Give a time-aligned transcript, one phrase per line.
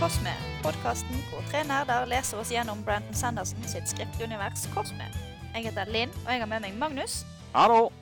[0.00, 5.06] Cosme, podkasten hvor tre nerder leser oss gjennom Brandon Sanderson sitt skriptunivers Cosme.
[5.54, 7.20] Jeg heter Linn, og jeg har med meg Magnus
[7.54, 7.92] Hallo!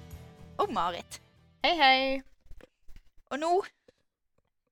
[0.56, 1.20] og Marit.
[1.64, 2.22] Hei, hei.
[3.30, 3.50] Og nå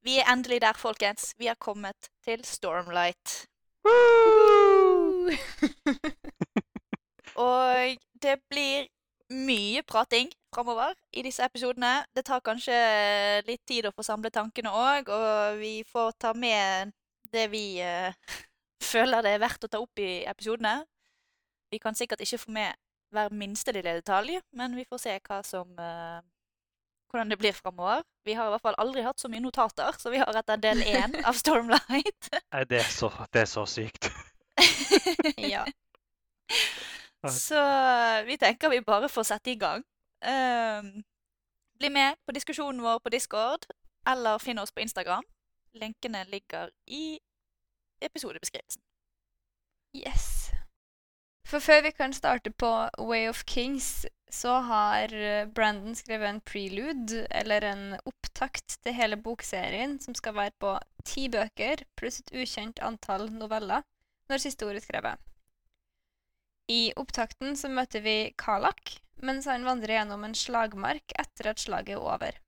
[0.00, 1.35] Vi er endelig der, folkens.
[1.39, 3.45] Vi har kommet til Stormlight.
[7.37, 8.89] Og det blir
[9.31, 12.04] mye prating framover i disse episodene.
[12.17, 12.79] Det tar kanskje
[13.46, 16.96] litt tid å få samle tankene òg, og vi får ta med
[17.32, 18.14] det vi eh,
[18.82, 20.80] føler det er verdt å ta opp i episodene.
[21.70, 22.79] Vi kan sikkert ikke få med
[23.14, 25.16] hver minste lille detalj, men vi får se
[25.46, 26.20] som eh,
[27.11, 28.03] hvordan det blir framover.
[28.25, 30.82] Vi har i hvert fall aldri hatt så mye notater, så vi har etter del
[30.82, 32.30] én av Stormlight.
[32.53, 34.11] Nei, det er så, det er så sykt.
[35.55, 35.64] ja.
[37.31, 37.61] Så
[38.27, 39.84] vi tenker vi bare får sette i gang.
[40.20, 41.03] Um,
[41.81, 43.67] bli med på diskusjonen vår på Discord,
[44.09, 45.25] eller finn oss på Instagram.
[45.79, 47.21] Lenkene ligger i
[48.03, 48.83] episodebeskrivelsen.
[49.95, 50.51] Yes.
[51.47, 56.41] For før vi kan starte på Way of Kings, så har eh, Brandon skrevet en
[56.41, 62.31] prelude, eller en opptakt til hele bokserien, som skal være på ti bøker pluss et
[62.34, 63.83] ukjent antall noveller
[64.31, 65.19] når siste ord er skrevet.
[66.71, 71.97] I opptakten så møter vi Kalak mens han vandrer gjennom en slagmark etter at slaget
[71.97, 72.39] er over.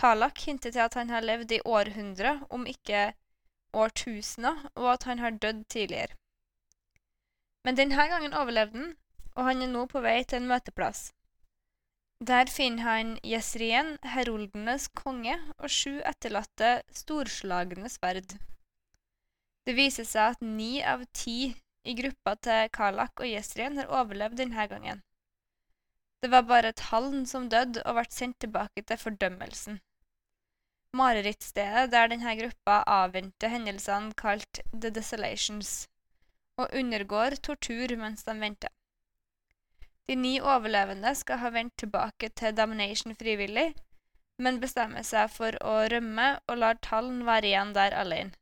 [0.00, 3.12] Karlak hinter til at han har levd i århundrer, om ikke
[3.76, 6.16] årtusener, og at han har dødd tidligere.
[7.64, 8.94] Men denne gangen overlevde han,
[9.36, 11.10] og han er nå på vei til en møteplass.
[12.26, 18.34] Der finner han Jesrien, heroldenes konge, og sju etterlatte storslagne sverd.
[19.66, 24.40] Det viser seg at ni av ti i gruppa til Kalak og Jesrien har overlevd
[24.40, 25.04] denne gangen.
[26.20, 29.80] Det var bare Tallen som døde og ble sendt tilbake til fordømmelsen.
[30.96, 35.86] Marerittstedet der denne gruppa avventer hendelsene kalt The Desolations,
[36.58, 38.72] og undergår tortur mens de venter.
[40.10, 43.68] De ni overlevende skal ha vendt tilbake til Domination frivillig,
[44.42, 48.34] men bestemmer seg for å rømme og lar Tallen være igjen der alene.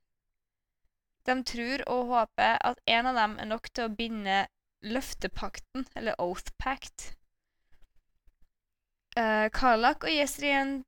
[1.28, 4.46] De tror og håper at en av dem er nok til å binde
[4.80, 7.10] løftepakten, eller Oath Pact.
[9.18, 10.78] Uh, Karlak og Jesrien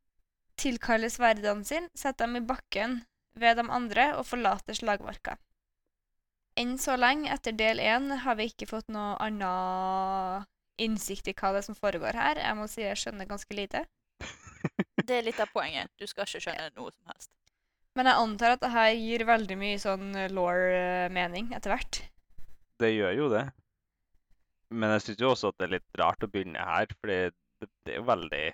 [0.61, 3.01] tilkaller sverdene sine, setter dem i bakken
[3.41, 5.37] ved de andre og forlater slagmarka.
[6.61, 10.47] Enn så lenge, etter del én, har vi ikke fått noe annen
[10.81, 12.41] innsikt i hva det er som foregår her.
[12.41, 13.85] Jeg må si jeg skjønner ganske lite.
[15.07, 15.89] Det er litt av poenget.
[15.99, 17.31] Du skal ikke skjønne noe som helst.
[17.99, 22.01] Men jeg antar at det her gir veldig mye sånn law-mening etter hvert.
[22.81, 23.45] Det gjør jo det.
[24.71, 27.69] Men jeg syns jo også at det er litt rart å begynne her, fordi det,
[27.85, 28.45] det er jo veldig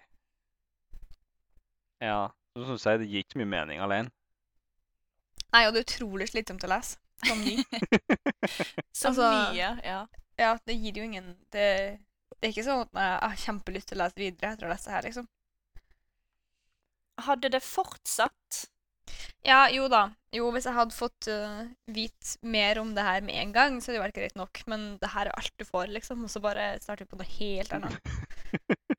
[2.03, 4.13] Ja, sånn som du sier, det gir ikke mye mening alene.
[5.55, 6.99] Nei, og det er utrolig slitsomt å lese.
[7.25, 7.55] Som ny.
[8.93, 10.01] Så Altså- mye, ja.
[10.37, 11.69] ja, det gir jo ingen det,
[12.37, 14.93] det er ikke sånn at jeg har kjempelyst til å lese videre etter å lese
[14.93, 15.29] her, liksom.
[17.25, 18.67] Hadde det fortsatt
[19.47, 20.03] Ja, jo da.
[20.35, 23.93] Jo, hvis jeg hadde fått uh, vite mer om det her med en gang, så
[23.95, 24.61] hadde det vært greit nok.
[24.69, 26.25] Men det her er alt du får, liksom.
[26.27, 28.11] Og så bare starter vi på noe helt annet.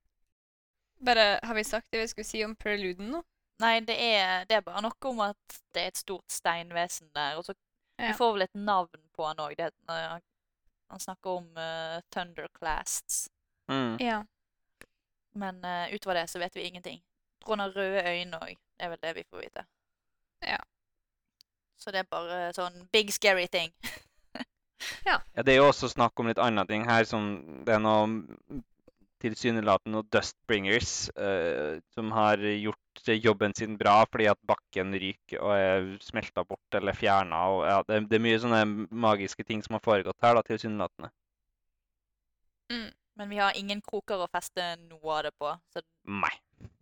[1.05, 3.23] Bare, Har vi sagt det vi skulle si om preluden nå?
[3.61, 7.37] Nei, det er, det er bare noe om at det er et stort steinvesen der.
[7.37, 7.53] Og så
[7.97, 8.11] Ja.
[8.11, 9.57] Vi får vel et navn på han òg.
[9.89, 10.21] Han,
[10.91, 13.29] han snakker om uh, Thunderclasts.
[13.71, 13.97] Mm.
[13.99, 14.19] Ja.
[15.33, 17.01] Men uh, utover det så vet vi ingenting.
[17.47, 18.53] Han har røde øyne òg.
[18.77, 19.65] Det er vel det vi får vite.
[20.45, 20.59] Ja.
[21.77, 23.73] Så det er bare sånn big scary ting.
[25.05, 27.23] Ja, det er jo også snakk om litt andre ting her, som
[27.65, 28.03] det er noe
[29.23, 35.53] tilsynelatende noen Dustbringers uh, som har gjort jobben sin bra fordi at bakken ryker og
[35.53, 37.41] er smelta bort eller fjerna.
[37.67, 41.11] Ja, det, det er mye sånne magiske ting som har foregått her, da, tilsynelatende.
[42.73, 42.89] Mm.
[43.17, 45.53] Men vi har ingen kroker å feste noe av det på.
[45.73, 46.33] Så Nei.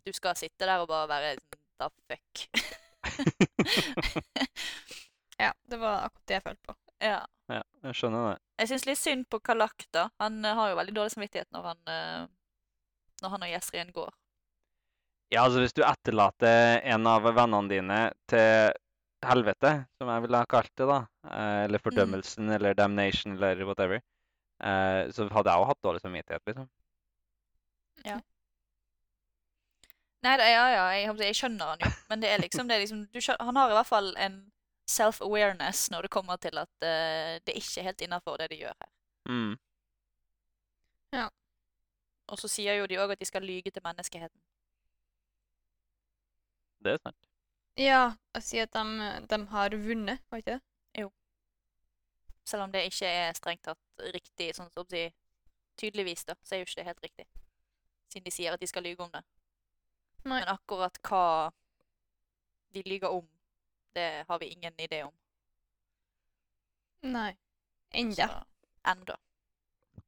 [0.04, 2.48] du skal sitte der og bare være sånn da fuck.
[5.44, 5.54] ja.
[5.64, 6.76] Det var akkurat det jeg følte på.
[7.04, 7.24] Ja.
[7.52, 8.38] Ja, jeg skjønner det.
[8.62, 10.08] Jeg syns litt synd på Kalak, da.
[10.22, 12.24] Han eh, har jo veldig dårlig samvittighet når han, eh,
[13.22, 14.16] når han og Jesrien går.
[15.34, 18.00] Ja, altså Hvis du etterlater en av vennene dine
[18.30, 18.74] til
[19.26, 21.00] helvete, som jeg ville ha kalt det, da,
[21.30, 24.02] eh, eller fordømmelsen eller damnation eller whatever,
[24.56, 26.68] så hadde jeg òg hatt dårlig samvittighet, liksom.
[28.06, 28.22] Ja.
[30.24, 33.02] Nei, ja, ja, jeg, jeg skjønner han jo, men det er liksom, det er liksom
[33.12, 34.38] du Han har i hvert fall en
[34.90, 38.76] self-awareness når det kommer til at uh, det ikke er helt innafor det de gjør
[38.82, 38.92] her.
[39.30, 39.56] Mm.
[42.26, 44.40] Og så sier jo de òg at de skal lyge til menneskeheten.
[46.82, 47.28] Det er sant.
[47.78, 50.64] Ja, å si at de, de har vunnet, var ikke det?
[52.46, 55.08] Selv om det ikke er strengt tatt riktig, sånn som de
[55.82, 57.26] tydeligvis, da, så er jo ikke det helt riktig.
[58.14, 59.24] Siden de sier at de skal lyge om det.
[60.26, 60.44] Nei.
[60.44, 61.52] Men akkurat hva
[62.76, 63.26] de lyver om,
[63.96, 65.14] det har vi ingen idé om.
[67.02, 67.36] Nei.
[67.92, 68.28] Enda.
[68.28, 68.46] Så
[68.92, 69.18] enda.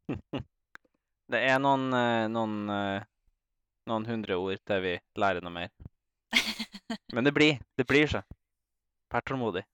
[1.28, 3.04] Det er noen, eh, noen, eh,
[3.92, 5.72] noen hundre ord til vi lærer noe mer.
[7.16, 7.60] Men det blir.
[7.75, 8.24] Det blir seg.
[9.12, 9.66] Vær tålmodig.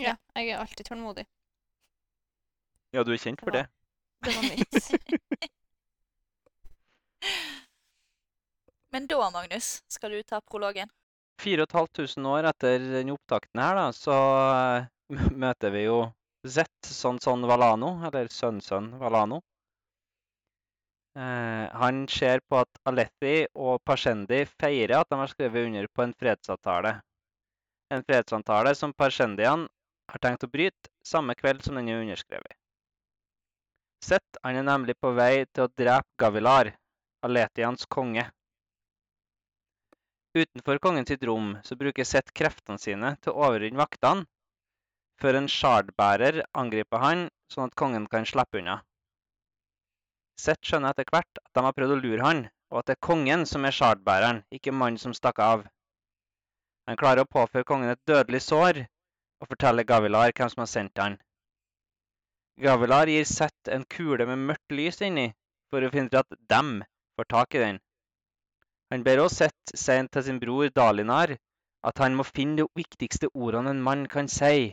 [0.00, 1.26] Ja, jeg er alltid tålmodig.
[2.96, 3.66] Ja, du er kjent for det.
[4.24, 4.74] Det var mitt.
[8.94, 10.88] Men da, Magnus, skal du ta prologen.
[11.42, 14.18] 4500 år etter den opptakten her, da, så
[14.50, 15.98] eh, møter vi jo
[16.44, 19.40] Z, Son Valano, eller Sønn-Sønn Valano.
[21.16, 26.04] Eh, han ser på at Alethi og Parsendi feirer at de har skrevet under på
[26.04, 26.96] en fredsavtale.
[27.94, 29.68] En fredsavtale som parsendiene
[30.10, 32.58] har tenkt å bryte samme kveld som den er underskrevet.
[34.04, 36.74] Zet er nemlig på vei til å drepe Gavilar,
[37.24, 38.26] Aletians konge.
[40.34, 44.26] Utenfor kongen sitt rom så bruker Seth kreftene sine til å overvinne vaktene,
[45.22, 48.80] før en shardbærer angriper han, sånn at kongen kan slippe unna.
[50.42, 52.42] Seth skjønner etter hvert at de har prøvd å lure han,
[52.72, 55.62] og at det er kongen som er shardbæreren, ikke mannen som stakk av.
[56.90, 58.82] Han klarer å påføre kongen et dødelig sår,
[59.38, 61.20] og forteller Gavilar hvem som har sendt han.
[62.58, 65.30] Gavilar gir Seth en kule med mørkt lys inni,
[65.70, 66.80] for å finne ut at dem
[67.14, 67.83] får tak i den.
[68.92, 71.36] Han ber også Seth si til sin bror Dalinar
[71.84, 74.72] at han må finne de viktigste ordene en mann kan si.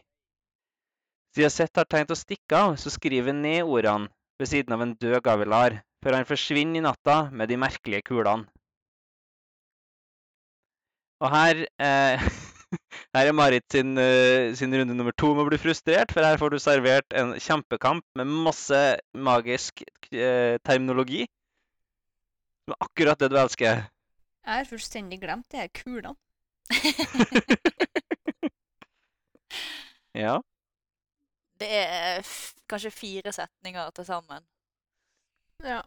[1.35, 4.83] Siden Seth har tenkt å stikke av, så skriver han ned ordene ved siden av
[4.83, 8.47] en død Gavilar, før han forsvinner i natta med de merkelige kulene.
[11.21, 12.23] Og her, eh,
[13.15, 16.39] her er Marit sin, eh, sin runde nummer to med å bli frustrert, for her
[16.41, 18.81] får du servert en kjempekamp med masse
[19.13, 21.27] magisk eh, terminologi.
[22.71, 23.85] Er akkurat det du elsker.
[24.45, 26.15] Jeg har fullstendig glemt de her kulene.
[30.13, 30.41] Ja.
[31.59, 34.45] Det er f kanskje fire setninger til sammen.
[35.63, 35.81] Ja.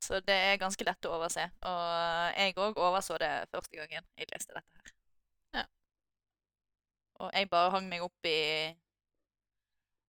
[0.00, 1.44] Så det er ganske lett å overse.
[1.68, 4.94] Og jeg òg overså det første gangen jeg leste dette her.
[5.58, 5.64] Ja.
[7.22, 8.38] Og jeg bare hang meg opp i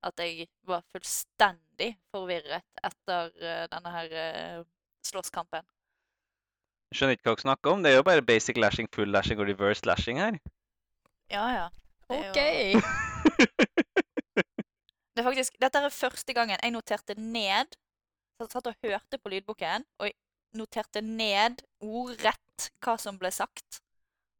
[0.03, 4.65] at jeg var fullstendig forvirret etter eh, denne her eh,
[5.07, 5.63] slåsskampen.
[6.94, 7.84] Skjønner ikke hva dere snakker om.
[7.84, 10.38] Det er jo bare basic lashing, full lashing og reverse lashing her.
[11.34, 11.68] Ja, ja.
[12.10, 12.40] Det OK.
[12.74, 12.81] jo-
[15.13, 17.75] Det er faktisk, dette er første gangen jeg noterte ned
[18.42, 20.16] Jeg satt og hørte på lydboken, og jeg
[20.57, 23.80] noterte ned ordrett hva som ble sagt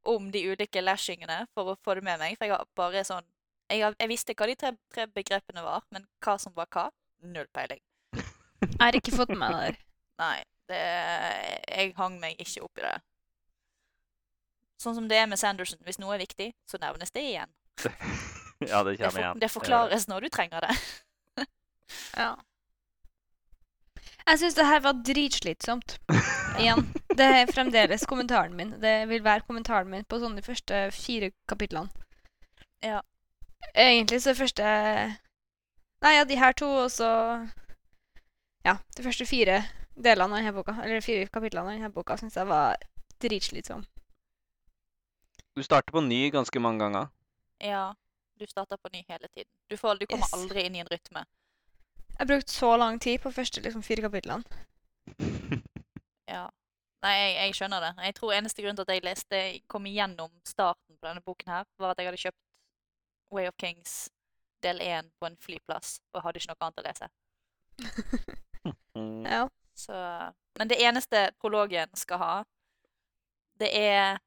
[0.10, 2.36] om de ulike lashingene for å få det med meg.
[2.38, 3.24] For jeg har bare sånn
[3.72, 6.88] Jeg, har, jeg visste hva de tre, tre begrepene var, men hva som var hva,
[7.24, 7.80] null peiling.
[8.14, 9.78] Jeg har ikke fått med meg det.
[10.20, 10.84] Nei, det,
[11.70, 12.96] jeg hang meg ikke opp i det.
[14.84, 15.80] Sånn som det er med Sanderson.
[15.88, 17.52] Hvis noe er viktig, så nevnes det igjen.
[18.72, 19.40] ja, det Det, kommer igjen.
[19.44, 20.76] det forklares når du trenger det.
[22.18, 22.32] Ja.
[24.24, 25.98] Jeg syns det her var dritslitsomt.
[26.58, 26.86] Igjen.
[27.12, 28.72] Det er fremdeles kommentaren min.
[28.82, 31.92] Det vil være kommentaren min på sånn de første fire kapitlene.
[32.82, 33.02] Ja.
[33.76, 34.64] Egentlig så første
[36.04, 37.10] Nei, ja, de her to, og så
[38.66, 39.62] Ja, de første fire
[39.96, 42.78] delene av denne boka, eller fire kapitlene av denne boka, syns jeg var
[43.24, 43.86] dritslitsom.
[45.54, 47.12] Du starter på ny ganske mange ganger.
[47.62, 47.94] Ja,
[48.42, 49.52] du starter på ny hele tiden.
[49.70, 50.34] Du, får, du kommer Yes.
[50.34, 51.26] aldri inn i en rytme.
[52.20, 54.44] Jeg brukte så lang tid på første liksom, fire kapitlene.
[56.28, 56.48] Ja.
[57.04, 57.90] Nei, jeg, jeg skjønner det.
[58.08, 61.66] Jeg tror eneste grunn til at jeg leste, kom igjennom starten på denne boken her,
[61.78, 62.40] var at jeg hadde kjøpt
[63.36, 64.08] Way of Kings
[64.64, 67.10] del 1 på en flyplass, og hadde ikke noe annet å lese.
[69.34, 69.44] Ja.
[69.74, 69.94] Så,
[70.58, 72.36] men det eneste prologen skal ha,
[73.60, 74.20] det er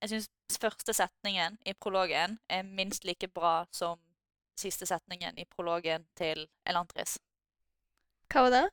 [0.00, 3.98] Jeg syns første setningen i prologen er minst like bra som
[4.56, 7.18] siste setningen i prologen til Elantris.
[8.32, 8.68] Hva var det?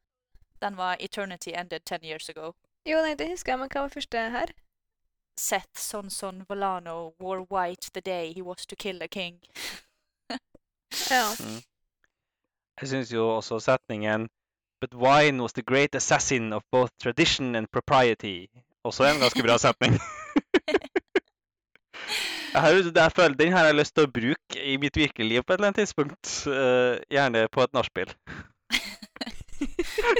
[0.61, 2.53] Den var 'Eternity ended ten years ago'.
[2.85, 4.53] Jo, nei, det husker jeg, men hva var første her?
[5.37, 9.41] Seth Sonson Volano wore white the day he was to kill a king.
[11.11, 11.23] Ja.
[12.81, 14.29] Jeg syns jo også setningen
[14.81, 18.47] But wine was the great assassin of both tradition and propriety.
[18.83, 19.93] Også en ganske bra setning.
[22.53, 25.43] jeg, har, jeg føler Den har jeg lyst til å bruke i mitt virkeliv liv
[25.43, 26.45] på et eller annet tidspunkt.
[26.45, 28.13] Uh, gjerne på et nachspiel.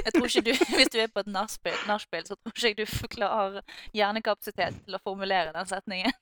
[0.04, 1.32] Jeg tror ikke du, Hvis du er på et
[1.86, 3.60] nachspiel, så tror ikke jeg du forklarer
[3.94, 6.12] hjernekapasitet til å formulere den setningen.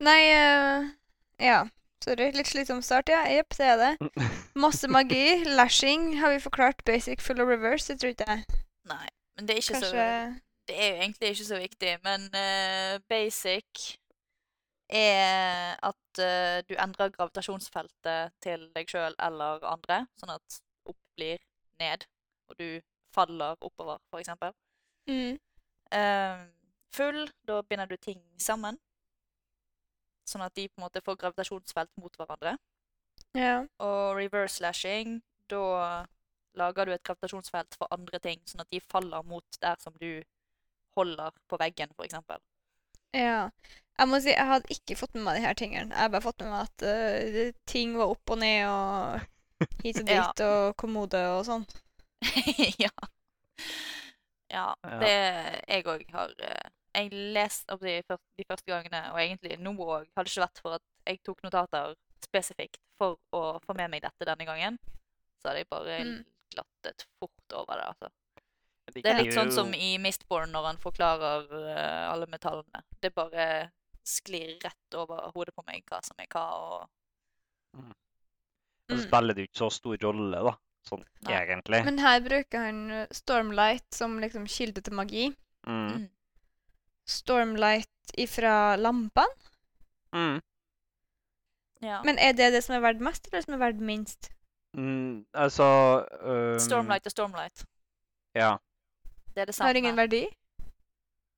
[0.00, 0.88] Nei uh,
[1.40, 1.64] Ja.
[2.04, 2.30] Sorry.
[2.32, 3.20] Litt slitsom start, ja.
[3.28, 4.10] Jepp, det er det.
[4.64, 5.44] Masse magi.
[5.44, 6.84] Lashing har vi forklart.
[6.84, 7.92] Basic, full of reverse.
[7.92, 8.44] Det tror ikke jeg.
[8.88, 10.06] Nei, men det er ikke Kanskje så
[10.70, 13.98] Det er jo egentlig ikke så viktig, men uh, basic
[14.90, 21.38] er at uh, du endrer gravitasjonsfeltet til deg sjøl eller andre, sånn at opp blir
[21.82, 22.06] ned,
[22.50, 22.80] og du
[23.14, 24.54] faller oppover, eksempel.
[25.10, 25.38] mm.
[25.90, 26.46] Uh,
[26.94, 28.78] full, da binder du ting sammen.
[30.30, 32.56] Sånn at de på en måte får gravitasjonsfelt mot hverandre.
[33.36, 33.56] Ja.
[33.82, 35.18] Og reverse slashing,
[35.50, 36.04] da
[36.58, 40.22] lager du et gravitasjonsfelt for andre ting, sånn at de faller mot der som du
[40.98, 42.38] holder på veggen, eksempel.
[43.14, 43.50] ja.
[44.00, 45.92] Jeg må si, jeg hadde ikke fått med meg de her tingene.
[45.92, 49.98] Jeg har bare fått med meg at uh, ting var opp og ned og hit
[50.00, 50.22] og Ja.
[50.30, 51.66] dit og kommode og sånn.
[52.86, 52.88] ja.
[54.50, 54.98] Ja, Ja.
[55.02, 55.12] det
[55.68, 58.02] jeg òg har eh, Jeg leste opp de,
[58.38, 61.42] de første gangene, og egentlig nå òg, hadde det ikke vært for at jeg tok
[61.46, 61.94] notater
[62.24, 64.78] spesifikt for å få med meg dette denne gangen,
[65.40, 66.24] så hadde jeg bare Mm.
[66.52, 68.10] glattet fort over det, altså.
[68.90, 72.82] Det er litt sånn som i Mistborn når han forklarer uh, alle metallene.
[73.00, 73.70] Det bare
[74.02, 76.88] sklir rett over hodet på meg hva som er hva, og
[77.78, 77.92] Mm.
[78.90, 80.56] så spiller det jo ikke så stor rolle, da.
[80.88, 81.34] Sånn Nei.
[81.36, 81.84] egentlig.
[81.86, 85.28] Men her bruker han Stormlight som liksom kilde til magi.
[85.68, 86.08] Mm.
[87.10, 89.50] Stormlight ifra lampene.
[90.14, 90.40] Mm.
[91.82, 92.00] Ja.
[92.04, 94.30] Men er det det som er verdt mest, eller det som er verdt minst?
[94.76, 95.66] Mm, altså
[96.22, 97.64] um, Stormlight og Stormlight.
[98.34, 98.56] Ja.
[99.34, 99.68] Det er det samme.
[99.68, 100.26] Har ingen verdi?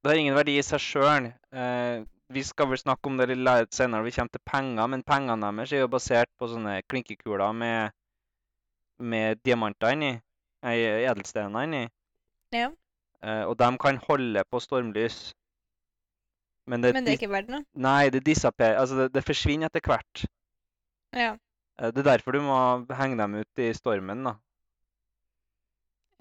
[0.02, 1.30] Det har ingen verdi i seg sjøl.
[1.54, 2.02] Eh,
[2.32, 5.52] vi skal vel snakke om det litt senere når vi kommer til penger, men pengene
[5.52, 7.94] deres er jo basert på sånne klinkekuler med,
[8.98, 10.16] med diamanter inni.
[10.62, 11.84] Edelstener inni.
[12.54, 12.72] Ja.
[13.22, 15.32] Eh, og de kan holde på stormlys.
[16.66, 17.64] Men det, Men det er ikke verdt noe?
[17.74, 20.24] Nei, det disappear, Altså, det, det forsvinner etter hvert.
[21.12, 21.34] Ja.
[21.78, 22.58] Eh, det er derfor du må
[22.96, 24.36] henge dem ut i stormen, da.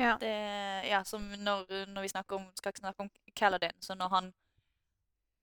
[0.02, 0.16] Ja.
[0.18, 0.34] Det,
[0.90, 4.34] ja, som når, når vi snakker om, skal ikke snakke om Kaladin, så når han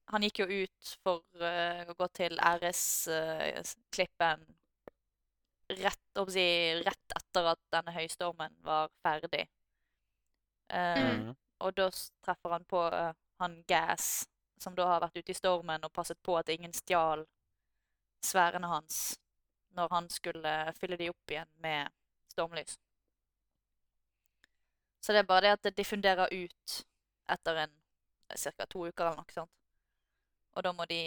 [0.08, 4.40] Han gikk jo ut for uh, å gå til æresklippen
[5.68, 6.00] rett,
[6.32, 6.44] si,
[6.80, 9.44] rett etter at denne høystormen var ferdig.
[10.72, 11.36] Uh, Mm.
[11.60, 11.90] Og da
[12.24, 12.80] treffer han på
[13.42, 14.24] han Gas,
[14.60, 17.24] som da har vært ute i stormen og passet på at ingen stjal
[18.24, 19.18] sfærene hans
[19.78, 21.90] når han skulle fylle de opp igjen med
[22.32, 22.78] stormlys.
[25.00, 26.80] Så det er bare det at det diffunderer ut
[27.30, 27.70] etter en
[28.34, 28.66] ca.
[28.66, 29.52] to uker eller noe sånt.
[30.56, 31.02] Og da må de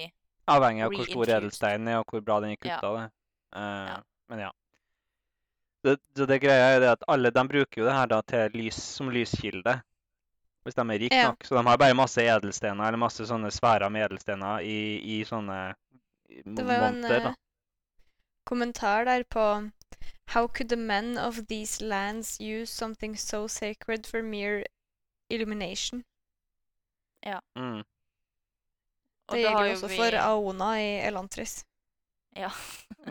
[0.51, 2.91] Avhengig av hvor stor edelsteinen er, og hvor bra den er ut kutta.
[2.95, 3.03] det.
[3.55, 3.97] Uh, Ja.
[4.31, 4.51] Men ja.
[5.83, 8.57] Det, så det greia er det at alle de bruker jo det her da til
[8.57, 9.81] lys som lyskilde.
[10.63, 11.27] Hvis de er rike Ja.
[11.31, 11.43] nok.
[11.43, 15.73] Så de har bare masse edelstener eller masse sånne sfærer med edelstener i, i sånne
[16.45, 17.19] Det var jo en monter.
[17.19, 17.29] da.
[17.29, 17.35] eh,
[18.45, 19.71] kommentar der på
[20.33, 24.63] How could the men of these lands use something so sacred for mere
[25.29, 26.03] illumination?
[27.55, 27.83] Mm.
[29.27, 31.65] og Det da gjelder jo også vi- for Aona i Elantris.
[32.35, 32.49] Ja.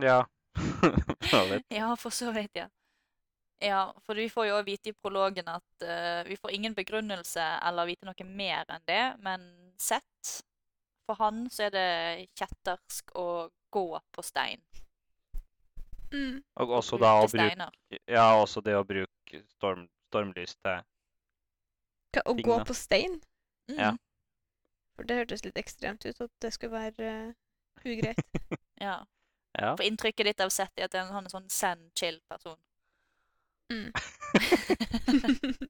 [0.01, 0.23] Ja.
[1.33, 2.67] Ja, ja, for så vidt, ja.
[3.63, 7.45] Ja, for vi får jo også vite i prologen at uh, vi får ingen begrunnelse
[7.69, 9.45] eller vite noe mer enn det, men
[9.81, 10.37] sett
[11.05, 11.91] For han så er det
[12.39, 14.63] kjettersk å gå på stein.
[16.13, 16.41] Mm.
[16.63, 17.99] Og også da å bruke.
[18.07, 20.81] Ja, også det å bruke storm, stormlys til
[22.15, 23.21] Hva, Å gå på stein?
[23.71, 23.77] Mm.
[23.79, 23.93] Ja.
[24.97, 28.25] For det hørtes litt ekstremt ut, at det skulle være uh, ugreit.
[28.87, 29.03] ja.
[29.59, 29.75] Ja.
[29.77, 32.59] For inntrykket ditt av Sett er at han er en sånn send, chill person.
[33.71, 33.91] Mm.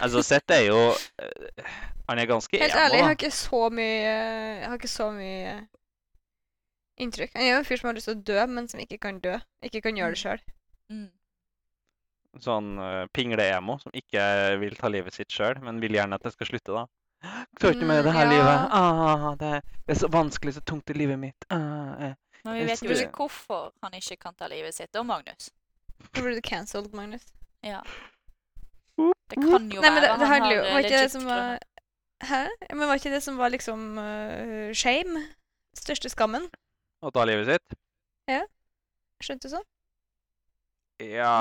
[0.00, 0.78] Altså, Seth er jo
[1.20, 1.64] eh,
[2.08, 5.08] Han er ganske Helt emo, ærlig, jeg har ikke så mye Jeg har ikke så
[5.12, 5.56] mye
[6.96, 7.34] inntrykk.
[7.36, 9.18] Han er jo en fyr som har lyst til å dø, men som ikke kan
[9.20, 9.34] dø.
[9.68, 10.40] Ikke kan gjøre det sjøl.
[10.88, 11.10] Mm.
[12.40, 14.22] Sånn uh, pingle-emo som ikke
[14.62, 16.86] vil ta livet sitt sjøl, men vil gjerne at det skal slutte, da.
[17.60, 18.32] Klarer ikke med Mm, det her ja.
[18.32, 18.64] livet.
[18.80, 19.52] Ah, det,
[19.84, 21.48] det er så vanskelig, så tungt i livet mitt.
[21.52, 22.16] Ah, eh.
[22.46, 24.96] Men vi vet jo ikke hvorfor han ikke kan ta livet sitt.
[24.96, 25.50] Og Magnus.
[26.02, 27.24] Nå blir du cancelled, Magnus.
[27.64, 27.80] Ja.
[28.96, 31.00] Det kan jo Nei, men det, være det han handler jo har Var ikke det
[31.00, 31.58] legit som var
[32.24, 32.42] Hæ?
[32.70, 35.24] Men var ikke det som var liksom uh, shame?
[35.76, 36.46] Største skammen?
[37.04, 37.76] Å ta livet sitt?
[39.22, 39.66] Skjønte du sånn?
[41.02, 41.32] Ja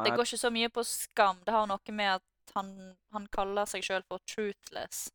[0.00, 0.04] Mm.
[0.04, 1.40] Det går ikke så mye på skam.
[1.44, 2.68] Det har noe med at han,
[3.12, 5.10] han kaller seg sjøl for truthless.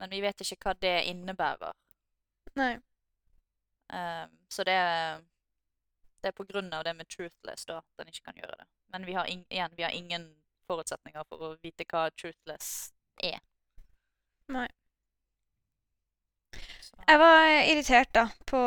[0.00, 1.74] Men vi vet ikke hva det innebærer.
[2.56, 2.78] Nei.
[3.92, 4.78] Ehm, så det
[6.22, 8.66] det er av det med truthless da, at den ikke kan gjøre det.
[8.92, 10.26] Men vi har, igjen, vi har ingen
[10.68, 13.40] forutsetninger for å vite hva truthless er.
[14.50, 14.66] Nei.
[16.82, 18.60] Så, Jeg var irritert, da, på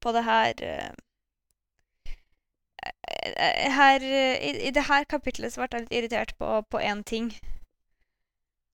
[0.00, 0.92] På det her eh,
[3.76, 7.28] her, i, I det her kapitlet så ble jeg litt irritert på, på én ting.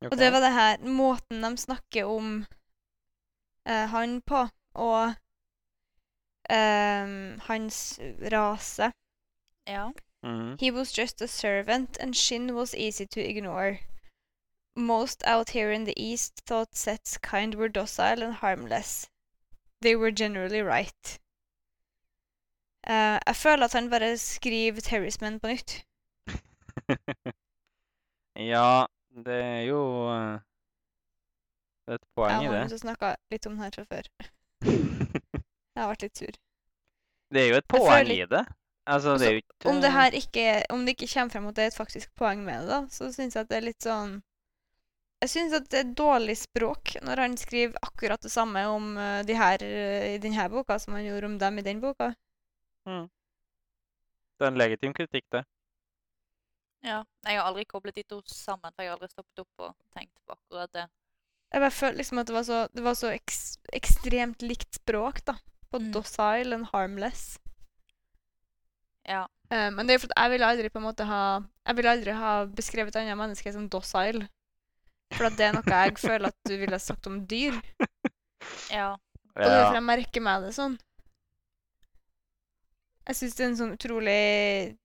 [0.07, 2.45] Og det var det her Måten de snakker om
[3.67, 5.17] eh, han på, og
[6.49, 8.93] ehm, hans rase.
[9.67, 9.93] ja.
[10.25, 10.57] Mm.
[10.59, 13.81] He was just a servant, and Shin was easy to ignore.
[14.75, 19.09] Most out here in the east thought Set's kind were docile and harmless.
[19.83, 21.19] They were generally right.
[22.89, 25.85] Uh, jeg føler at han bare skriver Terrorismen på nytt.
[28.53, 28.85] ja,
[29.25, 30.39] det er jo uh,
[31.87, 32.55] Det er et poeng i det.
[32.55, 34.03] Jeg har snakka litt om den her fra før.
[35.77, 36.39] Jeg har vært litt sur.
[37.35, 38.47] det er jo et poeng føler i det.
[38.87, 41.57] Altså, det er jo ikke Om det her ikke Om det ikke kommer frem at
[41.57, 43.83] det er et faktisk poeng med det, da, så syns jeg at det er litt
[43.83, 44.13] sånn
[45.25, 49.25] Jeg syns at det er dårlig språk når han skriver akkurat det samme om eh,
[49.27, 52.13] de her eh, i denne boka som han gjorde om dem i den boka.
[52.87, 53.09] Mm.
[54.37, 55.43] Det er en legitim kritikk, det.
[56.85, 57.01] ja.
[57.25, 60.13] Jeg har aldri koblet de to sammen, for jeg har aldri stoppet opp og tenkt
[60.21, 60.85] på akkurat det.
[61.55, 63.41] Jeg bare følte liksom at det var så, det var så eks,
[63.73, 65.39] ekstremt likt språk, da.
[65.77, 65.93] På Mm.
[65.95, 67.39] docile and harmless.
[69.07, 69.27] Ja.
[69.53, 71.21] Uh, men det er jo for at jeg ville aldri på en måte ha
[71.67, 74.29] Jeg ville aldri ha beskrevet et annet menneske som docile.
[75.15, 77.55] For at det er noe jeg føler at du ville sagt om dyr.
[78.71, 78.93] Ja.
[79.37, 80.75] Og det er derfor jeg merker meg det sånn.
[83.07, 84.77] Jeg syns det er en sånn utrolig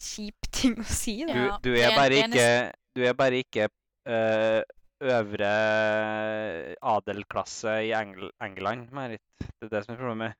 [0.00, 1.14] kjip ting å si.
[1.28, 1.58] Da.
[1.62, 2.46] Du, du er bare ikke
[2.96, 3.68] Du er bare ikke
[4.10, 4.60] eh,
[5.00, 5.50] øvre
[6.82, 9.20] adelklasse i Engl England, Merit.
[9.38, 10.34] Det er det som er problemet.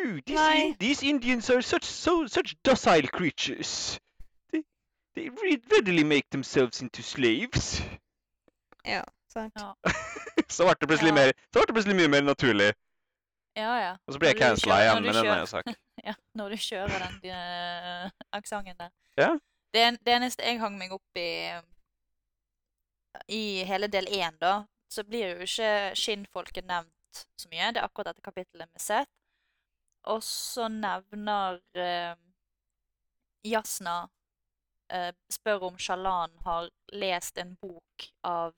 [0.00, 4.00] Ooh, these, in these Indians are such so such docile creatures.
[4.52, 4.62] They,
[5.14, 7.82] they re readily make themselves into slaves.
[8.86, 9.52] Ja, sant.
[9.56, 9.72] Ja.
[10.48, 11.14] så ble det plutselig Ja.
[11.14, 12.72] mer Så ble det plutselig mye mer naturlig.
[13.56, 13.92] Ja, ja.
[14.06, 15.74] Og så blir jeg cancela igjen, med du men den kjører- jo.
[16.04, 18.88] Ja, når du kjører den uh, aksenten der.
[19.20, 19.28] Ja.
[19.74, 21.26] Det, en- det eneste jeg hang meg opp i
[23.28, 27.72] i hele del én, da, så blir jo ikke skinnfolket nevnt så mye.
[27.72, 29.08] Det er akkurat dette kapittelet vi sett.
[30.10, 32.16] Og så nevner eh,
[33.46, 34.08] Jasna
[34.90, 38.54] eh, Spør om Shalan har lest en bok av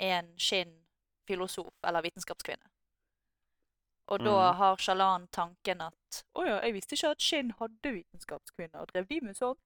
[0.00, 2.66] en skinnfilosof eller vitenskapskvinne.
[4.10, 4.56] Og da Mhm.
[4.58, 8.86] har Shalan tanken at Å ja, jeg visste ikke at skinn hadde vitenskapskvinner.
[8.90, 9.58] Drev de med sånn?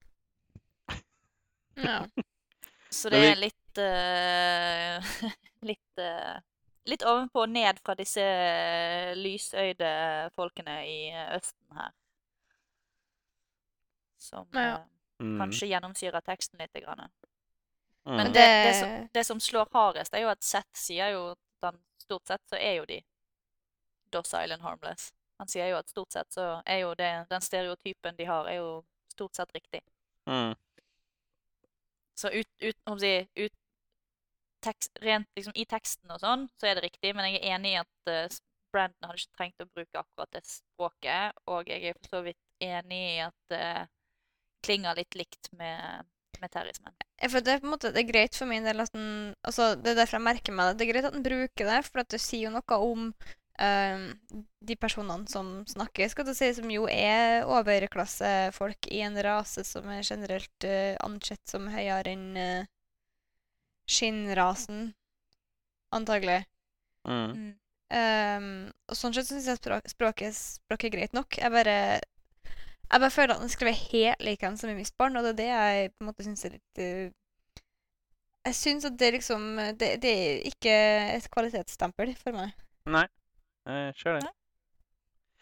[1.76, 2.04] Ja.
[2.90, 5.14] Så det er litt eh,
[5.68, 6.37] Litt uh,
[6.84, 9.88] Litt ovenpå og ned fra disse eh, lysøyde
[10.37, 10.98] folkene i
[11.37, 11.92] Østen her.
[14.20, 14.82] Som Ja.
[15.22, 15.38] Mm.
[15.40, 16.72] kanskje gjennomsyrer teksten litt.
[16.74, 17.00] Grann.
[18.04, 18.16] Mm.
[18.16, 21.30] Men det, det, det- som, det som slår hardest, er jo at Seth sier jo
[21.32, 21.38] at
[21.70, 23.00] han stort sett så er jo de
[24.12, 25.12] docile and harmless.
[25.38, 28.60] Han sier jo at stort sett så er jo det, den stereotypen de har, er
[28.60, 29.80] jo stort sett riktig.
[30.28, 30.52] Mm.
[32.14, 33.56] Så ut, ut, om å si, ut
[34.64, 37.74] tekst, rent liksom i teksten og sånn, så er det riktig, men jeg er enig
[37.74, 38.40] i at uh,
[38.74, 42.40] Brandon hadde ikke trengt å bruke akkurat det språket, og jeg er for så vidt
[42.64, 43.68] enig i at det
[44.64, 46.09] klinger litt likt med,
[46.40, 46.96] med terrorismen.
[47.31, 50.18] For det måte det er greit for min del at den altså Det er derfor
[50.18, 50.79] jeg merker meg det.
[50.81, 53.07] Det er greit at den bruker det, for det sier jo noe om
[53.61, 54.07] uh,
[54.64, 59.88] de personene som snakker, skal det si, som jo er overklassefolk i en rase som
[59.92, 62.70] er generelt uh, ansett som høyere enn eh,
[63.90, 64.88] skinnrasen,
[65.94, 66.42] antagelig.
[67.08, 67.54] Mm.
[67.94, 68.50] Ehm,
[68.88, 71.38] og sånn sett syns jeg språk, språket, språket er greit nok.
[71.38, 71.78] Jeg bare
[72.84, 75.50] jeg bare føler at den skriver helt likeens som i Mistbarn, og det er det
[75.50, 77.62] jeg på en måte syns er litt uh,
[78.44, 79.46] Jeg syns at det liksom
[79.80, 80.74] det, det er ikke
[81.14, 82.52] et kvalitetsstempel for meg.
[82.92, 83.06] Nei,
[83.66, 84.32] jeg ser det.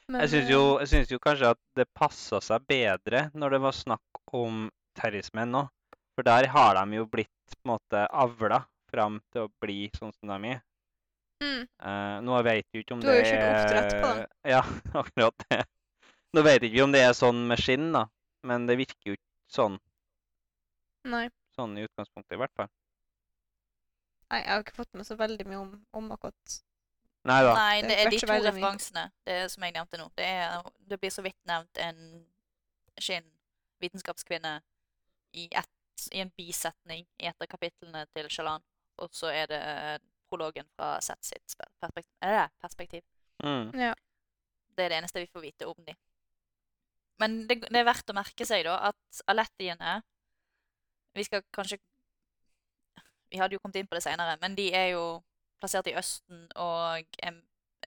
[0.09, 3.77] Men, Jeg syns jo, synes jo kanskje at det passa seg bedre når det var
[3.77, 4.65] snakk om
[4.99, 5.67] terrorisme nå.
[6.17, 10.13] For der har de jo blitt på en måte avla fram til å bli sånn
[10.13, 10.61] som de er.
[11.43, 14.11] mm, Uh, nå vet jeg ikke om det er Du har jo kjørt oppdrett på
[14.19, 14.27] dem.
[14.55, 14.61] Ja,
[15.01, 15.63] akkurat det.
[16.33, 18.07] Nå vet ikke om det er sånn med skinn, da.
[18.47, 19.79] Men det virker jo ikke sånn,
[21.07, 21.27] Nei.
[21.57, 22.71] sånn i utgangspunktet, i hvert fall.
[24.33, 26.61] Nei, jeg har ikke fått med så veldig mye om, om akkurat
[27.29, 27.53] Nei da.
[27.55, 30.09] Nei, Det det er de to referansene det er som jeg nevnte nå.
[30.19, 32.01] Det, er, det blir så vidt nevnt en
[32.99, 33.29] skinn
[33.83, 34.57] vitenskapskvinne
[35.39, 35.71] i, ett,
[36.13, 38.65] i en bisetning i et av kapitlene til Shalan.
[39.03, 39.61] Og så er det
[40.33, 42.13] prologen fra Seth sitt perspektiv.
[42.25, 43.05] Eh, perspektiv.
[43.45, 43.71] Mm.
[43.81, 43.95] Ja.
[44.77, 45.97] Det er det eneste vi får vite om dem.
[47.21, 50.01] Men det, det er verdt å merke seg da at alettiene
[51.15, 51.77] Vi skal kanskje
[53.31, 55.05] Vi hadde jo kommet inn på det seinere, men de er jo
[55.61, 57.37] plassert i Østen og er,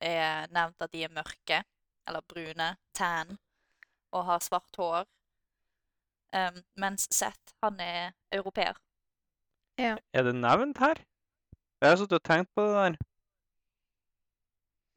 [0.01, 1.59] er nevnt at de er mørke,
[2.07, 3.35] eller brune, tan,
[4.15, 5.03] og har svart hår.
[6.35, 8.75] Um, mens Seth, han er europeer.
[9.79, 10.99] Er det nevnt her?
[11.81, 12.97] Jeg har sittet og tenkt på det der.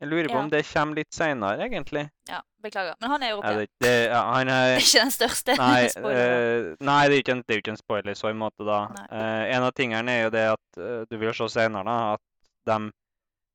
[0.00, 0.42] Jeg lurer på Ja.
[0.44, 2.04] om det kommer litt seinere, egentlig.
[2.28, 2.94] Ja, beklager.
[3.00, 3.58] Men han er Er europeer.
[3.58, 7.42] det, det, ja, han Det er ikke den største Nei, eh, nei det, er ikke
[7.48, 8.78] jo ikke en spoiler i så måte, da.
[9.10, 12.22] Eh, en av tingene er jo det at uh, du vil se senere, da, at
[12.70, 12.92] de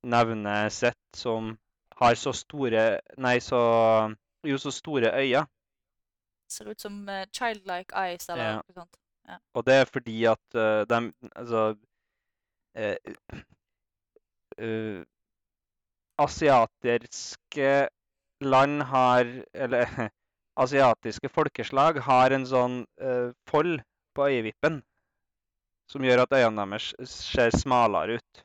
[0.04, 1.58] nevner Seth som
[1.96, 5.46] har så store Nei, så Jo, så store øyne.
[6.54, 8.56] Ser ut som eh, childlike eyes eller Ja.
[8.62, 9.00] noe sånt.
[9.56, 10.98] Og det er fordi at uh, de
[11.32, 11.62] Altså
[12.76, 12.96] uh,
[14.60, 15.04] uh,
[16.20, 17.70] Asiatiske
[18.44, 19.88] land har Eller
[20.64, 23.80] asiatiske folkeslag har en sånn eh, fold
[24.14, 24.84] på øyevippen
[25.90, 28.44] som gjør at øynene deres ser smalere ut.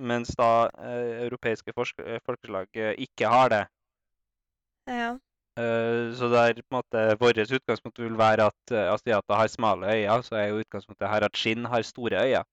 [0.00, 3.60] Mens da eh, europeiske eh, folkeslag eh, ikke har det.
[4.88, 5.18] Ja.
[5.58, 9.48] Eh, Så det er på en måte vårt utgangspunkt vil være at eh, asiater har
[9.50, 12.44] smale øyne, så er jo utgangspunktet her at skinn har store øyne.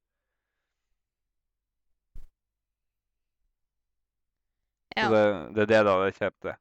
[4.95, 5.07] ja.
[5.07, 6.55] Så det, det er det da det kommer til.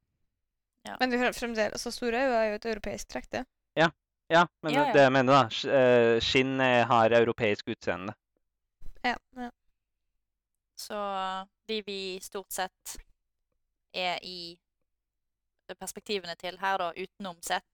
[1.01, 3.45] Men du er fremdeles så store øyne er jo et europeisk trekk, det.
[4.31, 4.93] Ja, men Ja, ja.
[4.93, 8.15] det jeg mener da, eh, skinn har europeisk utseende.
[9.05, 9.15] Ja.
[9.37, 9.51] ja.
[10.77, 10.97] Så
[11.69, 12.97] de vi stort sett
[13.95, 14.57] er i
[15.79, 17.65] perspektivene til her, da, utenom sett,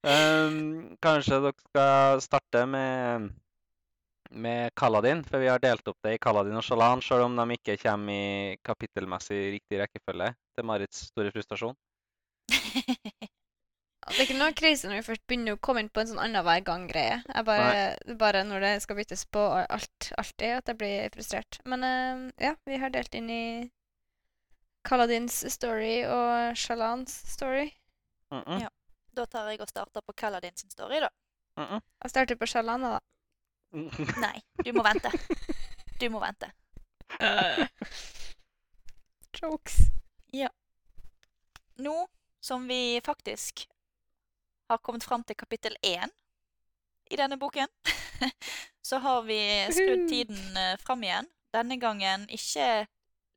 [0.00, 3.26] Um, kanskje dere skal starte med,
[4.30, 7.56] med Kaladin, for vi har delt opp det i Kaladin og Shalan, selv om de
[7.56, 10.32] ikke kommer i kapittelmessig riktig rekkefølge.
[10.56, 11.76] Til Marits store frustrasjon.
[14.10, 16.22] Det er ikke noe krise når vi først begynner å komme inn på en sånn
[16.22, 17.18] annenhver gang-greie.
[17.46, 17.66] Bare,
[18.00, 21.58] det er bare når det skal byttes på alt, alltid, at jeg blir frustrert.
[21.68, 23.44] Men uh, ja, vi har delt inn i
[24.88, 27.68] Kaladins story og Shalans story.
[28.32, 28.68] Mm -mm, Ja.
[29.12, 31.08] Da tar jeg og starter på Kaladins story, da.
[31.56, 31.80] mm -mm.
[32.02, 33.00] Jeg starter på Shalan, da.
[33.70, 35.12] Nei, du må vente.
[36.00, 36.50] Du må vente.
[39.40, 39.76] Jokes.
[40.34, 40.50] Ja.
[41.80, 42.08] Nå
[42.40, 43.68] som vi faktisk
[44.68, 46.10] har kommet fram til kapittel én
[47.10, 47.68] i denne boken,
[48.88, 49.40] så har vi
[49.72, 51.28] skrudd tiden eh, fram igjen.
[51.50, 52.86] Denne gangen ikke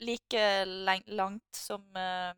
[0.03, 0.43] like
[1.07, 2.31] langt som eh,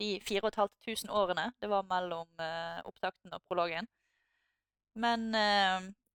[0.00, 3.88] de 4500 årene det var mellom eh, opptakten og prologen.
[4.96, 5.30] Men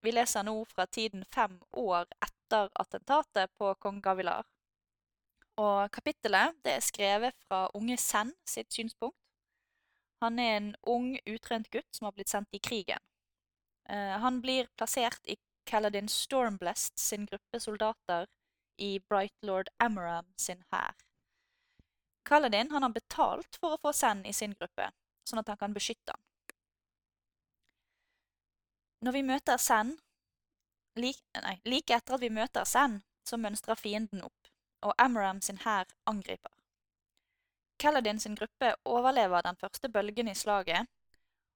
[0.06, 4.44] vi leser nå fra tiden fem år etter attentatet på kong Gavilar.
[5.58, 9.18] Og kapittelet er skrevet fra unge Sen sitt synspunkt.
[10.22, 13.02] Han er en ung, utrent gutt som har blitt sendt i krigen.
[13.90, 18.30] Eh, han blir plassert i Kaladin Stormblest sin gruppe soldater
[18.78, 20.94] i Bright Lord Amaram sin hær.
[22.30, 24.92] Kaladin har betalt for å få Sen i sin gruppe,
[25.26, 26.25] sånn at han kan beskytte han.
[29.06, 29.92] Når vi møter Zen
[30.98, 34.48] like, nei, like etter at vi møter Zen, så mønstrer fienden opp,
[34.82, 36.50] og Amram sin hær angriper.
[37.78, 40.90] Kaladin sin gruppe overlever den første bølgen i slaget,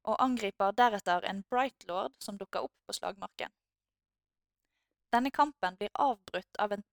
[0.07, 3.51] og angriper deretter en Brightlord som dukker opp på slagmarken.
[5.11, 6.87] Denne kampen blir avbrutt av, en,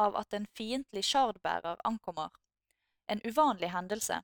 [0.00, 2.32] av at en fiendtlig shardbærer ankommer,
[3.12, 4.22] en uvanlig hendelse.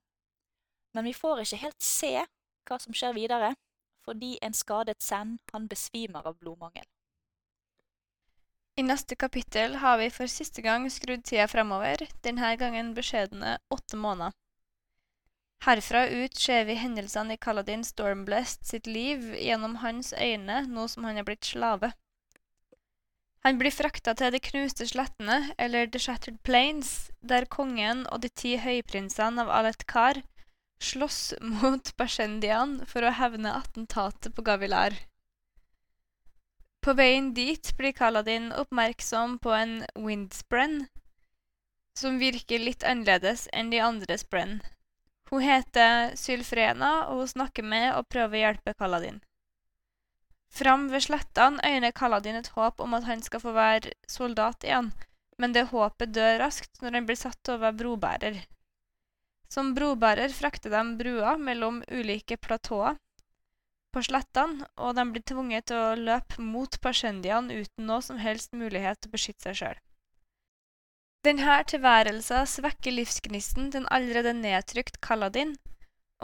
[0.96, 2.14] Men vi får ikke helt se
[2.64, 3.52] hva som skjer videre,
[4.04, 6.86] fordi en skadet Zen han besvimer av blodmangel.
[8.76, 13.96] I neste kapittel har vi for siste gang skrudd tida fremover, denne gangen beskjedne åtte
[13.96, 14.34] måneder.
[15.64, 21.06] Herfra ut ser vi hendelsene i Kaladin Stormblest sitt liv gjennom hans øyne nå som
[21.08, 21.94] han er blitt slave.
[23.46, 28.30] Han blir frakta til de knuste slettene, eller The Shattered Plains, der kongen og de
[28.32, 29.84] ti høyprinsene av Alet
[30.82, 34.96] Slåss mot Bashendian for å hevne attentatet på Gavilar.
[36.84, 40.82] På veien dit blir Kaladin oppmerksom på en windsprenn
[41.96, 44.58] som virker litt annerledes enn de andre sprenn.
[45.30, 49.22] Hun heter Sylfrena, og hun snakker med og prøver å hjelpe Kaladin.
[50.54, 54.92] Fram ved slettene øyner Kaladin et håp om at han skal få være soldat igjen,
[55.38, 58.42] men det håpet dør raskt når han blir satt til å være brobærer.
[59.52, 62.96] Som brobærer frakter de brua mellom ulike platåer
[63.94, 68.56] på slettene, og de blir tvunget til å løpe mot Pasjendian uten noe som helst
[68.56, 69.82] mulighet til å beskytte seg sjøl.
[71.24, 75.54] Denne tilværelsen svekker livsgnisten til en allerede nedtrykt Kaladin,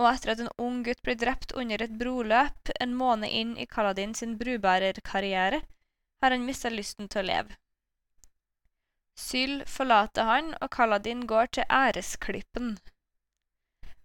[0.00, 3.68] og etter at en ung gutt blir drept under et broløp en måned inn i
[3.70, 5.62] Kaladin sin brubærerkarriere,
[6.20, 7.56] har han mista lysten til å leve.
[9.20, 12.76] Syl forlater han, og Kaladin går til Æresklippen.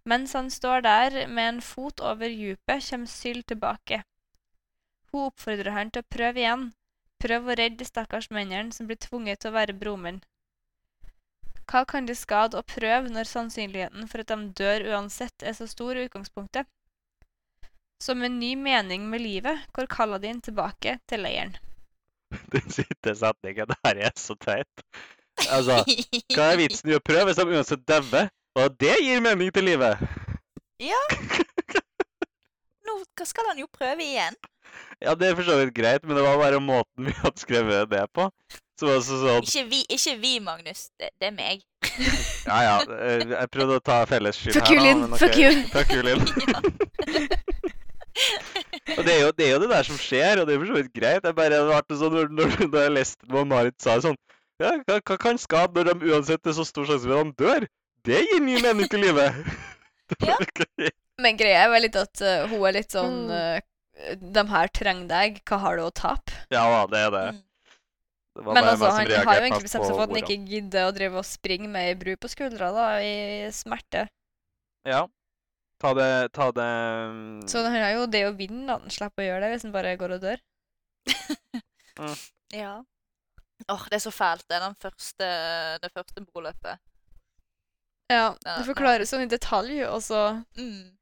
[0.06, 4.04] Mens han står der med en fot over djupet, kommer Syl tilbake.
[5.10, 6.68] Hun oppfordrer han til å prøve igjen,
[7.22, 10.20] prøve å redde de stakkars mennene som blir tvunget til å være bromenn.
[11.66, 15.66] Hva kan det skade å prøve når sannsynligheten for at de dør uansett er så
[15.66, 16.70] stor i utgangspunktet?
[17.98, 21.56] Som en ny mening med livet går Kaladin tilbake til leiren.
[22.54, 24.86] Den siste setningen der er så teit.
[25.50, 25.82] Altså,
[26.36, 28.30] hva er vitsen i å prøve hvis de uansett dauer?
[28.56, 30.00] Og det gir mening til livet.
[30.80, 31.00] Ja.
[32.86, 32.94] Nå
[33.26, 34.36] skal han jo prøve igjen.
[35.02, 37.90] Ja, det er for så vidt greit, men det var bare måten vi hadde skrevet
[37.92, 38.30] det på.
[38.76, 40.86] Så var sånn Ikke vi, ikke vi Magnus.
[41.00, 41.62] Det, det, er meg.
[42.46, 42.74] Ja, ja.
[42.92, 44.72] eh, Jeg prøvde å ta felles skyld her.
[44.72, 45.00] you, Linn.
[45.04, 45.38] men ok.
[45.72, 46.02] Fuck you.
[46.06, 46.22] Linn.
[48.96, 50.70] Og det er, jo, det er jo det der som skjer, og det er for
[50.70, 51.24] så vidt greit.
[51.26, 54.16] Jeg bare, det ble sånn, når, når, når jeg leste hva Marit sa sånn
[54.62, 57.44] ja, hva, hva kan skade når de uansett er så stor sjanse for at de
[57.44, 57.66] dør?
[58.06, 59.34] Det gir ny mening til livet.
[60.22, 60.36] Ja.
[61.24, 63.56] Men greia er vel litt at uh, hun er litt sånn Mm.
[63.58, 66.30] uh, De her trenger deg, hva har du å tape?
[66.54, 67.24] ja det er det.
[67.32, 67.40] Mm.
[68.36, 70.94] det Men altså, han har jo egentlig bestemt seg for at han ikke gidder å
[70.94, 74.04] drive og springe med ei bru på skuldra, da, i smerte.
[74.86, 75.02] Ja.
[75.82, 76.70] Ta det, ta det
[77.16, 78.78] mm, Så han har jo det å vinne, da.
[78.84, 80.44] Han slipper å gjøre det hvis han bare går og dør.
[82.54, 82.76] Ja.
[83.72, 84.60] Åh, det er så fælt, det.
[84.62, 85.28] Den første,
[85.82, 86.78] det første broløpet.
[88.08, 90.96] Ja, det forklares sånn i detalj, og så Mm.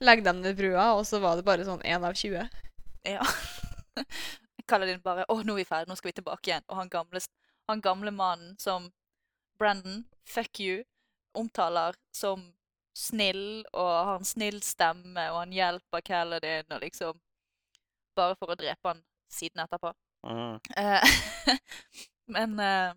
[0.00, 2.48] legger de ned brua, og så var det bare sånn én av 20.
[3.04, 3.22] Ja.
[4.68, 6.64] Kaladin bare 'Å, nå er vi ferdige, nå skal vi tilbake igjen'.
[6.68, 7.20] Og han gamle,
[7.68, 8.92] han gamle mannen som
[9.58, 10.84] Brandon, fuck you,
[11.34, 12.52] omtaler som
[12.94, 17.20] snill, og har en snill stemme, og han hjelper Kaladin, og liksom
[18.14, 19.94] Bare for å drepe han siden etterpå.
[20.26, 20.60] mm.
[20.76, 21.02] Eh,
[22.26, 22.92] men eh,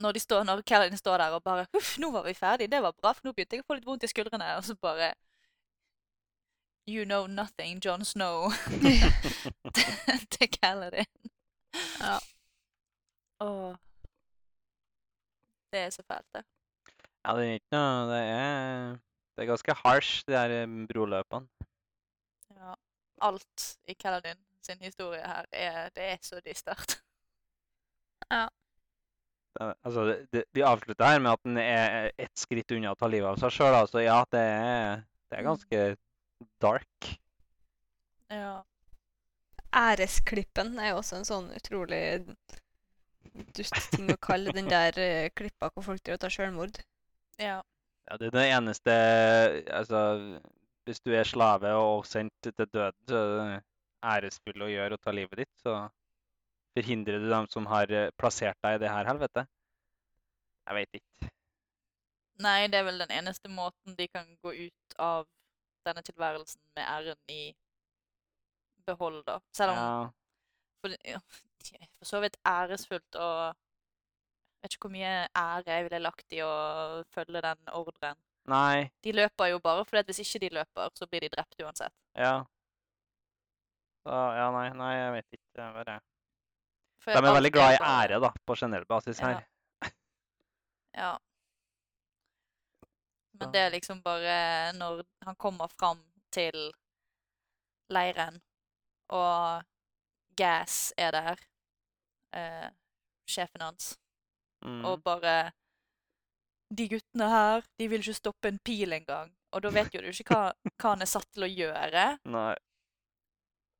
[0.00, 2.82] når, de står, når Kaladin står der og bare 'Huff, nå var vi ferdig, Det
[2.82, 5.12] var bra, for nå begynte jeg å få litt vondt i skuldrene.' Og så bare
[6.88, 8.50] You know nothing, John Snow.
[10.34, 11.06] til Kaladin.
[12.00, 12.18] Ja.
[13.40, 13.76] Åh.
[15.72, 16.44] Det er så fælt, det.
[17.24, 18.96] Ja, det er ikke noe Det er,
[19.36, 21.46] det er ganske harsh, de der eh, broløpene.
[22.56, 22.74] Ja.
[23.22, 26.96] Alt i Caroline sin historie her, er, det er så dystert.
[28.30, 28.48] Det-
[29.58, 33.08] Altså, det- det, de avslutter her med at den er ett skritt unna å ta
[33.10, 33.74] livet av seg sjøl.
[33.74, 35.80] Altså, ja, det er, det er ganske
[36.62, 37.10] dark.
[38.30, 38.62] Ja.
[39.74, 42.00] Æresklippen er jo også en sånn utrolig
[43.54, 46.80] dust ting å kalle den der eh, klippa hvor folk driver og tar sjølmord.
[47.38, 47.60] Ja.
[48.10, 48.94] Ja, det er det eneste
[49.70, 50.00] Altså,
[50.88, 53.62] hvis du er slave og sendt til døden, så er det
[54.02, 55.76] æresfulle å gjøre å ta livet ditt, så
[56.76, 59.46] forhindrer du dem som har eh, plassert deg i det her helvete.
[60.68, 61.30] Jeg vet ikke.
[62.40, 65.26] Nei, det er vel den eneste måten de kan gå ut av
[65.86, 67.40] denne tilværelsen med æren i
[68.86, 69.38] behold, da.
[69.56, 70.10] Selv om Ja,
[70.80, 71.20] for, ja,
[71.98, 73.54] for så vidt æresfullt og
[74.60, 76.50] Jeg vet ikke hvor mye ære jeg ville lagt i å
[77.14, 78.18] følge den ordren.
[78.44, 81.62] nei, De løper jo bare fordi at hvis ikke de løper, så blir de drept
[81.64, 81.94] uansett.
[82.14, 82.44] ja.
[84.04, 85.46] Så, ja, nei, nei, jeg vet ikke.
[85.56, 86.00] Det er
[87.00, 89.38] For De er veldig glad i ære, da, på generell basis her.
[89.40, 89.90] Ja.
[91.00, 91.10] Ja.
[93.40, 96.02] Men det er liksom bare når han kommer fram
[96.34, 96.56] til
[97.90, 98.40] leiren,
[99.10, 99.62] og
[100.36, 101.40] Gas er der,
[102.36, 102.68] eh,
[103.28, 103.96] sjefen hans,
[104.62, 104.84] Mm.
[104.84, 105.52] og bare
[106.70, 109.32] De guttene her, de vil ikke stoppe en pil engang.
[109.52, 112.18] Og da vet jo du ikke hva, hva han er satt til å gjøre.
[112.36, 112.54] Nei.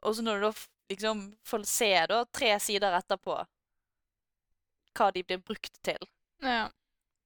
[0.03, 0.53] Og så når du da
[0.91, 3.39] liksom får se da tre sider etterpå
[4.99, 6.03] hva de blir brukt til,
[6.43, 6.65] Ja.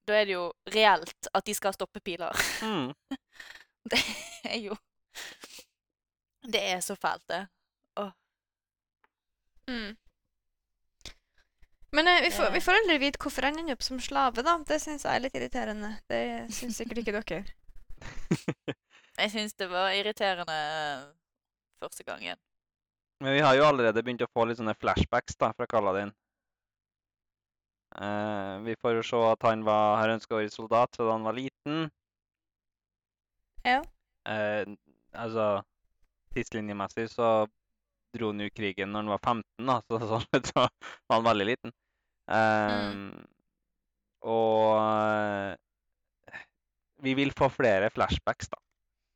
[0.07, 2.37] da er det jo reelt at de skal stoppe piler.
[2.63, 2.93] Mm.
[3.91, 4.01] Det
[4.49, 4.77] er jo
[6.45, 7.47] Det er så fælt, det.
[9.69, 9.97] Mm.
[11.93, 14.59] Men eh, vi, får, vi får aldri vite hvorfor han ender opp som slave, da.
[14.69, 15.93] Det syns jeg er litt irriterende.
[16.11, 16.21] Det
[16.53, 17.45] syns sikkert ikke dere.
[19.15, 20.55] Jeg syns det var irriterende
[21.79, 22.37] første gangen.
[23.25, 26.13] Men vi har jo allerede begynt å få litt sånne flashbacks da, fra Kaladin.
[27.95, 31.87] Uh, vi får jo se at han var, være soldat da han var liten.
[33.65, 33.79] Ja.
[34.29, 34.75] Uh,
[35.17, 35.47] altså
[36.35, 37.29] Tidslinjemessig så
[38.15, 41.29] dro han jo krigen når han var 15, da, så sånn sett så var han
[41.31, 41.75] veldig liten.
[42.35, 42.91] Eh,
[44.25, 46.41] Og eh,
[47.05, 48.61] vi vil få flere flashbacks, da.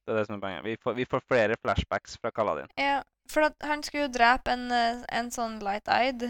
[0.04, 0.64] Det er det som er poenget.
[0.64, 2.68] Vi får, vi får flere flashbacks fra Kaladin.
[2.80, 2.87] Ja,
[3.30, 6.22] for han skulle jo drepe en, eh, en sånn light-eyed.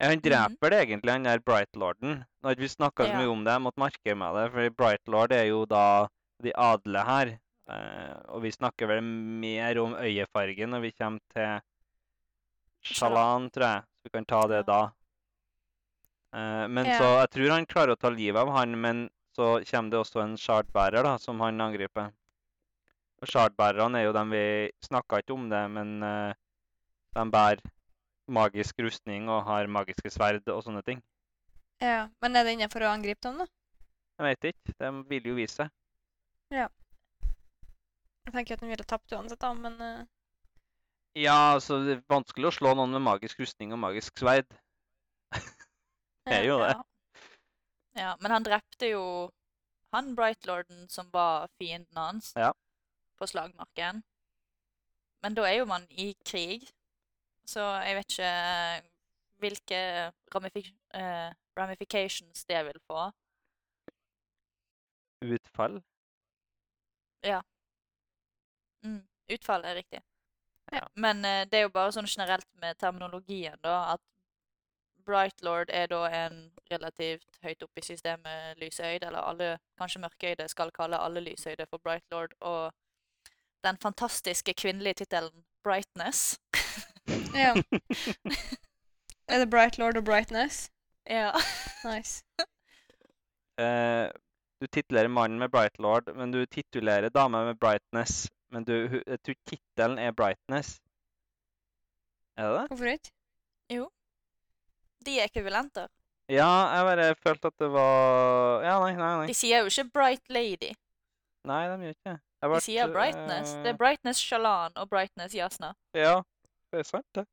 [0.00, 0.22] Ja, han Mhm.
[0.26, 2.24] dreper det egentlig, han der Brightlorden.
[2.42, 5.08] Nå har vi snakka så mye om det, jeg måtte markere meg det, for Bright
[5.08, 6.08] Lord er jo da
[6.42, 7.38] de adle her.
[7.70, 11.60] Eh, og vi snakker vel mer om øyefargen når vi kommer til
[12.82, 13.82] Shalan, tror jeg.
[13.82, 14.80] Så vi kan ta det da.
[16.34, 19.90] Eh, men så Jeg tror han klarer å ta livet av han, men så kommer
[19.90, 22.12] det også en shardbærer da, som han angriper.
[23.24, 24.44] Og shardbærerne er jo dem vi
[24.84, 26.36] snakka ikke om det, men uh,
[27.16, 27.62] de bærer
[28.28, 31.00] magisk rustning og har magiske sverd og sånne ting.
[31.80, 33.46] Ja, Men er det innenfor å angripe dem, da?
[34.20, 34.74] Jeg vet ikke.
[34.80, 35.72] De vil jo vise seg.
[36.52, 36.66] Ja.
[38.24, 40.04] Jeg tenker at de ville tapt uansett, da, men uh...
[41.16, 44.52] Ja, altså det er vanskelig å slå noen med magisk rustning og magisk sverd.
[46.24, 46.70] Det er jo det.
[46.72, 46.84] Ja.
[48.00, 49.02] ja, men han drepte jo
[49.92, 52.52] han Brightlorden som var fienden hans, Ja.
[53.18, 54.02] På slagmarken.
[55.24, 56.66] Men da er jo man i krig,
[57.48, 58.32] så jeg vet ikke
[59.44, 59.80] hvilke
[60.34, 60.64] ramifi
[60.96, 63.10] uh, ramifications det vil få.
[65.24, 65.82] Utfall.
[68.84, 70.00] Mm, utfall er riktig.
[70.72, 70.86] Ja.
[70.94, 74.02] Men uh, det er jo bare sånn generelt med terminologien, da, at
[75.04, 76.38] Brightlord er da en
[76.70, 79.48] relativt høyt oppe i systemet lyshøyde, eller alle,
[79.80, 82.72] kanskje mørkeøyde skal kalle alle lyshøyde for Brightlord, og
[83.64, 86.38] den fantastiske kvinnelige tittelen Brightness.
[87.34, 87.50] Ja.
[89.28, 90.70] er det Bright Lord og Brightness?
[91.10, 91.32] Ja.
[91.84, 92.22] Nice.
[93.60, 94.06] Uh,
[94.62, 98.30] du titulerer mannen med Bright Lord, men du titulerer dama med Brightness.
[98.54, 100.78] Men du, jeg tror tittelen er Brightness.
[102.38, 102.66] Er det det?
[102.70, 103.10] Hvorfor ikke?
[105.04, 105.90] De er ekvivalenter.
[106.32, 109.10] Ja, jeg bare følte at det var Ja, nei, nei.
[109.20, 110.70] Nei, De sier jo ikke Bright Lady.
[111.44, 112.20] nei de gjør ikke det.
[112.44, 113.52] Jeg De sier Brightness.
[113.64, 115.72] Det er eh, Brightness Shalan og Brightness Jasna.
[115.96, 116.20] Ja,
[116.72, 117.24] det er sant, det.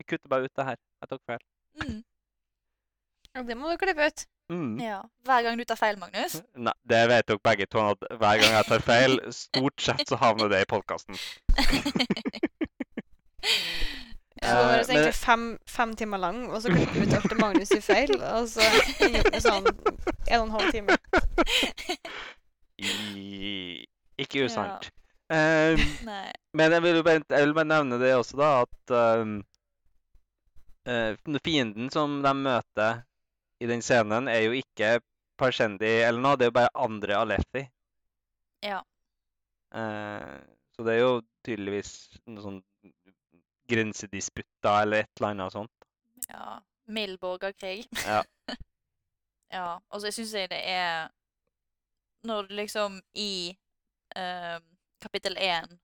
[0.00, 0.76] Jeg kutter bare ut det her.
[1.00, 1.38] Jeg tok feil.
[1.82, 2.02] Mm.
[3.34, 4.26] Ja, det må du klippe ut.
[4.50, 4.80] Mm.
[4.82, 5.00] Ja.
[5.24, 6.42] Hver gang du tar feil, Magnus.
[6.58, 10.16] Nei, det vet dere begge to, at hver gang jeg tar feil, stort sett så
[10.18, 11.14] havner det i podkasten.
[11.14, 11.18] Så
[14.58, 17.38] var det Eh, egentlig fem, fem timer lang, og så klipper vi ut alt det
[17.38, 18.60] Magnus i feil, og så
[19.38, 19.66] sånn
[20.26, 20.96] en og en halv time.
[22.82, 23.86] I...
[24.24, 24.90] Ikke usant.
[24.92, 24.98] Ja.
[25.32, 25.78] Um,
[26.52, 29.30] men jeg vil jo bare, jeg vil bare nevne det også, da, at um,
[30.84, 32.98] uh, fienden som de møter
[33.64, 34.98] i den scenen, er jo ikke
[35.40, 37.62] Parshendi eller noe, det er jo bare andre Alethi.
[38.66, 38.82] Ja.
[39.72, 40.36] Uh,
[40.76, 41.14] så det er jo
[41.46, 41.94] tydeligvis
[42.26, 42.60] noe sånn
[43.72, 45.88] grensedisputter eller et eller annet sånt.
[46.28, 46.60] Ja.
[46.92, 47.86] Mild borgerkrig.
[48.04, 48.20] Ja.
[49.56, 49.66] ja.
[49.88, 51.08] Og så syns jeg det er
[52.26, 53.54] Når du liksom i
[54.16, 54.58] eh,
[55.02, 55.78] kapittel én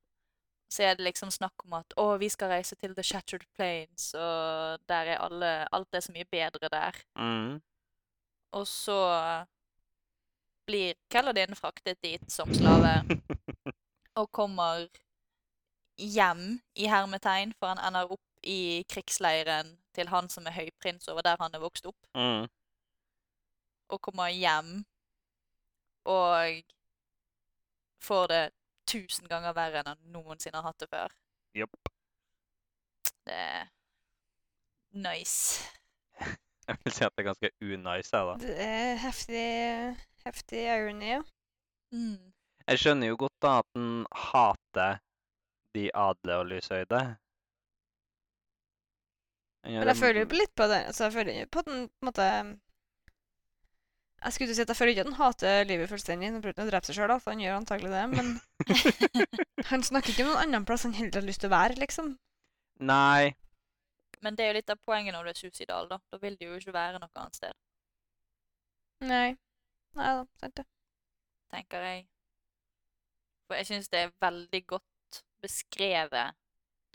[0.68, 4.10] så er det liksom snakk om at å, vi skal reise til The Shattered Plains,
[4.14, 6.98] og der er alle Alt er så mye bedre der.
[7.16, 7.54] Mm.
[8.52, 8.98] Og så
[10.68, 13.00] blir Kelladin fraktet dit som slave,
[14.20, 14.84] og kommer
[15.98, 21.24] hjem i hermetegn, for han ender opp i krigsleiren til han som er høyprins over
[21.24, 22.44] der han er vokst opp, Mm.
[23.88, 24.84] og kommer hjem
[26.04, 26.60] og
[28.04, 28.44] får det
[28.88, 31.14] tusen ganger verre enn han noensinne har hatt det før.
[31.56, 31.90] Jopp.
[33.28, 33.68] Det er
[34.96, 35.64] nice.
[36.68, 38.32] Jeg vil si at det er ganske unice, jeg, da.
[38.42, 39.44] Det er heftig,
[40.26, 41.22] heftig irony, ja.
[41.96, 42.34] Mm.
[42.68, 44.98] Jeg skjønner jo godt da at han hater
[45.72, 47.00] de adle og lysøyde.
[49.64, 50.82] Men jeg føler jo litt på det.
[50.90, 52.28] Altså, jeg føler jo på den på en måte
[54.18, 56.30] Jeg skulle si at jeg føler ikke at han hater livet fullstendig.
[56.32, 58.04] Han prøver å drepe seg sjøl, så han gjør antagelig det.
[58.16, 58.32] Men
[59.70, 62.16] han snakker ikke om noen annen plass han heller har lyst til å være, liksom.
[62.90, 63.34] Nei,
[64.22, 66.00] Men det er jo litt av poenget når du er suicidal, da.
[66.10, 67.54] Da vil du jo ikke være noe annet sted,
[69.06, 69.36] Nei.
[69.94, 70.64] Nei da, sant det.
[71.54, 72.00] tenker jeg.
[73.46, 76.34] For jeg syns det er veldig godt beskrevet,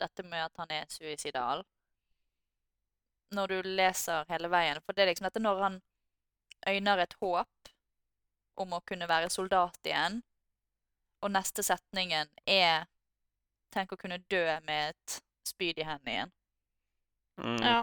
[0.00, 1.64] dette med at han er suicidal.
[3.34, 4.80] Når du leser hele veien.
[4.84, 5.80] For det er liksom dette når han
[6.68, 7.70] øyner et håp
[8.56, 10.20] om å kunne være soldat igjen,
[11.22, 12.86] og neste setningen er
[13.74, 16.32] Tenk å kunne dø med et spyd i hendene igjen.
[17.42, 17.80] mm, Ja.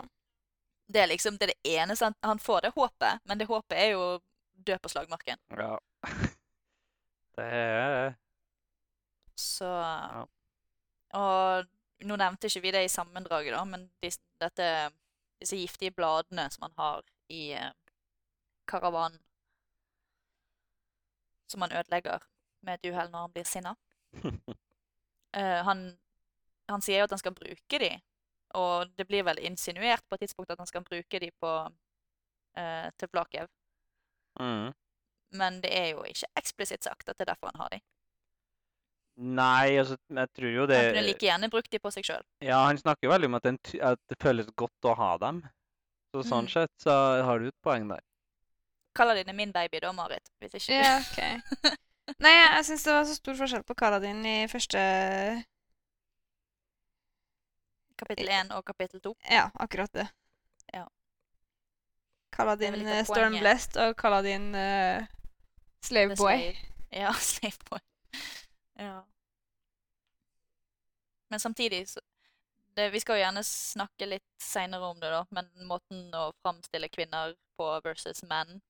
[0.88, 3.20] Det er liksom det, er det eneste han, han får, det håpet.
[3.28, 4.22] Men det håpet er jo å
[4.54, 5.40] dø på slagmarken.
[5.58, 5.80] ja.
[7.36, 8.14] Det er
[9.36, 10.24] Så ja.
[11.20, 11.68] Og
[12.08, 14.68] nå nevnte ikke vi det i sammendraget, da, men disse, dette,
[15.42, 17.72] disse giftige bladene som han har i eh,
[18.68, 19.20] karavanen
[21.52, 22.24] Som han ødelegger
[22.62, 23.74] med et uhell når han blir sinna.
[25.36, 25.98] Uh, han,
[26.70, 27.90] han sier jo at han skal bruke de,
[28.56, 32.88] og det blir vel insinuert på et tidspunkt at han skal bruke de på uh,
[32.98, 33.50] til flakev.
[34.40, 34.72] mm.
[35.32, 37.78] Men det er jo ikke eksplisitt sagt at det er derfor han har de.
[39.22, 42.24] Nei, altså, jeg tror jo det Han kunne like gjerne brukt de på seg sjøl.
[42.44, 43.48] Ja, han snakker jo veldig om at,
[43.92, 45.40] at det føles godt å ha dem.
[46.12, 46.52] Så sånn Mm.
[46.52, 48.02] sett så har du et poeng der.
[48.96, 50.32] Kaller er min baby da, Marit?
[50.40, 51.22] Hvis ikke Ja, OK.
[52.24, 54.82] Nei, jeg, syns det var så stor forskjell på Kaladin i første
[58.02, 59.14] kapittel 1 og kapittel 2.
[59.30, 60.08] Ja, akkurat det.
[60.74, 60.88] Ja.
[62.34, 63.08] Kaladin det poenget.
[63.08, 65.08] Stormblessed og Kaladin uh,
[65.86, 66.16] Slave Boy.
[66.16, 66.56] slave.
[66.92, 67.80] Ja, slave boy.
[68.80, 69.02] Ja.
[71.30, 72.00] Men samtidig så
[72.76, 76.88] det, Vi skal jo gjerne snakke litt seinere om det, da, men måten å framstille
[76.90, 78.62] kvinner på versus menn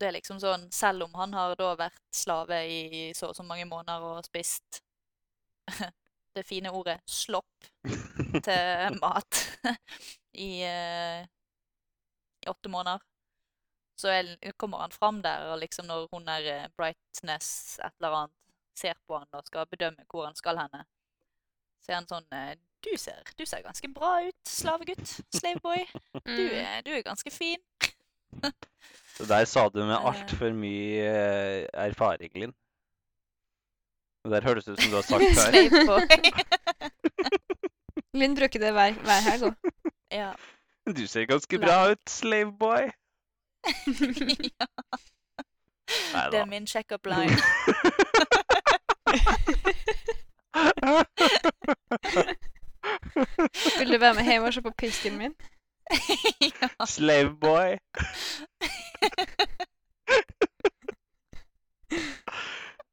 [0.00, 3.44] Det er liksom sånn Selv om han har da vært slave i så og så
[3.44, 4.80] mange måneder og spist
[6.36, 7.68] det fine ordet 'slopp'
[8.46, 9.40] til mat
[10.32, 11.24] i, eh,
[12.44, 13.02] i åtte måneder.
[14.00, 18.16] Så er, kommer han fram der, og liksom når hun er eh, Brightness et eller
[18.22, 18.36] annet
[18.80, 20.84] ser på han og skal bedømme hvor han skal henne,
[21.84, 25.18] så er han sånn eh, du ser, du ser ganske bra ut, slavegutt.
[25.36, 25.82] Slaveboy.
[26.24, 26.54] Du, Mm.
[26.64, 27.60] er- du er ganske fin.
[29.16, 32.52] Så der sa du med altfor mye eh, erfaring, Linn.
[34.24, 35.52] Og Der høres det ut som du har sagt før.
[38.20, 39.54] Linn bruker det hver, hver helg òg.
[40.12, 40.32] ja.
[40.96, 42.90] Du ser ganske bra ut, slaveboy.
[44.58, 44.66] ja.
[46.32, 47.30] Det er min check-up line.
[53.78, 55.34] Vil du være med hjem og se på pisken min?
[56.60, 56.86] ja.
[56.86, 57.78] Slaveboy.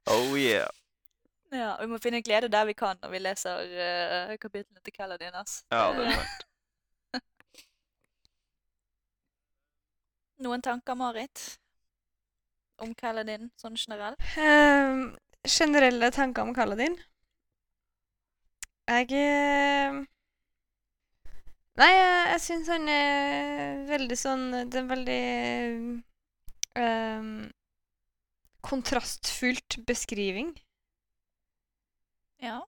[0.09, 0.69] Oh yeah.
[1.51, 1.77] ja.
[1.81, 5.35] Vi må finne glede der vi kan når vi leser uh, kapitlene til Kaladin.
[5.35, 5.63] Altså.
[5.71, 6.45] Ja, det er sant.
[10.45, 11.59] Noen tanker, Marit?
[12.79, 14.21] Om Kaladin sånn generelt?
[14.39, 16.95] Um, generelle tanker om Kaladin?
[18.87, 20.05] Jeg eh,
[21.77, 25.19] Nei, jeg, jeg syns han er veldig sånn Det er veldig
[26.81, 27.29] um,
[28.67, 30.53] kontrastfullt beskriving.
[32.39, 32.67] Ja.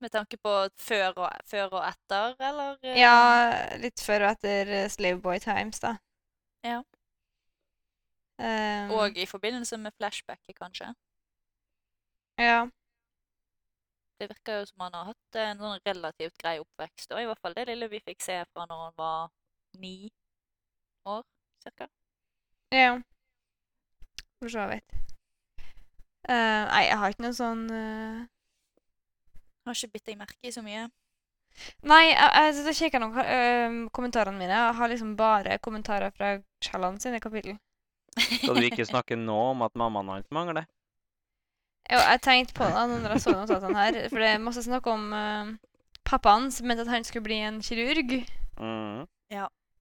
[0.00, 2.76] Med tanke på før og, før og etter, eller?
[2.82, 3.14] eh, Ja,
[3.80, 5.94] litt før og etter eh, Slaveboy Times, da.
[6.64, 6.82] Ja.
[8.38, 10.94] Um, Og i forbindelse med flashbacket, kanskje?
[12.38, 12.68] Ja.
[14.20, 17.40] Det virker jo som han har hatt en sånn relativt grei oppvekst, og i hvert
[17.42, 19.32] fall det lille vi fikk se fra når han var
[19.82, 19.96] ni
[21.10, 21.24] år,
[21.64, 21.88] cirka.
[22.74, 22.92] Ja.
[24.38, 24.94] For så vidt.
[26.24, 28.22] Uh, nei, jeg har ikke noe sånn uh...
[29.64, 30.86] Har ikke bitt deg merke i så mye.
[31.86, 34.54] Nei, jeg, jeg, jeg kikker noen uh, kommentarene mine.
[34.54, 37.58] Jeg har liksom bare kommentarer fra Shallan sine kapittel.
[38.14, 40.68] Skal du ikke snakke nå om at mammaen hans mangler?
[41.90, 44.86] Jo, jeg tenkte på det når jeg så notatene her, for det er masse snakk
[44.88, 45.50] om uh,
[46.08, 48.16] pappaen som mente at han skulle bli en kirurg.
[48.56, 49.04] Mm.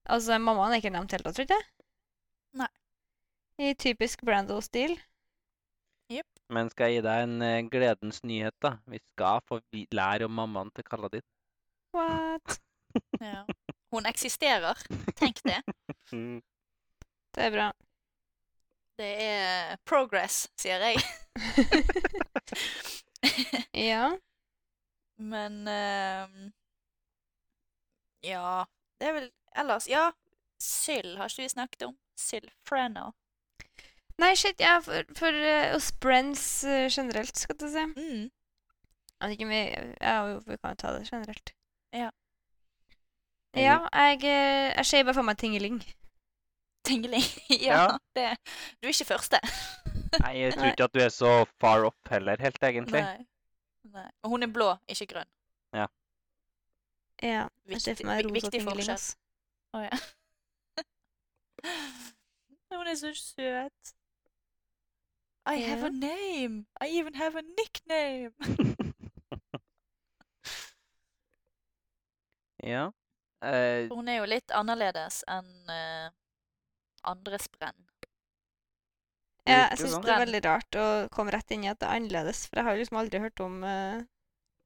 [0.03, 1.65] Altså, mammaen er ikke nevnt helt, tror jeg.
[2.59, 2.67] Nei.
[3.61, 4.97] I typisk Brando-stil.
[6.53, 8.75] Men skal jeg gi deg en uh, gledens nyhet, da?
[8.91, 9.61] Vi skal få
[9.95, 11.25] lære om mammaen til Kaladin.
[11.95, 12.59] What?
[13.23, 13.41] Ja.
[13.93, 14.77] Hun eksisterer.
[15.17, 15.61] Tenk det.
[16.11, 16.41] Mm.
[17.33, 17.71] Det er bra.
[19.03, 21.01] Det er progress, sier jeg.
[23.91, 24.13] ja.
[25.33, 26.51] Men ehm,
[28.23, 28.63] Ja,
[28.99, 29.27] det er vel
[29.59, 30.11] ellers Ja,
[30.61, 31.97] Syl har ikke vi snakket om.
[32.15, 33.11] Syl Frenno.
[34.21, 37.83] Nei, shit, ja, for, for uh, oss Brens uh, generelt, skal du si.
[37.97, 38.29] Mm.
[39.33, 39.61] Ikke vi
[39.99, 41.51] Ja, vi kan jo ta det generelt.
[41.91, 42.11] Ja.
[43.57, 45.81] Ja, jeg, jeg ser bare for meg Tingeling.
[46.83, 47.23] Tingeling.
[47.49, 47.97] ja, Ja.
[48.15, 48.37] det
[48.81, 49.39] Du er ikke første.
[50.23, 51.31] Nei, jeg tror ikke at du er så
[51.61, 53.01] far off heller, helt egentlig.
[53.01, 53.25] Nei.
[53.93, 54.09] Nei.
[54.23, 55.29] Og hun er blå, ikke grønn.
[55.73, 55.87] Ja.
[57.21, 58.93] Jeg Viktig, for meg vik- rosa viktig forskjell.
[58.93, 59.17] ass.
[59.73, 59.97] Å ja.
[62.73, 63.93] Hun er så søt.
[65.45, 65.87] I have Ja.
[65.87, 66.65] a name.
[66.81, 68.33] I even have a nickname.
[72.63, 72.91] ja.
[73.43, 76.09] Eh, Hun er jo litt annerledes enn eh,
[77.03, 77.79] andre brenn.
[79.43, 81.97] Ja, jeg syns det er veldig rart å komme rett inn i at det er
[81.99, 84.03] annerledes, for jeg har jo liksom aldri hørt om uh...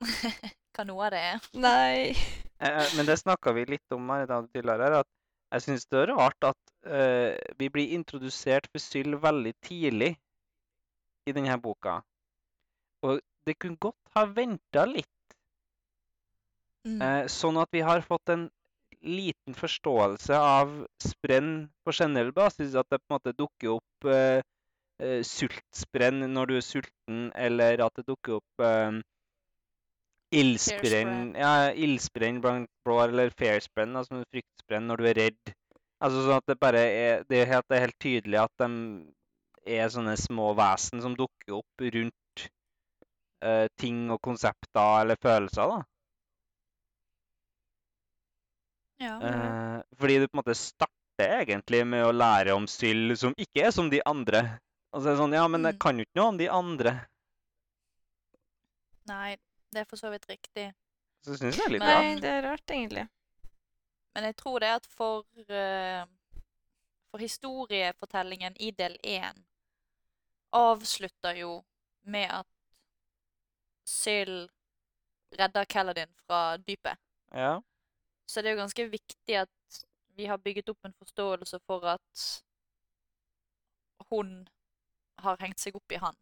[0.77, 1.47] Hva noe av det er.
[1.57, 2.11] Nei.
[2.57, 5.07] Eh, Men det snakka vi litt om her i dag tidligere, at
[5.53, 10.15] jeg syns det er rart at uh, vi blir introdusert for Syl veldig tidlig
[11.29, 11.99] i denne boka.
[13.05, 15.05] Og det kunne godt ha venta litt,
[16.87, 17.01] Mm.
[17.03, 18.47] eh, sånn at vi har fått en
[19.07, 22.75] liten forståelse av sprenn på generell basis.
[22.75, 24.41] At det på en måte dukker opp eh,
[25.01, 28.99] eh, sultsprenn når du er sulten, eller at det dukker opp eh,
[30.35, 35.53] Ildsprenn ja, ildsprenn blant blå, eller fairsprenn, altså fryktsprenn når du er redd.
[36.03, 39.77] Altså sånn at det bare er Det er helt, det er helt tydelig at de
[39.77, 42.43] er sånne små vesen som dukker opp rundt
[43.43, 45.79] eh, ting og konsepter eller følelser, da.
[48.99, 49.15] Ja.
[49.21, 53.67] Eh, fordi du på en måte starter egentlig med å lære om sild som ikke
[53.67, 54.59] er som de andre.
[54.93, 55.79] Og så er det sånn Ja, men jeg Mm.
[55.79, 56.93] kan jo ikke noe om de andre.
[59.07, 59.37] Nei,
[59.71, 60.73] det er for så vidt riktig.
[61.23, 62.03] Så jeg det er litt Nei, rart.
[62.03, 63.07] Nei, det er rart, egentlig.
[64.15, 66.05] Men jeg tror det er at for uh,
[67.11, 69.43] For historiefortellingen i del én
[70.53, 71.63] avslutter jo
[72.03, 72.47] med at
[73.87, 74.49] Syl
[75.37, 76.97] redder Kaladin fra dypet.
[77.33, 77.61] Ja.
[78.27, 79.81] Så det er jo ganske viktig at
[80.17, 82.23] vi har bygget opp en forståelse for at
[84.11, 84.47] hun
[85.23, 86.15] har hengt seg opp i han.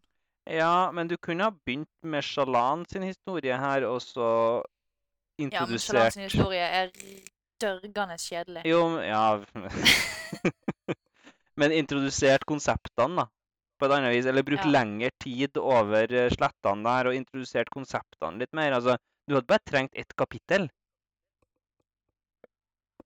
[0.45, 4.61] ja, men du kunne ha begynt med Shalan sin historie her, og så
[5.37, 6.91] introdusert Ja, men Shalan sin historie er
[7.61, 8.61] dørgende kjedelig.
[8.65, 9.43] Jo, ja
[11.59, 13.27] Men introdusert konseptene, da.
[13.79, 14.25] På et annet vis.
[14.27, 14.71] Eller brukt Ja.
[14.71, 18.73] lengre tid over eh, slettene der og introdusert konseptene litt mer.
[18.75, 18.97] Altså,
[19.27, 20.67] du hadde bare trengt ett kapittel.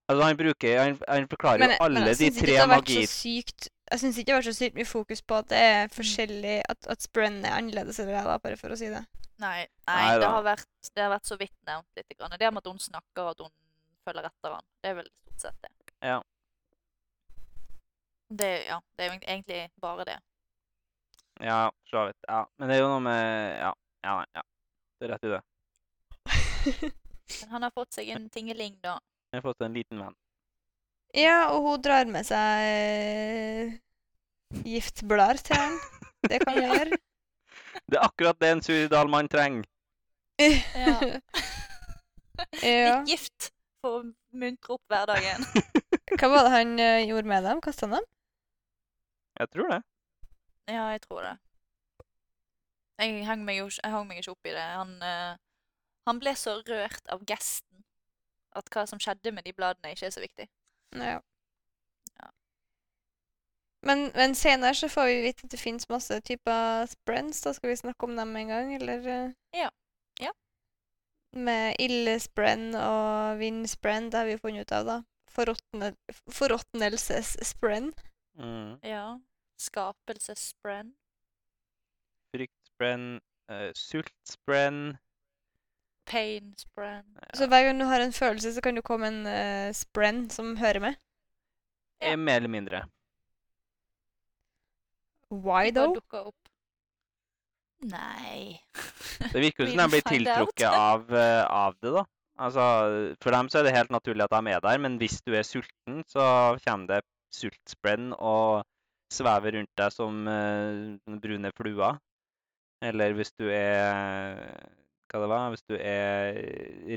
[0.10, 3.10] Altså, han bruker Han, han forklarer Men, jo alle men de tre magiene.
[3.10, 5.92] sykt Jeg syns ikke det har vært så sykt mye fokus på at det er
[5.94, 9.04] forskjellig At, at sprenn er annerledes eller da, bare for å si det.
[9.40, 12.18] Nei, Nei nei det, har vært, det har vært så vidt nevnt litt.
[12.18, 12.34] Grann.
[12.36, 13.54] Det med at hun snakker og at hun
[14.04, 14.66] følger etter han.
[14.84, 15.72] Det er vel stort sett det.
[16.10, 16.18] Ja.
[18.30, 20.18] Det, ja, det er jo egentlig bare det.
[21.40, 22.20] Ja, for så vidt.
[22.28, 22.42] Ja.
[22.60, 23.22] Men det er jo noe med
[23.62, 23.72] Ja,
[24.04, 24.44] ja, nei, ja.
[25.00, 25.42] Det er rett i det.
[27.40, 28.98] Men han har fått seg en tingeling, da.
[29.30, 30.16] Jeg har fått en liten venn.
[31.18, 33.76] ja, og hun drar med seg eh,
[34.66, 35.78] giftblader til han.
[36.30, 36.98] Det kan hun gjøre.
[37.90, 39.66] Det er akkurat det en suicidal mann trenger.
[40.40, 40.96] Ja.
[42.64, 42.96] ja.
[43.02, 43.50] Litt gift
[43.82, 44.04] for å
[44.40, 45.46] muntre opp hverdagen.
[46.20, 47.62] Hva var det han eh, gjorde med dem?
[47.64, 48.08] Kasta han dem?
[49.40, 49.82] Jeg tror det.
[50.70, 51.36] Ja, jeg tror det.
[53.00, 54.66] Jeg hang meg jo jeg hang meg ikke opp i det.
[54.76, 55.38] Han, eh,
[56.10, 57.86] han ble så rørt av gesten
[58.60, 60.46] at hva som skjedde med de bladene, ikke er så viktig.
[60.96, 61.18] Ja.
[62.20, 62.30] Ja.
[63.88, 67.42] Men, men senere så får vi vite at det fins masse typer sprens.
[67.46, 69.06] Da skal vi snakke om dem en gang, eller?
[69.08, 69.32] eh?
[69.56, 69.70] Ja.
[70.20, 70.34] Ja.
[71.38, 74.98] Med ildsprenn og vindsprenn, det har vi funnet ut av, da.
[75.32, 75.94] Forråtne-
[76.34, 77.92] Forråtnelsessprenn.
[78.40, 78.80] Mm.
[78.84, 79.20] Ja.
[79.60, 80.94] Skapelsessprenn.
[82.36, 83.20] Fryktsprenn,
[83.52, 84.98] uh, sultsprenn
[86.10, 87.06] Painsprenn.
[87.38, 90.56] Så hver gang du har en følelse, så kan du komme en uh, sprenn som
[90.58, 91.00] hører med.
[92.02, 92.14] Ja.
[92.14, 92.84] eh, Mer eller mindre.
[95.30, 96.00] Why though?
[97.86, 98.60] Nei.
[99.34, 102.04] Det virker jo som de blir tiltrukket av, uh, av det, da.
[102.40, 102.64] Altså,
[103.22, 105.44] for dem så er det helt naturlig at de er der, men hvis du er
[105.44, 107.02] sulten, så kommer det
[107.36, 108.64] sultsprenn og
[109.14, 111.94] svever rundt deg som uh, brune flua.
[112.82, 114.40] Eller hvis du er
[115.10, 115.50] Hva det var?
[115.50, 116.38] Hvis du er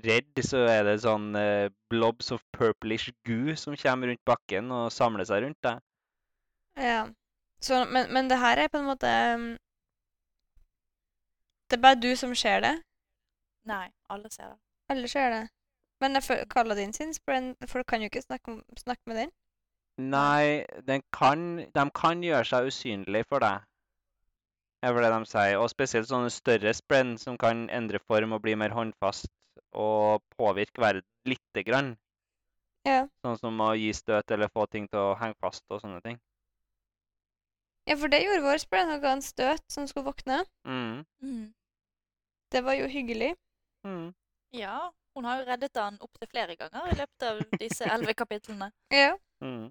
[0.05, 4.93] redd, så er det sånn eh, blobs of purplish goo som kommer rundt bakken og
[4.93, 5.81] samler seg rundt deg.
[6.77, 7.07] Ja.
[7.63, 9.43] Så, men, men det her er på en måte um,
[11.71, 12.75] Det er bare du som ser det.
[13.71, 14.59] Nei, alle ser det.
[14.93, 15.43] Alle ser det.
[16.03, 19.31] Men jeg kaller din sin for folk kan jo ikke snakke, snakke med den.
[19.99, 23.63] Nei, den kan, de kan gjøre seg usynlig for deg.
[24.83, 25.57] Det for det de sier.
[25.63, 29.31] Og spesielt sånne større sprenn som kan endre form og bli mer håndfast
[29.79, 31.93] og påvirke verden lite grann.
[32.85, 33.05] Ja.
[33.23, 36.19] Sånn som å gi støt eller få ting til å henge fast og sånne ting.
[37.87, 40.41] ja, for det gjorde vår sprenn og ga en støt som skulle våkne.
[40.67, 41.05] Mm.
[41.23, 41.47] Mm.
[42.53, 43.33] Det var jo hyggelig.
[43.87, 44.11] Mm.
[44.55, 48.73] Ja, hun har jo reddet han opptil flere ganger i løpet av disse elleve kapitlene.
[48.91, 49.15] Ja.
[49.43, 49.71] Mm.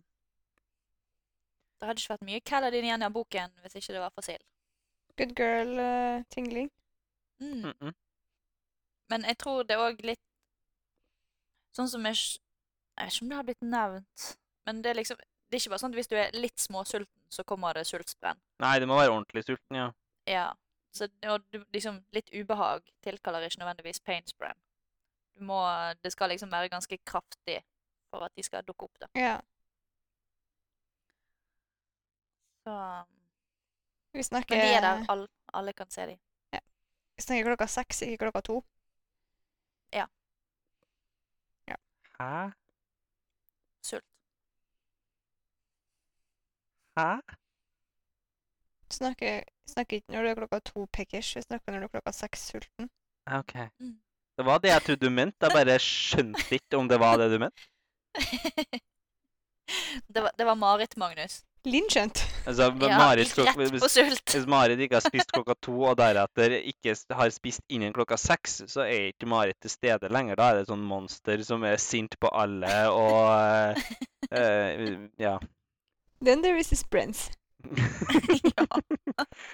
[1.80, 4.44] Det hadde ikke vært mye Kaladin igjen av boken hvis ikke det var for Sild.
[5.18, 6.72] Good girl uh, tingling.
[7.42, 7.64] Mm.
[7.64, 7.94] Mm -mm.
[9.10, 10.22] Men jeg tror det òg litt
[11.76, 12.16] Sånn som jeg
[12.98, 14.26] Jeg vet ikke om det har blitt nevnt,
[14.66, 17.22] men det er liksom Det er ikke bare sånn at hvis du er litt småsulten,
[17.30, 18.40] så kommer det sultsprenn.
[18.60, 19.92] Nei, det må være ordentlig sulten, ja.
[20.28, 20.54] Ja.
[20.96, 24.56] Så og du, liksom, litt ubehag tilkaller ikke nødvendigvis pain spren.
[25.36, 25.60] Du må
[26.04, 27.64] Det skal liksom være ganske kraftig
[28.10, 29.08] for at de skal dukke opp, da.
[29.16, 29.42] Ja.
[32.64, 32.76] Så
[34.14, 36.20] Vi snakker, Men de er der, all, alle kan se dem.
[37.16, 38.64] vi snakker klokka seks, ikke klokka to.
[39.94, 40.06] Ja.
[42.20, 42.52] Hæ?
[43.84, 44.06] Sult.
[46.98, 47.22] Hæ?
[48.92, 52.12] Snakker, snakker ikke når det er klokka to pickers, vi snakker når det er klokka
[52.12, 52.90] seks sulten.
[53.26, 53.54] OK.
[53.80, 54.02] Mm.
[54.38, 55.46] Det var det jeg trodde du mente.
[55.46, 57.62] Jeg bare skjønte ikke om det var det du mente.
[60.14, 61.44] det, var, det var Marit, Magnus.
[61.70, 62.24] Linn skjønt.
[62.50, 67.30] Altså, Ja, Marit hvis- Hvis Marit ikke har spist klokka to, og deretter ikke har
[67.30, 70.36] spist innen klokka seks, så er ikke Marit til stede lenger.
[70.36, 73.82] Da er det et sånn monster som er sint på alle og uh,
[74.32, 75.38] eh, Ja.
[76.22, 77.30] Then there is a sprints.
[78.58, 78.66] ja.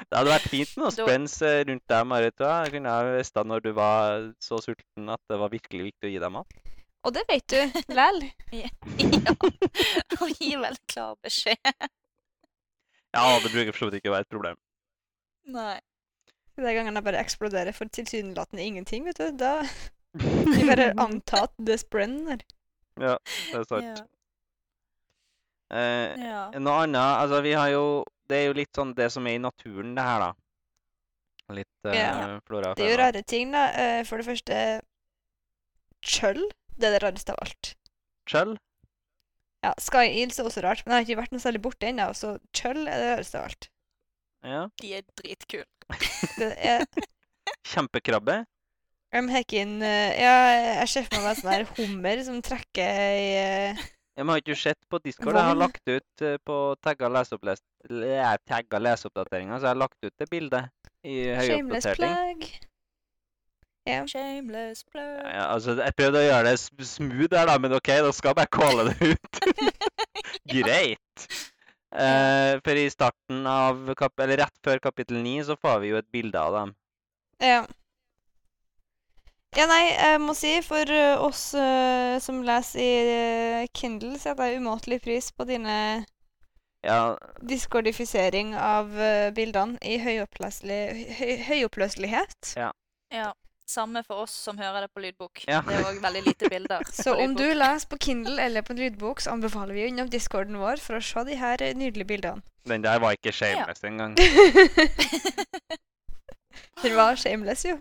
[0.07, 2.37] Det hadde vært fint med noe sprens eh, rundt deg, Marit.
[2.39, 2.63] Da.
[2.63, 6.13] Jeg kunne ha visst når du var så sulten at det var virkelig viktig å
[6.13, 6.47] gi deg mat.
[7.05, 8.23] Og det vet du, vel?
[8.61, 8.69] ja.
[10.21, 11.61] Og gi vel klar beskjed.
[13.15, 14.57] Ja, det bruker for så vidt ikke å være et problem.
[15.49, 15.77] Nei.
[16.59, 19.61] De gangene jeg bare eksploderer for tilsynelatende ingenting, vet du, da
[20.19, 22.43] Vi bare antar at det sprenner.
[22.99, 23.87] Ja, det er sant.
[23.87, 24.05] Ja.
[25.79, 26.43] Eh, ja.
[26.59, 27.81] Noe annet Altså, vi har jo
[28.29, 31.55] Det er jo litt sånn det som er i naturen, det her, da.
[31.57, 32.37] Litt eh, Ja.
[32.47, 33.65] flora og Det er jo rare ting, da.
[33.71, 34.61] Eh, For det første
[36.05, 36.43] Kjøll.
[36.77, 37.63] Det er det rareste av alt.
[38.29, 38.53] Kjøll?
[39.65, 42.11] Ja, Sky Eels er også rart, men jeg har ikke vært noe særlig borte ennå,
[42.15, 43.63] så kjøll er det rareste av alt.
[44.45, 44.61] Ja.
[44.81, 45.65] De er dritkule.
[46.37, 46.85] Det er
[47.71, 48.35] Kjempekrabbe?
[49.15, 50.33] Um, hacking uh, Ja,
[50.81, 53.79] jeg ser for meg en sånn her hummer som trekker i eh,
[54.19, 55.37] Jeg har ikke sett på Discord.
[55.37, 60.67] Jeg har lagt ut eh, på tagga leseoppdateringa, så jeg har lagt ut det bildet
[61.07, 62.43] i Shameless høyoppdatering.
[63.87, 64.01] Ja.
[64.07, 65.19] Shameless plug.
[65.23, 68.39] Ja, altså, jeg prøvde å gjøre det smooth der, da, men OK, da skal jeg
[68.41, 69.39] bare calle det ut.
[70.57, 71.27] Greit.
[71.87, 75.99] Uh, for i starten av kap Eller rett før kapittel 9 så får vi jo
[76.01, 76.73] et bilde av dem.
[77.39, 77.61] Ja.
[79.55, 84.51] Ja, nei, jeg må si for eh, oss uh, som leser i uh, Kindle, setter
[84.51, 86.03] jeg umåtelig pris på dine
[86.85, 88.91] Ja, diskordifisering av
[89.35, 91.15] bildene i høyoppløselighet.
[91.17, 92.53] høy, høyoppløselighet.
[92.59, 92.69] Ja.
[93.67, 95.41] Samme for oss som hører det på lydbok.
[95.47, 95.59] Ja.
[95.67, 96.85] Det er òg veldig lite bilder.
[97.03, 100.55] Så om du leser på Kindle eller på en lydbok, så anbefaler vi innom discorden
[100.61, 102.41] vår for å se de her eh, nydelige bildene.
[102.67, 104.15] den der var ikke shameless engang.
[106.83, 107.77] Den var shameless, jo.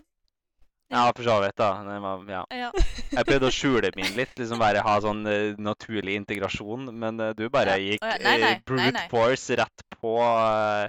[0.89, 1.69] Ja, for så vidt, da.
[1.85, 2.43] Den var, ja.
[2.55, 2.69] Ja.
[3.11, 7.31] Jeg prøvde å skjule min litt, liksom bare ha sånn uh, naturlig integrasjon, men uh,
[7.37, 7.83] du bare Ja.
[7.93, 9.03] gikk uh, nei, nei, brute nei, nei.
[9.11, 10.87] force rett på eh,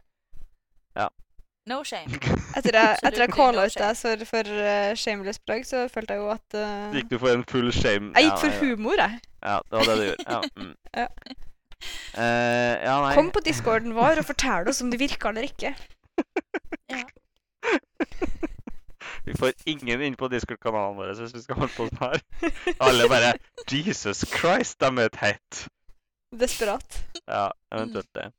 [1.69, 2.09] No shame.
[2.57, 6.23] Etter jeg, etter jeg calla ut deg for, for eh, shameless plug, så følte jeg
[6.23, 8.09] jo at uh, Gikk du for en full shame?
[8.17, 9.13] Jeg gikk for ja, humor, jeg.
[9.45, 10.25] Ja, det var det du gjorde.
[10.33, 10.41] Ja.
[10.59, 10.73] Mm.
[10.97, 11.07] Ja.
[12.19, 13.13] Uh, ja, nei.
[13.15, 15.71] Kom på discorden vår og fortell oss om det virker eller ikke.
[16.91, 17.03] Ja.
[19.29, 22.23] Vi får ingen inn på Discord-kanalen vår hvis vi skal holde på sånn her.
[22.81, 23.35] Alle bare
[23.69, 25.69] Jesus Christ, de er teit.
[26.33, 26.89] Desperat.
[27.27, 28.31] Ja, eventuelt det.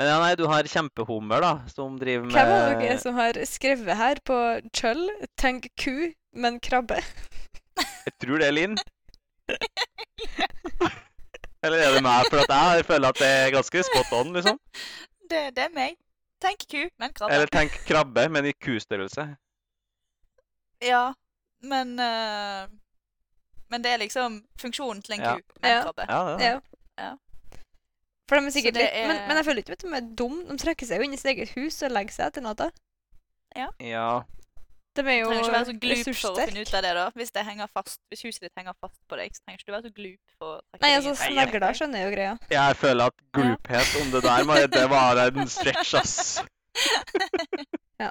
[0.00, 3.36] Men ja, nei, du har kjempehummer, da, som driver med Hvem av dere som har
[3.44, 4.36] skrevet her på
[4.72, 5.02] kjøll,
[5.36, 7.02] tenk ku, men krabbe?
[8.06, 8.78] Jeg tror det er Linn.
[11.60, 12.30] Eller er det meg?
[12.32, 14.56] For at jeg føler at det er ganske spot on, liksom.
[15.28, 15.98] Det, det er meg.
[16.40, 17.34] Tenk ku, men krabbe.
[17.36, 19.26] Eller tenk krabbe, men i kustørrelse.
[20.80, 21.10] Ja,
[21.60, 22.72] men uh,
[23.68, 25.34] Men det er liksom funksjonen til en Ja.
[25.36, 25.82] ku, men Ja.
[25.84, 26.08] krabbe.
[26.08, 26.46] Ja, det er det.
[26.48, 27.10] Ja.
[27.10, 27.16] Ja.
[28.30, 30.44] For de er sikkert litt, men, er- men jeg føler ikke at de er dumme.
[30.46, 32.68] De trekker seg jo inn i sitt eget hus og legger seg etter natta.
[33.58, 33.66] Ja.
[34.94, 36.46] De er jo trenger ikke være så glup for å ressurssterke.
[36.50, 37.04] finne ut av det, da.
[37.18, 37.42] Hvis, det
[37.74, 40.34] fast, hvis huset ditt henger fast på deg, så trenger ikke du være så glup
[40.38, 41.18] for å trekke Nei, altså, inn.
[41.20, 42.32] skjønner jeg- snegler skjønner jo greia.
[42.54, 46.16] Jeg føler at gluphet om det der, Marit, det var en stretch, ass.
[48.04, 48.10] ja.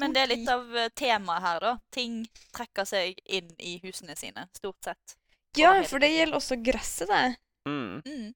[0.00, 1.72] Men det er litt av eh, temaet her, da.
[1.92, 2.20] Ting
[2.56, 5.16] trekker seg inn i husene sine, stort sett.
[5.58, 7.36] Ja, for det gjelder også gresset, det.
[7.70, 8.02] Mm.
[8.06, 8.30] Mm.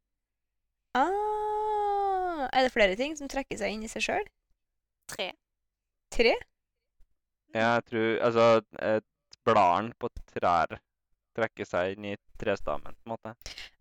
[0.94, 4.26] Ah, er det flere ting som trekker seg inn i seg sjøl?
[5.10, 5.32] Tre.
[6.14, 6.34] Tre?
[7.54, 8.46] Jeg tror Altså,
[9.46, 10.78] bladene på trær
[11.34, 13.34] trekker seg inn i trestammen, på en måte.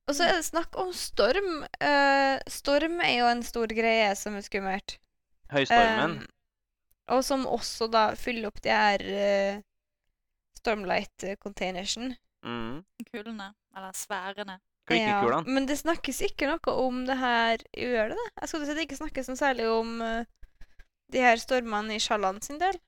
[0.09, 1.51] Og så er det snakk om storm.
[1.79, 4.97] Uh, storm er jo en stor greie som er skummelt.
[5.53, 6.17] Høystormen.
[6.23, 6.31] Um,
[7.13, 9.61] og som også da fyller opp de her uh,
[10.59, 12.15] Stormlight-containersen.
[12.43, 12.83] Mm.
[13.11, 13.53] Kulene.
[13.75, 14.59] Eller sfærene.
[14.89, 15.53] Klikkekulene.
[15.55, 18.29] men det snakkes ikke noe om det her Gjør det det?
[18.41, 20.25] Jeg skulle si det ikke snakkes noe særlig om uh,
[21.13, 22.79] de her stormene i Sjalland sin del.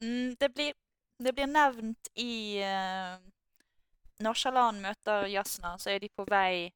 [0.00, 0.72] Mm, det, blir,
[1.20, 3.20] det blir nevnt i uh,
[4.24, 6.70] Når Shalan møter Jasna, så er de på vei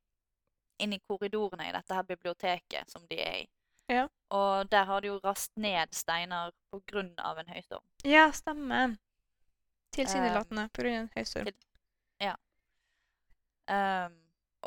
[0.83, 3.49] inn i korridorene i dette her biblioteket som de er i.
[3.93, 4.07] Ja.
[4.35, 7.85] Og der har de jo rast ned steiner av en høystorm.
[8.05, 8.97] Ja, stemmer.
[9.95, 11.45] Tilsynelatende på grunn av en høystorm.
[11.45, 11.74] til-
[13.71, 14.17] Um,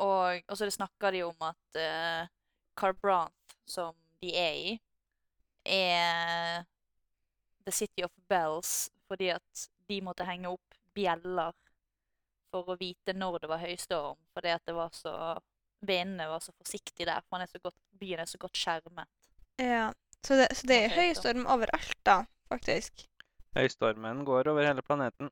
[0.02, 2.28] og, og så det snakker de om at uh,
[2.78, 4.74] Carbranth, som de er i,
[5.68, 6.64] er
[7.66, 11.54] The City of Bells fordi at de måtte henge opp bjeller
[12.52, 15.14] for å vite når det var høystorm, fordi at det var så
[15.78, 19.06] Vindene var så forsiktige der, for er så godt, byen er så godt skjermet.
[19.62, 19.92] Ja.
[20.26, 23.04] Så det, så det er høystorm overalt, da, faktisk.
[23.54, 25.30] Høystormen går over hele planeten.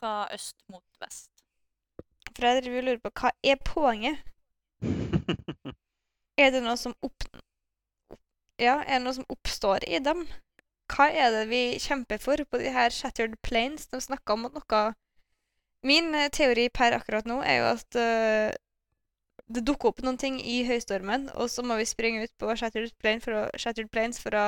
[0.00, 1.37] Fra øst mot vest.
[2.38, 4.20] For jeg driver og lurer på hva er poenget?
[6.38, 7.24] Er det noe som opp...
[8.62, 10.20] Ja, er det noe som oppstår i dem?
[10.94, 13.88] Hva er det vi kjemper for på de her Shattered Plains?
[13.90, 14.82] De snakker om at noe
[15.82, 18.54] Min eh, teori per akkurat nå er jo at uh,
[19.50, 22.94] det dukker opp noen ting i høystormen, og så må vi springe ut på Shattered,
[23.02, 24.46] Plane for å, Shattered Plains for å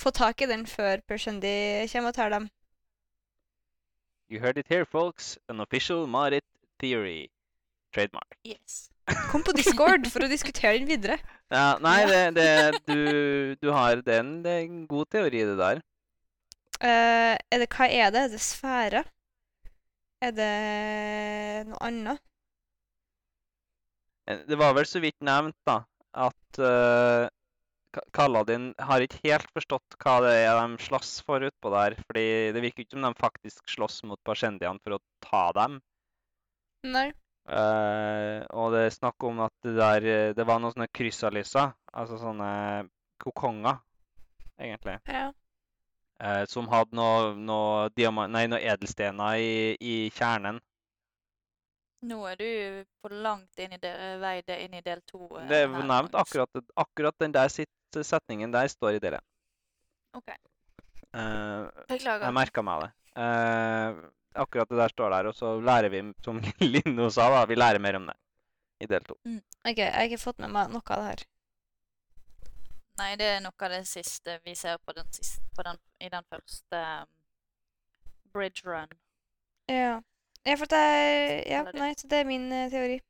[0.00, 2.48] få tak i den før Pershundi kommer og tar dem.
[4.28, 5.38] You heard it here, folks.
[5.48, 6.44] An official Marit
[6.84, 7.22] theory.
[7.94, 8.36] Trademark.
[8.44, 8.90] Yes.
[9.30, 11.18] Kom på Discord for å diskutere den videre.
[11.54, 12.46] Ja, nei, det, det
[12.88, 15.82] du, du har er, det er en god teori, det der.
[16.80, 18.22] Uh, er det, hva er det?
[18.24, 19.02] Er det sfære?
[20.24, 20.48] Er det
[21.68, 22.22] noe annet?
[24.26, 25.82] Eh, Det var vel så vidt nevnt, da,
[26.26, 27.28] at uh,
[28.16, 32.00] Kaladin har ikke helt forstått hva det er de slåss for utpå der.
[32.08, 32.26] fordi
[32.56, 35.78] det virker ikke som de faktisk slåss mot Pashendian for å ta dem.
[36.84, 37.08] Nei.
[37.44, 41.74] Uh, og det er snakk om at det der eh, Det var noen sånne kryssaliser,
[41.92, 42.48] altså sånne
[43.20, 43.82] kokonger,
[44.56, 44.96] egentlig.
[45.12, 45.26] Ja.
[46.22, 50.60] Uh, som hadde noe, noe, nei, noe edelstener i, i kjernen.
[52.04, 52.48] Nå er du
[53.00, 55.28] for langt inn i det, vei det- inn i del to.
[55.48, 59.24] Det er nevnt akkurat, akkurat den der sitt, setningen der står i del én.
[60.16, 60.34] Ok.
[61.14, 62.26] Uh, Beklager.
[62.26, 62.90] jeg merka meg det.
[63.14, 64.00] Eh,
[64.34, 66.40] akkurat det der står der, og så lærer vi, som
[66.74, 68.18] Lino sa, da, vi lærer mer om det
[68.82, 69.16] i del to.
[69.64, 71.24] Ok, jeg har ikke fått med meg noe av det her.
[73.00, 76.10] Nei, det er noe av det siste vi ser på, den siste, på den, i
[76.12, 77.08] den første um,
[78.34, 78.92] bridge run.
[79.70, 79.98] Ja.
[80.44, 83.00] Ja, for det er Ja, nei, så det er min uh, teori.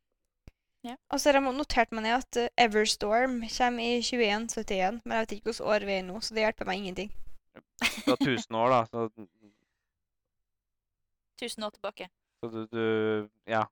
[0.85, 0.95] Ja.
[1.11, 5.27] Og så har jeg notert meg ned at uh, Everstorm kommer i 2171, men jeg
[5.27, 7.13] vet ikke hvilket år vi er i nå, så det hjelper meg ingenting.
[7.83, 8.81] Det var 1000 år, da.
[8.89, 9.27] Så,
[11.41, 12.09] Tusen år tilbake.
[12.43, 13.65] så du, du Ja.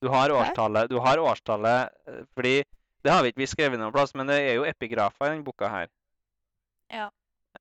[0.00, 2.62] Du har årstallet, du har årstallet eh, fordi
[3.02, 5.44] Det har vi ikke vi skrevet noen plass, men det er jo epigrafer i denne
[5.46, 5.88] boka her.
[6.90, 7.08] Ja.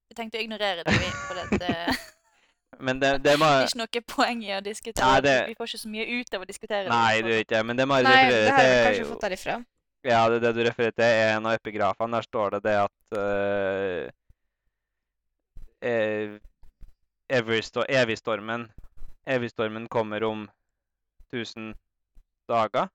[0.10, 1.10] Vi tenkte å ignorere det, vi.
[1.28, 1.98] For det, det
[2.86, 5.06] Men det, det må er ikke noe poeng i å diskutere.
[5.06, 6.90] Nei, det- Vi får ikke så mye ut av å diskutere det.
[6.94, 7.64] Nei, du gjør ikke.
[7.66, 9.56] Men det må jeg Nei, det har vi kanskje er fått jo- derifra.
[10.08, 12.18] Ja, det, det du refererer til, er en av epigrafene.
[12.20, 14.10] Der står det det at uh,
[15.84, 16.38] uh,
[17.30, 17.84] Eversto
[19.28, 20.48] Evigstormen kommer om
[21.28, 21.76] 1000
[22.48, 22.88] dager.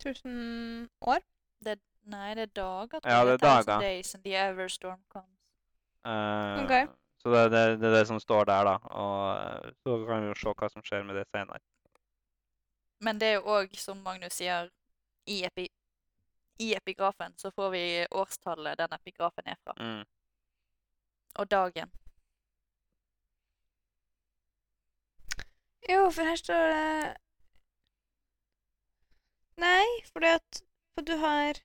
[0.00, 1.20] 1000 år?
[1.64, 3.00] Det, nei, det er dager.
[3.04, 3.80] Ja, det er dager.
[3.80, 5.38] Days and the Everstorm comes.
[6.06, 6.86] Uh, okay.
[7.22, 8.74] Så det, det, det er det som står der, da.
[8.74, 11.60] Og eh, så kan vi jo se hva som skjer med det senere.
[13.02, 14.70] Men det er jo òg, som Magnus sier,
[15.30, 15.68] i, epi,
[16.58, 19.76] i epigrafen så får vi årstallet den epigrafen er fra.
[19.78, 20.02] Mm.
[21.38, 21.94] Og dagen.
[25.90, 27.16] Jo, for her står det
[29.62, 30.62] Nei, fordi at
[30.94, 31.58] for du har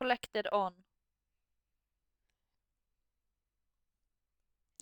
[0.00, 0.74] Collected on.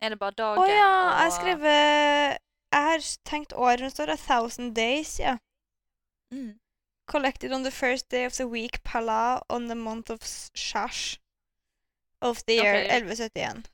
[0.03, 2.39] Er det bare Å dagen ja, jeg har og- skrevet
[2.73, 5.39] Jeg har tenkt året det står A Thousand Days, ja.
[6.33, 6.59] mm.
[7.11, 10.21] Collected on the first day of the week Pala on the month of
[10.55, 11.19] Shash
[12.21, 13.01] of the year okay.
[13.01, 13.65] 1171.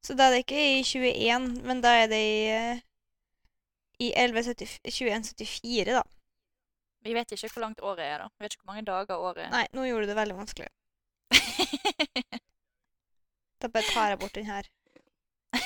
[0.00, 0.06] Ja.
[0.06, 2.80] Så da er det ikke i 21, men da er det i, eh,
[4.00, 6.02] i 1170 2174, da.
[7.04, 8.28] Vi vet ikke hvor langt året er, da.
[8.36, 9.50] Vi vet ikke hvor mange dager året er.
[9.52, 10.70] Nei, nå gjorde du det veldig vanskelig.
[13.60, 14.68] Da bare tar jeg bort den her.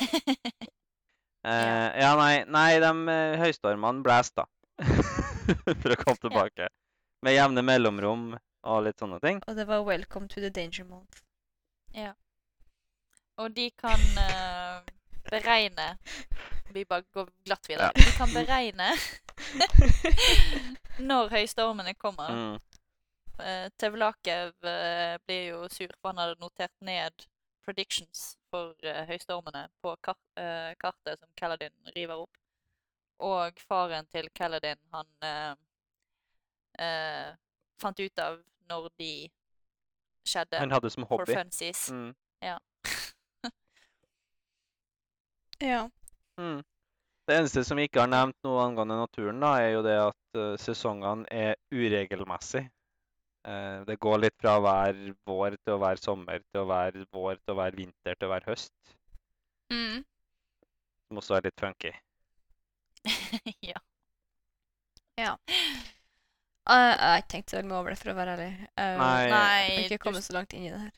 [1.46, 4.48] uh, ja, nei, nei de eh, høystormene blæs, da.
[5.82, 6.68] For å komme tilbake.
[7.22, 9.38] Med jevne mellomrom og litt sånne ting.
[9.46, 11.22] Og det var 'Welcome to the Danger Month'.
[13.36, 14.92] Og de kan eh,
[15.30, 15.96] beregne
[16.74, 17.90] Vi bare går glatt videre.
[17.94, 18.90] De kan beregne
[21.10, 22.30] når høystormene kommer.
[22.34, 22.56] Mm.
[23.34, 27.26] Uh, Tevlakev uh, blir jo sur, for han hadde notert ned
[27.66, 32.42] predictions for uh, høystormene på kar eh, kartet som Kaladin river opp.
[33.24, 35.06] Og faren til Kaladin, han
[37.80, 39.12] fant ut av når de
[40.26, 40.58] skjedde.
[40.58, 41.86] Han hadde som for funsies.
[41.94, 42.10] Mm.
[42.42, 42.58] Ja.
[46.40, 46.62] Mm.
[47.24, 50.40] Det eneste som vi ikke har nevnt noe angående naturen, da, er jo det at
[50.40, 52.68] uh, sesongene er uregelmessige.
[53.44, 57.06] Uh, det går litt fra å være vår til å være sommer, til å være
[57.12, 58.72] vår til å være vinter, til å være høst.
[59.72, 60.04] Mm.
[61.08, 61.94] Som også er litt funky.
[63.70, 63.80] ja.
[65.20, 65.36] Ja.
[66.64, 68.52] Jeg jeg har ikke tenkt så veldig mye over det, for å være ærlig.
[68.64, 69.16] Jeg Nei.
[69.20, 70.92] jeg Nei, har ikke komme kommet så langt inn i det her.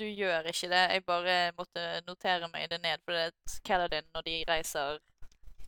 [0.00, 0.84] Du gjør ikke det.
[0.94, 4.98] Jeg bare måtte notere meg det ned, for det er Caladin når de reiser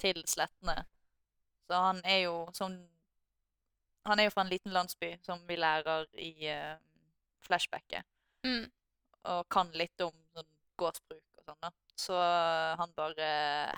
[0.01, 0.78] til slettene.
[1.68, 2.80] Så han er jo som
[4.03, 6.74] Han er jo fra en liten landsby, som vi lærer i uh,
[7.47, 8.03] flashbacket.
[8.43, 8.66] Mm.
[9.30, 11.59] og kan litt om sånn gårdsbruk og sånn.
[11.62, 11.70] da.
[11.95, 12.16] Så
[12.80, 13.28] han bare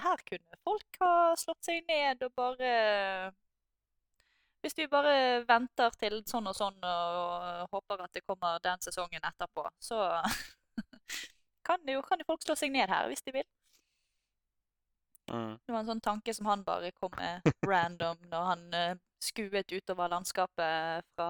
[0.00, 2.70] Her kunne folk ha slått seg ned og bare
[4.64, 9.26] Hvis vi bare venter til sånn og sånn og håper at det kommer den sesongen
[9.28, 9.98] etterpå, så
[11.68, 13.48] kan, det jo, kan jo folk slå seg ned her hvis de vil.
[15.28, 15.58] Mm.
[15.60, 19.72] Det var en sånn tanke som han bare kom med random når han eh, skuet
[19.72, 21.28] utover landskapet fra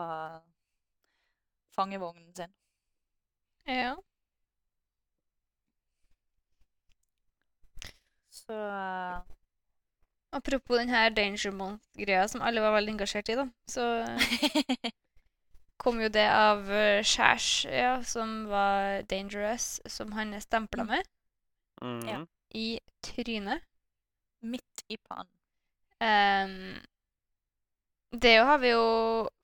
[1.74, 2.54] fangevognen sin.
[3.66, 3.96] Ja.
[8.30, 9.18] Så eh,
[10.34, 14.90] Apropos den her Danger Month-greia som alle var veldig engasjert i, da, så eh,
[15.84, 21.06] kom jo det av uh, Shash, ja, som var dangerous, som han er stempla med
[21.82, 22.04] Mm.
[22.08, 22.20] Ja.
[22.54, 23.62] i trynet.
[24.44, 25.30] midt i pannen.
[26.04, 26.76] Um,
[28.20, 28.84] det jo har vi jo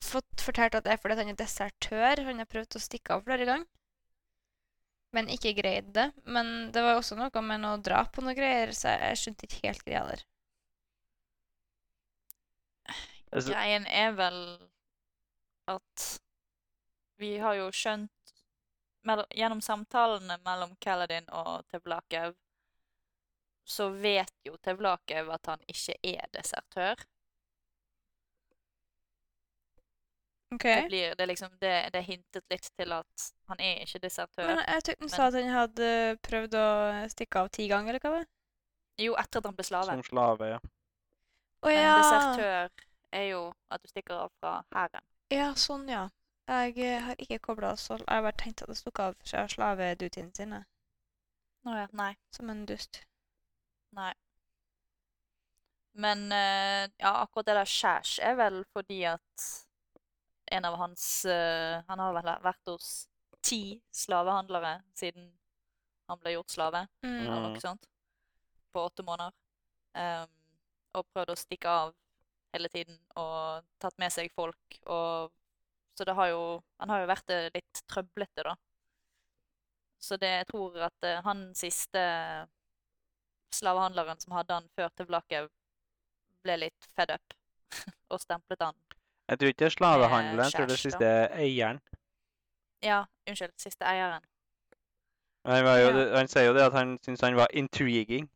[0.04, 2.22] fått fortalt at det er fordi han er desertør.
[2.28, 3.66] Han har prøvd å stikke av flere ganger,
[5.16, 6.10] men ikke greid det.
[6.24, 9.64] Men det var også noe med noe drap og noe greier, så jeg skjønte ikke
[9.66, 10.22] helt greia der.
[13.30, 14.40] Altså, Greien er vel
[15.70, 16.06] at
[17.20, 18.10] vi har jo skjønt
[19.32, 22.34] Gjennom samtalene mellom Kaladin og Tevlakev
[23.64, 27.00] så vet jo Tevlakev at han ikke er desertør.
[30.54, 30.66] Ok.
[30.66, 34.48] Det blir det liksom det, det hintet litt til at han er ikke desertør.
[34.50, 35.90] Men jeg tykte han sa at han hadde
[36.26, 36.68] prøvd å
[37.12, 38.24] stikke av ti ganger, eller hva?
[39.00, 39.96] Jo, etter at han ble slave.
[39.96, 40.60] som slave, ja.
[41.60, 41.96] Å Men ja.
[42.02, 45.04] desertør er jo at du stikker av fra hæren.
[45.30, 46.08] Ja, sånn, ja.
[46.50, 49.44] Jeg eh, har ikke kobla så Jeg har bare tenkt at det stukket av fra
[49.48, 50.64] slavedutiene sine,
[51.64, 52.14] Nå ja, nei.
[52.34, 53.02] som en dust.
[53.92, 54.12] Nei.
[55.92, 59.46] Men eh, ja, akkurat det der skjærs er vel fordi at
[60.50, 62.90] en av hans eh, Han har vel vært hos
[63.42, 65.30] ti slavehandlere siden
[66.10, 67.20] han ble gjort slave, Mm.
[67.20, 67.52] eller Mm.
[67.52, 67.86] noe sånt,
[68.74, 69.32] på åtte måneder.
[69.94, 70.28] Um,
[70.94, 71.92] og prøvd å stikke av
[72.54, 74.80] hele tiden og tatt med seg folk.
[74.86, 75.30] Og,
[75.98, 76.42] så det har jo
[76.80, 78.54] Han har jo vært eh, litt trøblete, da.
[80.00, 82.02] Så det jeg tror at eh, han siste
[83.54, 85.48] slavehandleren som hadde han før Tevlakev,
[86.44, 87.34] ble litt fed up
[88.12, 88.76] og stemplet han.
[89.30, 91.80] Jeg tror ikke det er slavehandelen, jeg tror det siste er eieren.
[92.82, 94.24] Ja, unnskyld, siste eieren.
[95.46, 96.16] Han, jo, Ja.
[96.16, 98.26] han sier jo det at han syntes han var intriguing.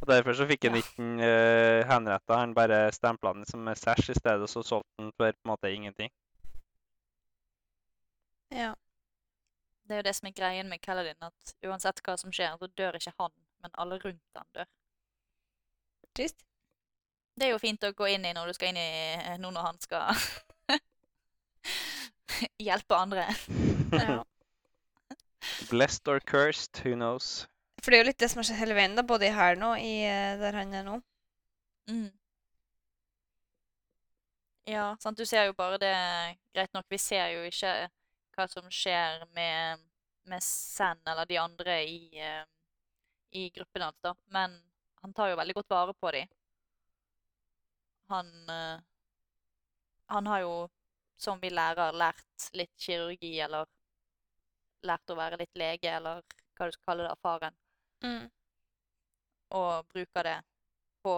[0.00, 0.80] Og Derfor så fikk han Ja.
[0.80, 2.38] ikke den uh, henretta.
[2.40, 5.50] Han bare stempla den som sæsj i stedet, og så solgte han for på en
[5.50, 6.10] måte ingenting.
[8.50, 8.72] Ja.
[9.84, 12.66] Det er jo det som er greien med Kaladin, at uansett hva som skjer, så
[12.78, 13.32] dør ikke han,
[13.62, 14.68] men alle rundt han dør.
[16.16, 16.44] Trist.
[17.36, 19.62] Det er jo fint å gå inn i når du skal inn i nå når
[19.66, 20.16] han skal
[22.68, 23.26] hjelpe andre.
[23.90, 24.22] Ja.
[25.70, 27.48] Blessed or cursed, who knows?
[27.80, 29.72] For det er jo litt det som har skjedd hele veien, da, både her nå
[29.74, 30.96] og eh, der han er nå.
[31.90, 32.10] Mm.
[34.64, 35.18] Ja, sant.
[35.18, 35.94] Du ser jo bare det
[36.54, 37.72] Greit nok, vi ser jo ikke
[38.36, 39.80] hva som skjer med,
[40.30, 42.44] med Sen eller de andre i, eh,
[43.32, 44.14] i gruppen hans, da.
[44.26, 44.60] Men
[45.02, 46.28] han tar jo veldig godt vare på dem.
[48.08, 48.78] Han eh,
[50.06, 50.68] Han har jo,
[51.16, 53.66] som vi lærer, lært litt kirurgi, eller
[54.82, 56.22] lært å være litt lege, eller
[56.58, 57.54] hva du skal kalle det, erfaren.
[58.04, 58.30] Mm.
[59.50, 60.36] og bruker det
[61.02, 61.14] på,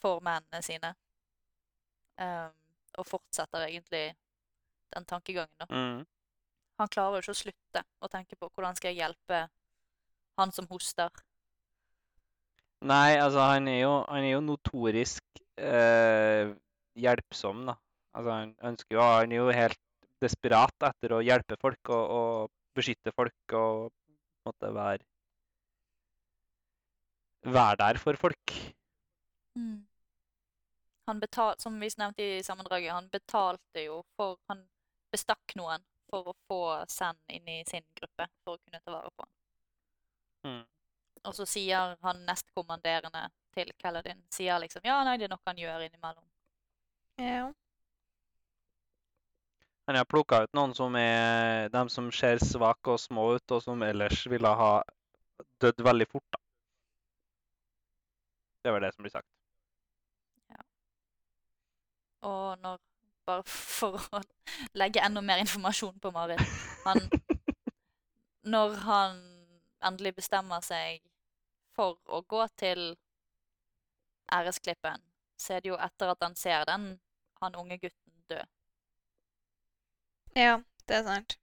[0.00, 0.94] for mennene sine.
[2.20, 2.54] Um,
[2.94, 4.14] og fortsetter egentlig
[4.94, 5.56] den tankegangen.
[5.58, 5.66] da.
[5.70, 6.04] Mm.
[6.78, 9.40] Han klarer jo ikke å slutte å tenke på hvordan skal jeg hjelpe
[10.38, 11.10] han som hoster.
[12.84, 16.52] Nei, altså han er jo, han er jo notorisk eh,
[17.00, 17.78] hjelpsom, da.
[18.14, 19.80] Altså han ønsker jo Han er jo helt
[20.22, 23.90] desperat etter å hjelpe folk og, og beskytte folk og
[24.46, 25.02] måtte være
[27.44, 28.54] Være der for folk.
[31.06, 34.64] Han betalte, som vi nevnte i sammendraget, han betalte jo for Han
[35.12, 39.10] bestakk noen for å få Sen inn i sin gruppe for å kunne ta vare
[39.12, 39.34] på han.
[40.44, 40.62] Mm.
[41.24, 45.60] Og så sier han nestkommanderende til Kaladin sier liksom ja, nei, det er noe han
[45.60, 46.26] gjør innimellom.
[47.20, 47.46] Ja.
[49.86, 53.62] Men jeg plukka ut noen som er dem som ser svake og små ut, og
[53.62, 54.72] som ellers ville ha
[55.60, 56.26] dødd veldig fort.
[56.32, 56.43] da.
[58.64, 59.28] Det var det som ble sagt.
[62.24, 62.80] Og når
[63.24, 64.20] Bare for å
[64.80, 66.42] legge enda mer informasjon på Marit
[66.84, 66.98] han,
[68.54, 69.22] Når han
[69.84, 71.00] endelig bestemmer seg
[71.72, 72.82] for å gå til
[74.32, 75.00] æresklippen,
[75.40, 76.84] så er det jo etter at han ser den
[77.40, 78.42] han unge gutten dø.
[80.36, 81.38] ja, det er sant.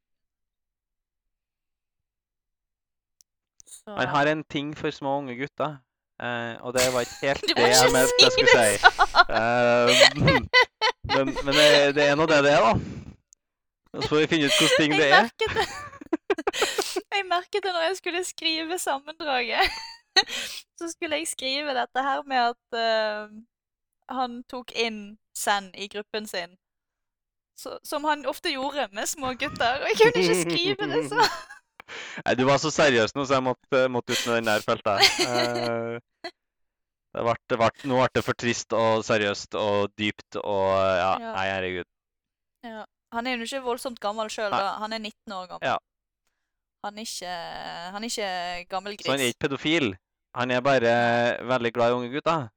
[3.65, 5.79] Så Han har en ting for små unge gutter,
[6.25, 8.71] eh, og det var ikke helt det jeg mente jeg skulle si.
[9.35, 9.87] Uh,
[11.15, 12.73] men men det, det er nå det det er, da.
[14.01, 15.23] Så får vi finne ut hvordan ting det jeg er.
[15.27, 15.67] merket det.
[17.15, 19.79] jeg merket det når jeg skulle skrive sammendraget.
[20.79, 23.31] Så skulle jeg skrive dette her med at uh,
[24.15, 26.57] han tok inn Zen i gruppen sin.
[27.57, 29.81] Så, som han ofte gjorde med små gutter.
[29.81, 31.27] Og jeg kunne ikke skrive det så.
[32.25, 34.95] Nei, du var så seriøs nå, så jeg måtte, måtte ut med den der, følte
[34.97, 35.03] jeg.
[35.27, 36.31] Eh,
[37.11, 41.11] det ble, det ble, nå ble det for trist og seriøst og dypt og ja,
[41.19, 41.31] Ja.
[41.35, 41.89] nei, herregud.
[42.63, 42.85] Ja.
[43.11, 44.53] Han er jo ikke voldsomt gammel sjøl.
[44.53, 45.67] Han er 19 år gammel.
[45.67, 45.77] Ja.
[46.85, 47.33] Han er ikke,
[47.93, 48.29] han er ikke
[48.71, 49.91] gammel Så han er ikke pedofil.
[50.39, 50.93] Han er bare
[51.43, 52.47] veldig glad i unge gutter.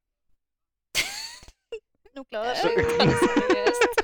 [2.14, 4.00] Nå klarer jeg ikke å ta det seriøst.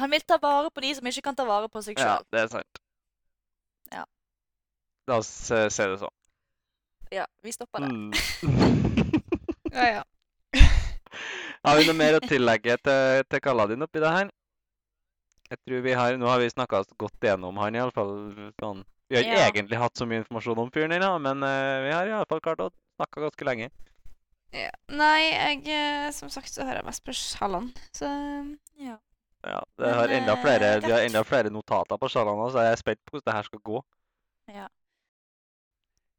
[0.00, 2.40] Han vil ta vare på de som ikke kan ta vare på seg Ja, det
[2.40, 2.80] er sant.
[3.92, 4.04] Ja.
[5.10, 6.14] La oss se, se det sånn.
[7.14, 7.92] Ja, vi stopper der.
[7.92, 8.12] Mm.
[9.74, 10.02] Ja, ja.
[11.66, 14.28] Har vi noe mer å tillegge til, til Kaladin oppi det her?
[15.50, 18.12] Jeg tror vi har, Nå har vi snakka godt gjennom han, iallfall.
[18.62, 18.84] Sånn.
[19.10, 19.48] Vi har ikke Ja.
[19.50, 22.70] egentlig hatt så mye informasjon om fyren ennå, men uh, vi har iallfall klart å
[22.96, 23.70] snakke ganske lenge.
[24.54, 24.70] ja.
[24.94, 28.06] Nei, jeg eh, Som sagt så hører jeg mest på Halland, så
[28.78, 28.96] Ja.
[29.44, 32.64] Ja, det Men, har enda eh, flere, vi har enda flere notater på Shalana, så
[32.64, 33.82] jeg er spent på hvordan det her skal gå.
[34.54, 34.68] Ja.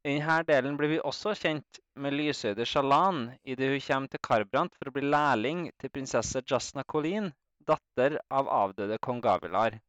[0.06, 4.76] I denne delen blir vi også kjent med lysøyde Shalan idet hun kommer til Karbrant
[4.78, 7.32] for å bli lærling til prinsesse Jasna Colleen,
[7.66, 9.80] datter av avdøde kong Gavilar.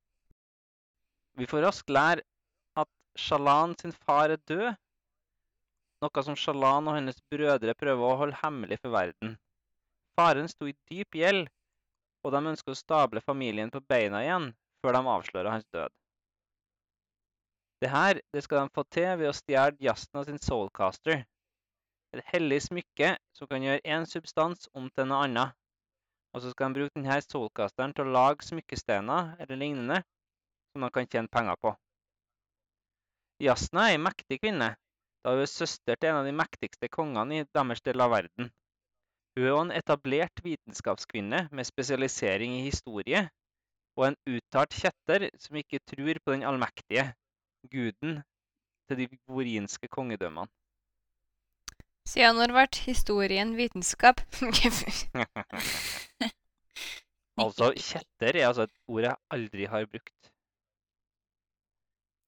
[1.37, 2.25] Vi får raskt lære
[2.81, 2.89] at
[3.21, 4.81] Shalan sin far er død,
[6.01, 9.37] noe som Shalan og hennes brødre prøver å holde hemmelig for verden.
[10.17, 11.53] Faren sto i dyp gjeld,
[12.27, 14.51] og de ønsker å stable familien på beina igjen
[14.83, 15.93] før de avslører hans død.
[17.85, 21.23] Det her det skal de få til ved å stjele Jasna sin Soulcaster.
[22.17, 25.55] Et hellig smykke som kan gjøre én substans om til noe annet.
[26.35, 30.01] Og så skal de bruke denne Soulcasteren til å lage smykkesteiner eller lignende
[30.73, 31.75] som de kan tjene penger på.
[33.45, 34.73] Jasna er ei mektig kvinne,
[35.23, 38.49] da hun er søster til en av de mektigste kongene i deres del av verden.
[39.37, 43.27] Hun er en etablert vitenskapskvinne med spesialisering i historie,
[43.97, 47.05] og en uttalt kjetter som ikke tror på den allmektige,
[47.69, 48.23] guden
[48.89, 50.49] til de vorinske kongedømmene.
[52.09, 54.23] Siden når ble historien vitenskap?
[57.43, 60.33] altså, kjetter er altså et ord jeg aldri har brukt.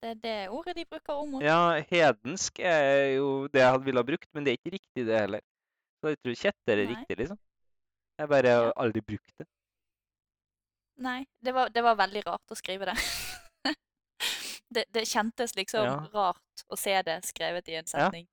[0.02, 1.46] Det er det ordet de bruker om henne.
[1.46, 5.22] Ja, hedensk er jo det jeg ville ha brukt, men det er ikke riktig det
[5.24, 5.47] heller.
[5.99, 6.94] Så jeg tror kjetter er Nei.
[6.94, 7.38] riktig, liksom.
[8.18, 9.46] Jeg bare har bare aldri brukt det.
[10.99, 12.96] Nei, det var, det var veldig rart å skrive det.
[14.74, 14.84] det.
[14.94, 15.99] Det kjentes liksom Ja.
[16.14, 18.26] rart å se det skrevet i en setning.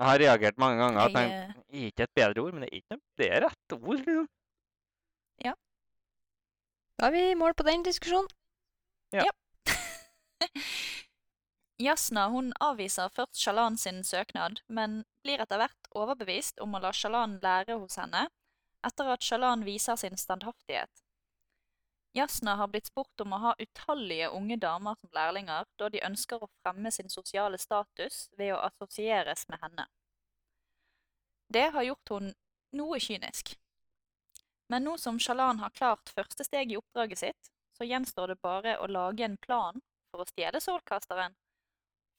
[0.00, 2.78] Jeg har reagert mange ganger og Jeg, tenkt ikke et bedre ord, men det er
[2.78, 3.98] ikke det er rett ord.
[3.98, 4.28] liksom.
[7.00, 8.28] Da er vi i mål på den diskusjonen.
[11.80, 16.90] Jasna hun avviser først Shalan sin søknad, men blir etter hvert overbevist om å la
[16.92, 18.26] Shalan lære hos henne,
[18.84, 20.92] etter at Shalan viser sin standhaftighet.
[22.12, 26.44] Jasna har blitt spurt om å ha utallige unge damer som lærlinger, da de ønsker
[26.44, 29.88] å fremme sin sosiale status ved å assosieres med henne.
[31.48, 32.32] Det har gjort hun
[32.76, 33.54] noe kynisk.
[34.68, 38.76] Men nå som Shalan har klart første steg i oppdraget sitt, så gjenstår det bare
[38.84, 41.32] å lage en plan for å stjele Soulcasteren,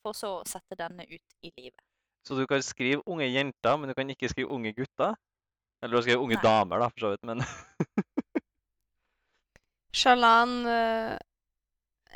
[0.04, 1.82] for så å sette denne ut i livet.
[2.28, 5.16] Så du kan skrive unge jenter, men du kan ikke skrive unge gutter.
[5.82, 6.44] Eller du kan skrive unge Nei.
[6.46, 7.42] damer, da, for så vidt, men
[10.02, 11.18] Shalan eh,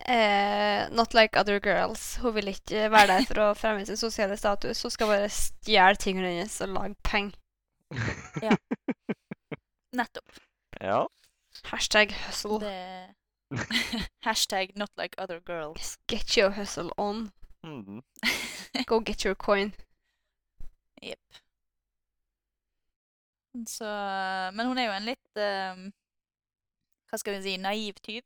[0.06, 2.16] er not like other girls.
[2.22, 4.84] Hun vil ikke være der for å fremme sin sosiale status.
[4.86, 7.38] Hun skal bare stjele tingene hennes og lage penger.
[9.96, 10.30] Nettopp.
[10.84, 11.06] Ja.
[11.72, 12.58] Hashtag hustle.
[12.60, 13.16] Det
[14.28, 15.98] Hashtag not like other girls.
[16.08, 17.32] Get your hustle on.
[17.66, 18.02] Mhm.
[18.88, 19.74] Go get your coin.
[21.02, 21.20] Jepp.
[23.68, 23.86] Så
[24.54, 25.86] Men hun er jo en litt um,
[27.10, 28.22] Hva skal vi si naiv tyv.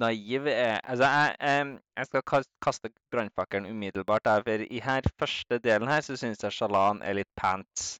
[0.00, 2.22] Naiv er Altså, jeg, em, jeg skal
[2.62, 4.24] kaste brannfakkelen umiddelbart.
[4.24, 7.98] Der, for i her første delen her så syns jeg Shalan er litt pants.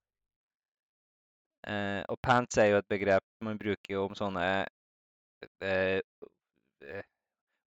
[1.68, 7.02] Uh, og pants er jo et begrep man bruker jo om sånne uh, eh,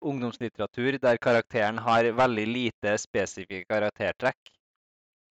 [0.01, 4.51] ungdomslitteratur der karakteren har veldig lite spesifikke karaktertrekk.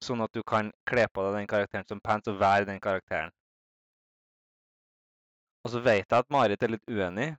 [0.04, 3.32] Sånn at du kan kle på deg den karakteren som pants og være den karakteren.
[5.64, 7.30] Og så vet jeg at Marit er litt uenig.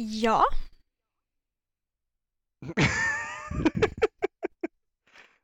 [0.00, 0.40] Ja.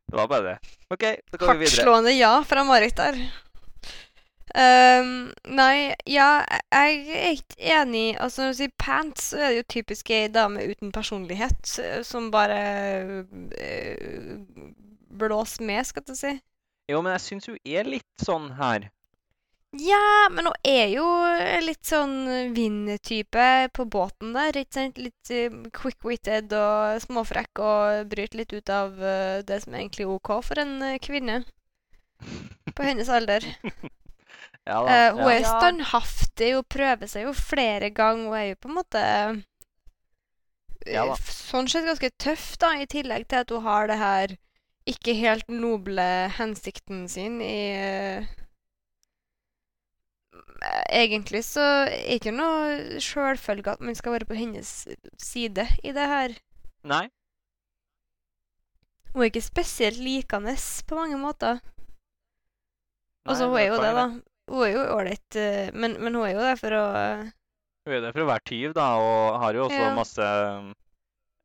[0.06, 0.56] det var bare det.
[0.88, 1.74] OK, så går vi videre.
[1.74, 3.20] Hardtslående ja fra Marit der.
[4.54, 8.06] Ehm, nei, ja, jeg er ikke enig.
[8.22, 12.02] Altså, når du sier pants, så er det jo typisk ei dame uten personlighet eh,
[12.06, 12.60] som bare
[13.26, 14.34] uh,
[15.16, 16.34] blåser med, skal jeg si.
[16.92, 18.90] Jo, men jeg syns hun er litt sånn her.
[19.76, 21.04] Ja, men hun er jo
[21.66, 25.00] litt sånn vinnertype på båten der, ikke sant?
[25.00, 30.06] Litt eh, quick-witted og småfrekk og bryter litt ut av eh, det som er egentlig
[30.08, 31.42] OK for en eh, kvinne
[32.76, 33.44] på hennes alder.
[34.66, 34.94] Ja da.
[34.94, 35.32] Eh, hun ja.
[35.32, 35.58] er Ja.
[35.58, 38.24] standhaftig, hun prøver seg jo flere ganger.
[38.26, 39.36] Hun er jo på en måte eh,
[40.86, 41.14] Ja da.
[41.18, 44.36] Sånn sett ganske tøff, da, i tillegg til at hun har det her
[44.86, 46.04] ikke helt noble
[46.36, 48.26] hensikten sin i uh,
[50.94, 54.70] Egentlig så er det ikke noe sjølfølge at man skal være på hennes
[55.20, 56.36] side i det her.
[56.86, 57.08] Nei.
[59.12, 60.54] Hun er ikke spesielt likende
[60.86, 61.60] på mange måter.
[63.26, 64.06] Altså, hun er jo det, da.
[64.50, 66.84] Hun er jo ålreit, eh, men, men hun er jo der for å
[67.86, 69.94] Hun er der for å være tyv, da, og har jo også Ja.
[69.94, 70.26] masse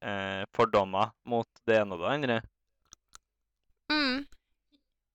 [0.01, 2.39] eh, fordommer mot det ene og det andre.
[3.91, 4.25] mm,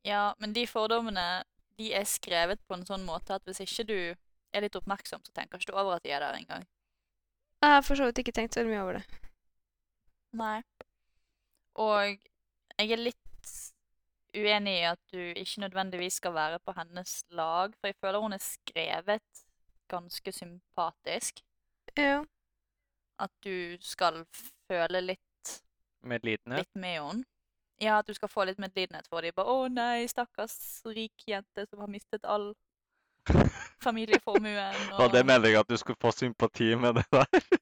[0.06, 1.42] Ja, men de fordommene
[1.78, 3.98] de er skrevet på en sånn måte at hvis ikke du
[4.54, 6.64] er litt oppmerksom, så tenker ikke du over at de er der engang.
[7.62, 9.04] Jeg har for så vidt ikke tenkt så mye over det.
[10.36, 10.62] Nei.
[11.76, 12.16] Og
[12.78, 13.25] jeg er litt
[14.36, 18.32] uenig i at du ikke nødvendigvis skal være på hennes lag, for jeg føler hun
[18.36, 19.44] er skrevet
[19.88, 21.40] ganske sympatisk.
[21.96, 22.22] Ja.
[23.18, 24.24] At du skal
[24.68, 25.62] føle litt,
[26.02, 26.58] Medlidenhet.
[26.58, 27.24] litt med henne.
[27.80, 29.32] Ja, at du skal få litt medlidenhet for dem.
[29.36, 32.54] Bare 'Å nei, stakkars rik jente som har mistet all
[33.86, 34.90] familieformuen'.
[34.98, 37.26] Var det meningen at du skulle få sympati med det der?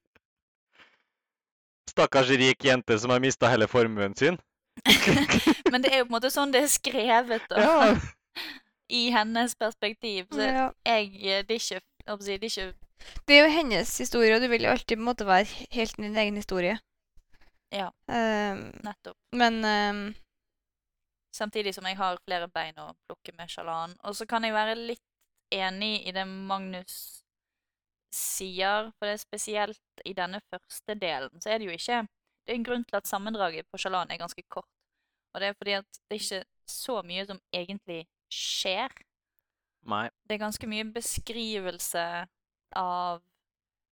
[1.95, 4.39] Stakkars rik jente som har mista hele formuen sin.
[5.73, 7.95] Men det er jo på en måte sånn det er skrevet, og Ja.
[8.95, 10.27] I hennes perspektiv.
[10.31, 10.65] Så ja.
[10.85, 12.67] jeg Det er ikke Det er ikke
[13.27, 16.37] Det er jo hennes historie, og du vil jo alltid måte være helt din egen
[16.37, 16.77] historie.
[17.73, 17.89] Ja.
[18.07, 19.17] Um, nettopp.
[19.33, 20.15] men um...
[21.35, 23.97] Samtidig som jeg har flere bein å plukke med Sjalan.
[24.05, 25.03] Og så kan jeg være litt
[25.51, 27.25] enig i det Magnus
[28.15, 32.05] sier, for det er spesielt i denne første delen, så er det jo ikke
[32.45, 34.69] Det er en grunn til at sammendraget på Sjalan er ganske kort.
[35.35, 38.95] Og det er fordi at det er ikke så mye som egentlig skjer.
[39.91, 40.09] Nei.
[40.25, 42.05] Det er ganske mye beskrivelse
[42.79, 43.23] av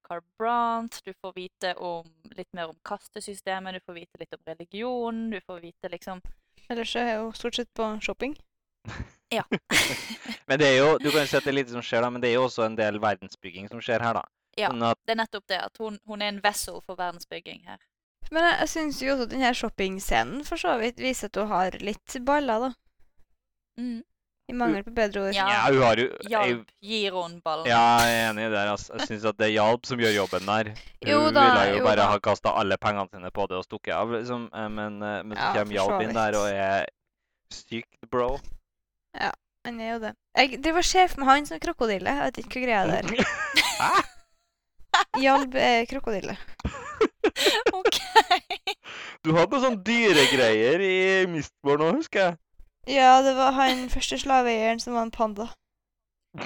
[0.06, 4.42] Carl Brandt, du får vite om, litt mer om kastesystemet, du får vite litt om
[4.46, 6.22] religion, du får vite liksom
[6.70, 8.34] Ellers er jeg jo stort sett på shopping.
[9.32, 9.42] Ja.
[10.48, 12.10] Men det er jo, du kan jo si at det er lite som skjer, da,
[12.12, 14.22] men det er jo også en del verdensbygging som skjer her, da.
[14.58, 14.68] Ja.
[14.68, 17.80] Sånn at, Det er nettopp det, at hun, hun er en vessel for verdensbygging her.
[18.32, 21.50] Men jeg, jeg syns jo også at denne shoppingscenen for så vidt viser at hun
[21.52, 22.72] har litt baller, da.
[23.80, 24.00] Mm.
[24.50, 25.34] I mangel på bedre ord.
[25.36, 25.44] Ja.
[25.48, 27.68] ja, hun har jo Hjalp gir hun ballen.
[27.70, 28.62] Ja, jeg er enig i det.
[28.72, 28.96] Altså.
[28.98, 30.72] Jeg syns at det er Hjalp som gjør jobben der.
[31.04, 32.08] Hun Jo da, ville jo jo bare da.
[32.10, 34.48] ha kasta alle pengene sine på det og stukket av, liksom.
[34.52, 36.90] Eh, Men, eh, men så Ja, kommer Hjelp Hjalp inn der og er
[37.54, 38.28] sykt bro.
[39.20, 39.30] Ja,
[39.64, 40.12] Han er jo det.
[40.36, 42.16] Jeg driver og ser for meg han som krokodille.
[42.18, 44.12] Jeg vet ikke hva greia er der.
[45.22, 46.36] Hjalp er krokodille.
[47.78, 47.98] OK.
[49.22, 50.94] Du hadde noen sånne dyregreier i
[51.30, 52.38] Mistborn òg, husker jeg.
[52.90, 55.52] Ja, det var han første slaveeieren som var en panda.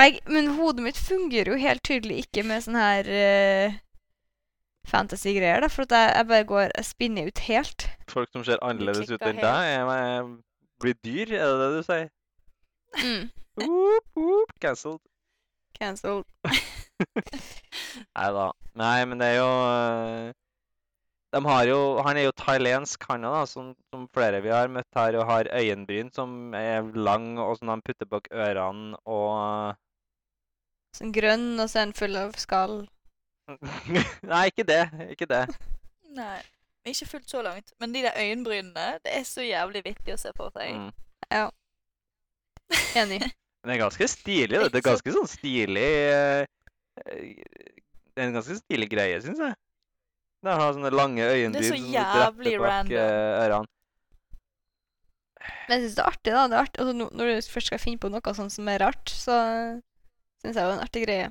[0.00, 3.74] Jeg, men hodet mitt fungerer jo helt tydelig ikke med sånne her uh,
[4.88, 5.68] fantasy-greier, da.
[5.68, 7.88] For jeg, jeg bare går Jeg spinner ut helt.
[8.08, 10.30] Folk som ser annerledes ut enn deg,
[10.80, 12.08] blir dyr, er det det du sier?
[13.02, 13.28] Mm.
[13.66, 15.02] oop, oop, cancelled.
[15.76, 16.24] Cancelled.
[18.16, 18.46] Nei da.
[18.80, 20.30] Nei, men det er jo øh,
[21.34, 24.98] De har jo Han er jo thailensk, han òg, som, som flere vi har møtt
[24.98, 29.76] her, og har øyenbryn som er lang, og som de putter bak ørene, og
[30.96, 32.80] Sånn grønn, og så er den full av skall.
[34.30, 34.82] Nei, ikke det.
[35.14, 35.44] Ikke det.
[36.18, 36.38] Nei,
[36.90, 37.70] ikke fullt så langt.
[37.82, 40.74] Men de der øyenbrynene, det er så jævlig vittig å se på seg.
[40.74, 41.52] Mm.
[42.98, 43.20] Enig.
[43.60, 44.56] Men det er ganske stilig.
[44.56, 46.42] Det, det er ganske sånn stilig øh,
[46.98, 49.56] Det er en ganske stilig greie, syns jeg.
[50.40, 53.68] Det er sånne lange øyenbryn Det som så jævlig bak ørene.
[55.68, 56.46] Men jeg syns det er artig, da.
[56.48, 56.80] Det er artig.
[56.82, 59.36] Altså, når du først skal finne på noe sånt som er rart, så
[60.40, 61.28] syns jeg det er en artig greie.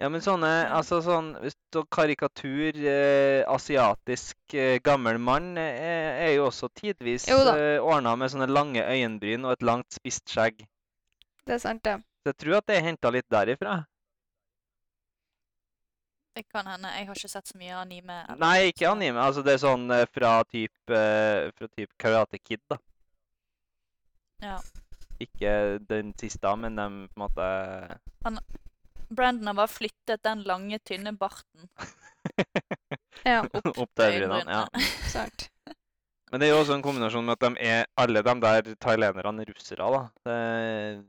[0.00, 6.30] Ja, men sånne Altså sånn hvis du Karikatur, eh, asiatisk eh, gammel mann, eh, er
[6.38, 10.64] jo også tidvis Jo eh, ordna med sånne lange øyenbryn og et langt, spist skjegg.
[11.44, 11.98] Det er sant, det.
[12.24, 13.82] Så jeg tror at det er henta litt derifra.
[16.36, 16.90] Det kan hende.
[16.94, 18.20] Jeg har ikke sett så mye anime.
[18.28, 19.18] eller Nei, ikke anime.
[19.22, 22.78] Altså det er sånn eh, fra type eh, fra type Karate Kid, da.
[24.44, 24.58] Ja.
[25.20, 25.52] Ikke
[25.90, 28.38] den siste, men den på en måte
[29.10, 31.68] Brandon har bare flyttet den lange, tynne barten.
[33.24, 34.48] Ja, Opp til øyebrynene.
[34.48, 34.64] Ja.
[35.12, 35.50] sant.
[36.30, 39.42] Men det er jo også en kombinasjon med at de er, alle de der thailanderne
[39.42, 40.02] er russere, da.
[40.24, 41.02] Det,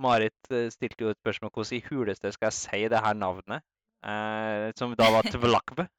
[0.00, 3.62] Marit eh, stilte jo et spørsmål hvordan i huleste skal jeg si det her navnet,
[4.04, 5.88] eh, som da var Tvlakve.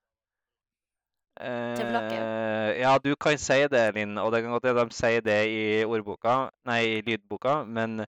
[1.42, 5.38] Eh, ja, du kan si det, Linn, og det kan godt hende de sier det
[5.48, 8.02] i ordboka, nei, i lydboka, men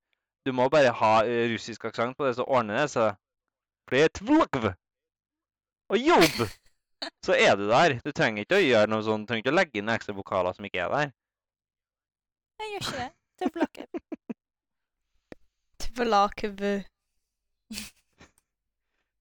[0.43, 3.15] du må bare ha eh, russisk aksent på det, så ordner det seg.
[3.87, 4.67] For det er Tvlakv!
[5.95, 6.43] Og jobb!
[7.25, 8.01] så er du der.
[8.03, 10.57] Du trenger ikke å gjøre noe sånt, du trenger ikke å legge inn ekstra vokaler
[10.57, 11.15] som ikke er der.
[12.61, 13.09] Jeg gjør ikke det.
[13.41, 13.85] Tvlakv.
[15.87, 16.67] Tvlakv.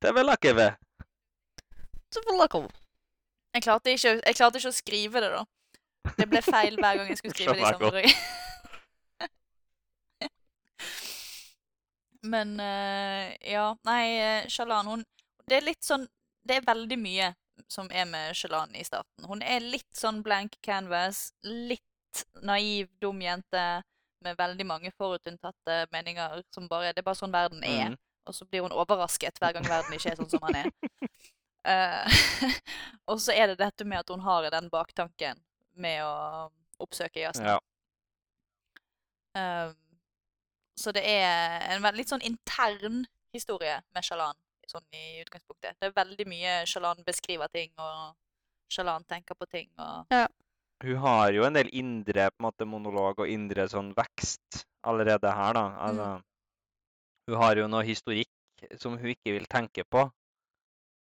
[0.00, 0.70] Det er vel ved.
[2.10, 2.70] Tvlakev.
[3.54, 5.44] Jeg klarte, ikke, jeg klarte ikke å skrive det, da.
[6.16, 8.02] Det ble feil hver gang jeg skulle skrive det i samme.
[12.32, 15.04] Men uh, ja, nei, eh, Shalan, hun
[15.48, 16.04] Det er litt sånn
[16.44, 17.30] Det er veldig mye
[17.70, 19.24] som er med Shalan i starten.
[19.28, 23.82] Hun er litt sånn blank canvas, litt naiv, dum jente
[24.24, 27.92] med veldig mange forutinntatte meninger som bare Det er bare sånn verden er.
[27.92, 27.98] Mm.
[28.30, 30.70] Og så blir hun overrasket hver gang verden ikke er sånn som han er.
[31.66, 32.20] Uh,
[33.10, 35.42] og så er det dette med at hun har den baktanken
[35.80, 36.48] med å
[36.80, 37.50] oppsøke Yasin.
[37.50, 37.58] Ja.
[39.34, 39.74] Uh,
[40.80, 43.02] så det er en veld- litt sånn intern
[43.34, 44.38] historie med Shalan,
[44.70, 45.76] sånn i utgangspunktet.
[45.78, 48.14] Det er veldig mye Shalan beskriver ting, og
[48.72, 50.06] Shalan tenker på ting, og
[50.80, 55.28] Hun har jo en del indre på en måte, monolog og indre sånn vekst allerede
[55.36, 55.64] her, da.
[55.84, 56.06] Altså,
[57.28, 58.28] Hun har jo noe historikk
[58.80, 60.02] som hun ikke vil tenke på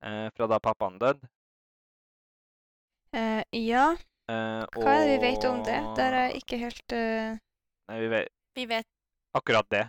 [0.04, 1.28] eh, fra da pappaen døde.
[3.16, 5.76] Eh, ja, Eh, hva er det vi vet om det?
[5.86, 7.36] og- Der er jeg ikke helt uh...
[7.92, 8.88] Nei, vi vet vi vet
[9.38, 9.84] akkurat det.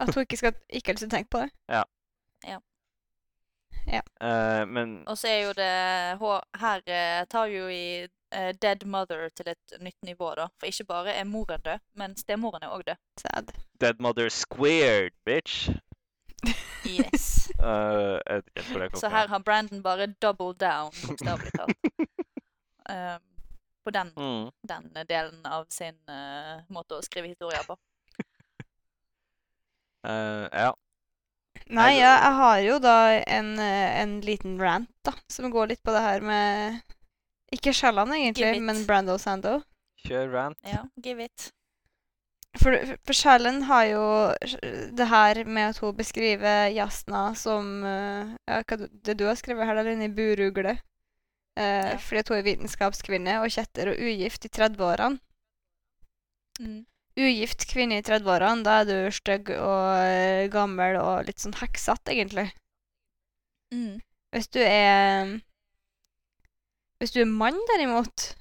[0.00, 1.50] At hun ikke skal ikke helst tenke på det?
[1.68, 1.82] Ja.
[2.42, 2.62] på
[3.86, 4.02] det.
[4.20, 5.72] Uh, men Og så er jo det
[6.60, 10.48] Her eh, tar jo i eh, Dead Mother til et nytt nivå, da.
[10.58, 12.96] For ikke bare er moren død, men stemoren er òg død.
[13.20, 13.52] Sad.
[13.80, 15.70] Dead Mother Squared, bitch.
[16.84, 17.48] Yes.
[17.64, 21.78] uh, jeg jeg Så her har Brandon bare double down, bokstavelig talt.
[22.90, 23.22] Um,
[23.84, 24.50] på den, Mm.
[24.68, 27.76] den delen av sin uh, måte å skrive historier på.
[30.04, 30.72] Eh, ja.
[31.72, 35.82] Nei, ja, jeg har jo da en, eh, en liten rant, da, som går litt
[35.82, 36.80] på det her med
[37.54, 39.62] Ikke Shallan, egentlig, men Brando Sando.
[40.04, 40.58] Kjør rant.
[40.68, 41.50] Ja, give it.
[42.60, 44.02] For, for Shallan har jo
[44.94, 49.66] det her med at hun beskriver Jasna som eh, ja, hva Det du har skrevet
[49.66, 50.76] her, Linn, i burugle.
[51.56, 51.96] Eh, Ja.
[51.98, 55.18] Fordi at hun er vitenskapskvinne og kjetter og ugift i 30-årene.
[56.60, 56.84] Mm.
[57.16, 62.10] Ugift kvinne i 30-årene, da er du stygg og eh, gammel og litt sånn heksete,
[62.10, 62.48] egentlig.
[63.74, 64.00] Mm.
[64.34, 65.30] Hvis du er
[66.98, 68.34] Hvis du er mann, derimot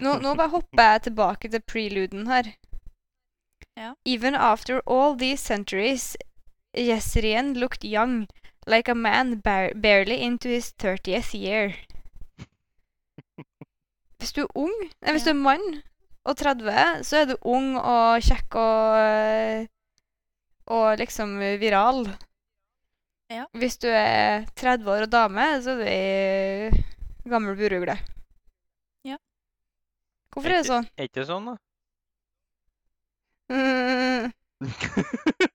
[0.00, 2.52] Nå, nå bare hopper jeg tilbake til preluden her.
[3.76, 3.94] Ja.
[4.04, 6.16] Even after all these centuries,
[6.76, 8.26] Yesrien looked young,
[8.66, 11.74] like a man bar barely into his 30th year.
[14.20, 14.72] Hvis du er ung,
[15.02, 15.32] nei, hvis Ja.
[15.32, 15.82] du er mann
[16.22, 19.70] og 30, så er du ung og kjekk og eh,
[20.72, 22.06] og liksom viral.
[23.32, 23.46] Ja.
[23.56, 27.96] Hvis du er 30 år og dame, så er du ei gammel burugle.
[29.08, 29.16] Ja.
[30.32, 30.88] Hvorfor er det sånn?
[30.96, 31.56] Er ikke sånn, da?
[33.52, 34.32] Mm,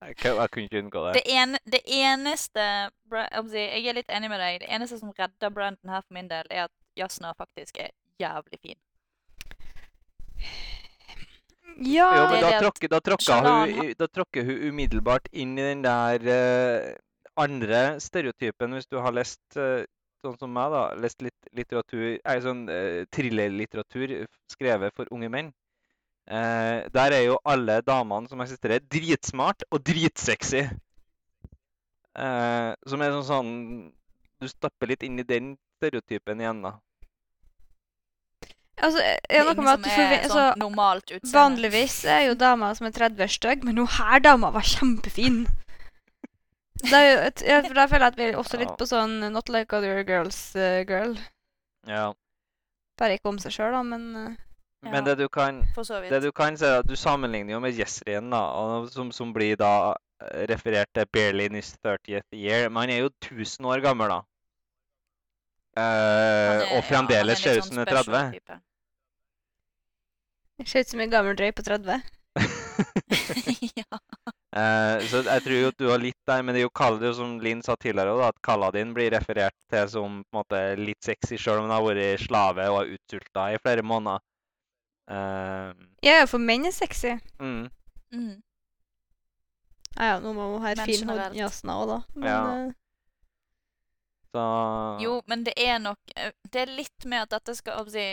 [0.06, 1.14] jeg, jeg kunne ikke unngå det.
[1.18, 2.60] Det, en, det eneste
[3.10, 4.60] jeg Jeg er litt enig med deg.
[4.62, 8.58] Det eneste som redder Brandon her for min del, er at Jasna faktisk er jævlig
[8.62, 8.78] fin.
[11.94, 15.84] ja Jo, men da tråkker, da, tråkker hun, da tråkker hun umiddelbart inn i den
[15.86, 16.90] der uh,
[17.40, 19.84] andre stereotypen, hvis du har lest uh,
[20.24, 25.50] sånn som meg, da, lest litt litteratur, er sånn uh, thrillerlitteratur skrevet for unge menn.
[26.30, 30.66] Uh, der er jo alle damene som eksisterer, dritsmart og dritsexy.
[32.10, 33.50] Uh, som er sånn sånn
[34.42, 36.76] Du stapper litt inn i den stereotypen igjen, da.
[38.80, 41.32] Altså, er er noe med at som du er forve- sånn altså, normalt utseende.
[41.36, 45.42] Vanligvis er jo damer som er 30 stygg, men hun her dama var kjempefin.
[46.80, 48.86] Det er jo et, ja, for Da føler jeg at vi er også litt på
[48.88, 51.12] sånn Not like other girls uh, girl.
[51.84, 52.06] Ja.
[52.96, 54.30] Bare ikke om seg sjøl, da, men eh,
[54.86, 56.08] Ja, Men det du kan for så vidt.
[56.14, 58.40] Det du kan se, er at du sammenligner jo med Jezrien, da,
[58.94, 59.92] som, som blir da
[60.24, 62.70] eh, referert til barely in his 30th year.
[62.70, 64.22] Men han er jo 1000 år gammel, da.
[65.76, 68.32] Eh, er- og fremdeles ser ut er som hun er sånn 30.
[68.38, 68.60] type.
[70.58, 72.02] det ser ut som en gammel drøy på 30.
[73.80, 73.98] ja.
[74.50, 76.98] Uh, så jeg tror jo at du har litt der, men det er jo Kalle,
[76.98, 80.40] det som Linn sa tidligere, da, at kalla din blir referert til som på en
[80.40, 84.20] måte litt sexy, sjøl om hun har vært slave og er utsulta i flere måneder.
[85.10, 85.70] Uh,
[86.02, 87.16] Ja, ja, for menn er sexy.
[87.38, 87.70] mm.
[88.12, 88.42] Mm.
[89.96, 91.98] Ja, ja, nå må hun ha Men fin i Jasna òg, da.
[92.14, 92.72] Men, Ja.
[94.30, 94.42] Så
[95.02, 98.04] Jo, men det er nok eh, Det er litt med at dette skal si,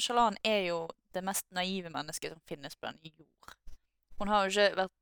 [0.00, 3.56] Shalan er jo det mest naive mennesket som finnes på den jord.
[4.18, 4.94] Hun har jo ikke vært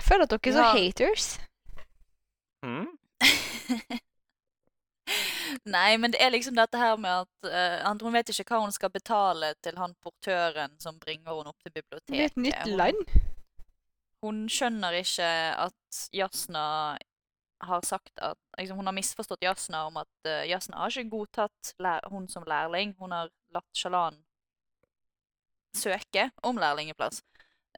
[0.00, 0.78] jeg føler at dere er så har...
[0.78, 1.26] haters.
[2.64, 2.88] mm.
[5.74, 7.50] Nei, men det er liksom dette her med at
[7.84, 11.60] uh, Hun vet ikke hva hun skal betale til han portøren som bringer henne opp
[11.66, 12.14] til biblioteket.
[12.14, 13.02] Det er et nytt Hun- land.
[14.24, 15.28] Hun skjønner ikke
[15.66, 16.64] at Jasna
[17.60, 21.74] har sagt at liksom, Hun har misforstått Jasna om at uh, Jasna har ikke godtatt
[22.10, 22.94] hun som lærling.
[22.98, 24.16] Hun har latt Shalan
[25.76, 27.22] søke om lærlingeplass.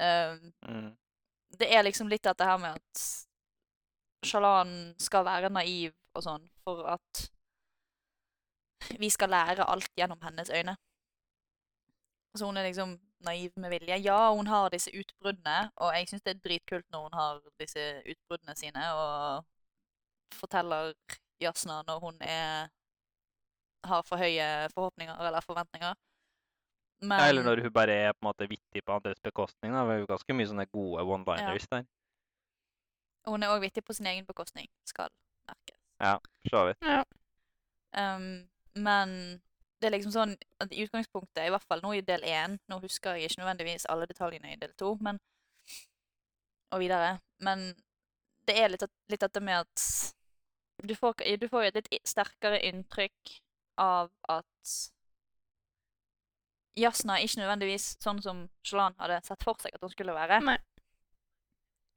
[0.01, 0.39] Uh,
[0.69, 0.97] Mm.
[1.59, 3.03] det er liksom litt dette her med at
[4.25, 7.27] Shalan skal være naiv og sånn for at
[8.99, 10.77] vi skal lære alt gjennom hennes øyne.
[12.35, 13.99] Så hun er liksom naiv med vilje.
[14.03, 17.85] Ja, hun har disse utbruddene, og jeg syns det er dritkult når hun har disse
[18.09, 19.45] utbruddene sine og
[20.33, 20.95] forteller
[21.43, 22.69] Jasna når hun er
[23.85, 25.95] har for høye forhåpninger eller forventninger.
[27.03, 29.73] Men Ja, Eller når hun bare er på en måte vittig på andres bekostning.
[29.73, 29.83] da.
[29.85, 31.85] Det er jo ganske mye sånne gode one-liners der.
[33.27, 35.09] hun er òg vittig på sin egen bekostning, skal
[35.49, 35.79] merkes.
[36.01, 36.79] Ja, for så vidt.
[36.83, 37.03] Ja.
[38.17, 39.43] Um, men
[39.81, 42.79] det er liksom sånn at i utgangspunktet, i hvert fall nå i del én Nå
[42.81, 45.19] husker jeg ikke nødvendigvis alle detaljene i del to, men
[46.73, 47.19] og videre.
[47.41, 47.75] Men
[48.47, 50.15] det er litt, at- litt dette med at
[50.83, 53.37] du får, du får et litt sterkere inntrykk
[53.81, 54.75] av at
[56.79, 60.41] Jasna er ikke nødvendigvis sånn som Shalan hadde sett for seg at hun skulle være.
[60.45, 60.57] Nei.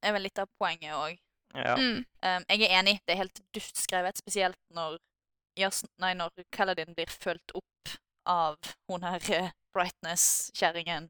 [0.01, 1.21] Det er vel litt av poenget òg.
[1.55, 1.75] Ja.
[1.79, 2.01] Mm.
[2.03, 4.97] Um, jeg er enig, det er helt dust skrevet, spesielt når,
[5.55, 7.93] Jas nei, når Kaladin blir følt opp
[8.27, 8.57] av
[8.89, 11.07] hun her eh, Brightness-kjerringen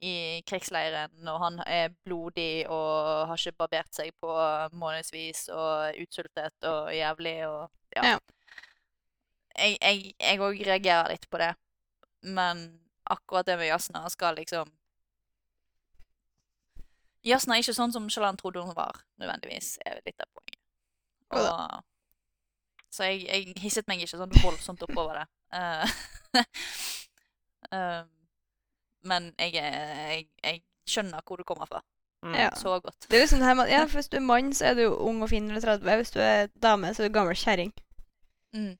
[0.00, 4.32] i krigsleiren, og han er blodig og har ikke barbert seg på
[4.72, 8.14] månedsvis og utsultet og jævlig og ja.
[8.14, 8.18] Ja.
[9.60, 11.50] Jeg òg reagerer litt på det,
[12.22, 12.62] men
[13.10, 14.70] akkurat det med Jasna skal liksom
[17.26, 20.60] Jasna er ikke sånn som Shalan trodde hun var, nødvendigvis, er litt av poenget.
[21.36, 21.82] Og,
[22.88, 25.26] så jeg, jeg, hisset meg ikke sånn voldsomt oppover det.
[25.52, 25.84] Uh,
[27.74, 28.00] uh,
[29.04, 31.82] men jeg, jeg, jeg, skjønner hvor du kommer fra.
[32.24, 32.34] Mm.
[32.34, 32.48] Ja.
[32.56, 33.06] Så godt.
[33.08, 35.30] Det er liksom det her ja, Hvis du er mann, så er du ung og
[35.30, 35.96] fin eller 30.
[35.96, 37.72] Hvis du er dame, så er du gammel kjerring.
[38.52, 38.74] Mm.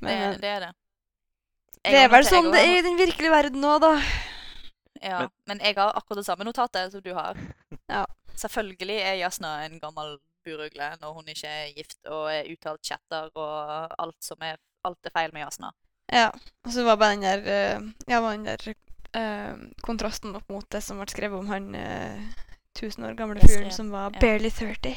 [0.00, 0.70] Det, det, er det.
[1.84, 3.92] Jeg det er vel sånn det er i den virkelige verden òg, da.
[5.04, 7.38] Ja, men, men, jeg har akkurat det samme notatet som du har.
[7.94, 8.06] Ja.
[8.34, 13.28] Selvfølgelig er Jasna en gammel burugle når hun ikke er gift og er uttalt chatter
[13.38, 14.56] og alt som er,
[14.88, 15.70] alt er feil med Jasna.
[16.12, 16.30] Ja,
[16.64, 17.44] og så var bare den der,
[17.78, 18.56] uh, ja, den der
[19.84, 22.40] kontrasten opp mot det som ble skrevet om han uh,
[22.74, 24.20] år gamle fyren som var ja.
[24.22, 24.94] barely 30.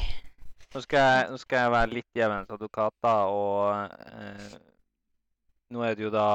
[0.74, 3.62] Nå skal, jeg, nå skal jeg være litt djevelens advokat, da, og
[5.72, 6.28] nå er det jo da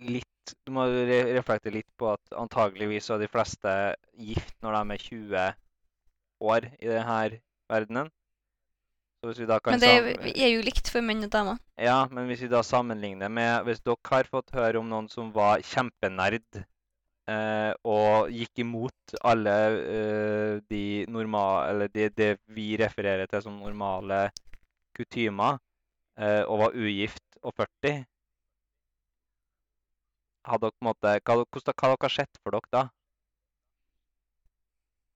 [0.00, 0.26] litt
[0.66, 3.74] Du må re reflektere litt på at antageligvis er de fleste
[4.18, 5.52] gift når de er 20
[6.50, 7.18] år i denne
[7.70, 8.10] verdenen.
[9.20, 9.88] Men det
[10.32, 11.58] er, jo likt for menn og damer.
[11.76, 15.28] Ja, men hvis vi da sammenligner med Hvis dere har fått høre om noen som
[15.34, 16.62] var kjempenerd
[17.28, 23.60] eh, og gikk imot alle eh, de normale Eller det, de vi refererer til som
[23.60, 24.30] normale
[24.96, 25.60] kutymer,
[26.16, 28.06] eh, og var ugift og 40
[30.48, 32.84] hadde dere måte, hva, hvordan, hva dere sett for dere da?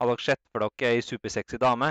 [0.01, 1.91] Hadde dere sett for dere ei supersexy dame?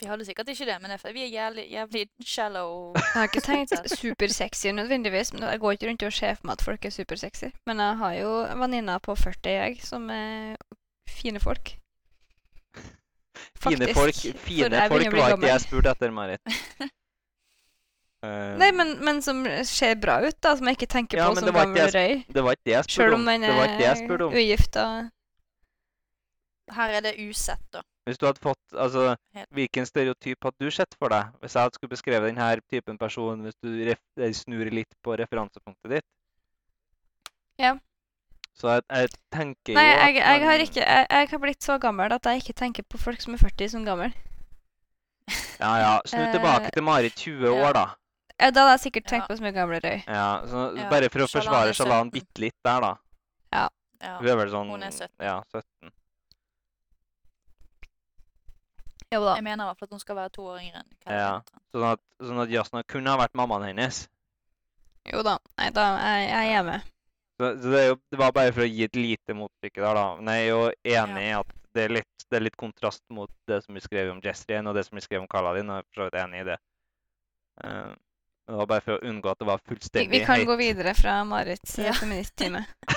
[0.00, 2.92] Vi hadde sikkert ikke det, men vi er jævlig, jævlig shallow.
[2.96, 5.32] Jeg har ikke tenkt supersexy nødvendigvis.
[5.32, 7.48] men Jeg går ikke rundt og ser for meg at folk er supersexy.
[7.66, 10.56] Men jeg har jo venninner på 40 jeg, som er
[11.08, 11.72] fine folk.
[13.62, 13.82] Faktisk.
[13.82, 16.40] Fine folk, fine folk var ikke jeg spurte etter, Marit.
[18.20, 20.58] Uh, Nei, men, men, som ser bra ut, da.
[20.60, 22.20] Som jeg ikke tenker ja, på som gammel røy.
[22.28, 23.00] Det var ikke det jeg spurte om.
[23.00, 25.15] Selv om den er ugift og
[26.74, 27.82] Her er det usett, da.
[28.06, 29.16] Hvis du hadde fått, altså,
[29.54, 33.56] Hvilken stereotyp hadde du sett for deg hvis jeg skulle beskrevet denne typen person, hvis
[33.62, 36.06] du eh, snur litt på referansepunktet ditt?
[37.58, 37.74] Ja.
[38.56, 41.66] Så jeg, jeg tenker Nei, jo at jeg, jeg, har ikke, jeg, jeg, har blitt
[41.66, 44.14] så gammel at jeg ikke tenker på folk som er 40 som gammel.
[45.58, 45.92] Ja, ja.
[46.06, 47.86] Snu tilbake til Marit 20 år, da.
[48.36, 49.28] Ja, Da hadde jeg sikkert tenkt ja.
[49.30, 50.02] på som mye gamle røy.
[50.04, 50.88] Ja, så ja.
[50.92, 52.90] Bare for å forsvare Shalan bitte litt der, da.
[53.56, 53.62] Ja.
[54.04, 54.16] ja.
[54.20, 55.14] Hun er vel sånn Hun er 17.
[55.24, 55.94] Ja, 17.
[59.14, 59.36] Jo da.
[59.38, 61.20] Jeg mener i hvert fall at hun skal være to år yngre enn Karen.
[61.20, 61.62] Ja.
[61.74, 64.06] Sånn at, sånn at Jasna kunne ha vært mammaen hennes.
[65.06, 65.36] Jo da.
[65.60, 66.88] Nei, da jeg, jeg er med.
[67.36, 70.06] Så, så det, jo, det, var bare for å gi et lite motstykke der, da.
[70.18, 70.62] Men jeg er jo
[70.96, 74.10] enig i at det er, litt, det er, litt, kontrast mot det som vi skrev
[74.14, 75.70] om Jessrien, og det som vi skrev om Kaladin.
[75.70, 76.58] Og jeg er for så vidt enig i det.
[77.62, 77.92] Uh,
[78.46, 80.92] det var bare for å unngå at det var fullstendig Vi, vi kan gå videre
[80.96, 81.94] fra Marits ja.
[81.98, 82.64] feministtime.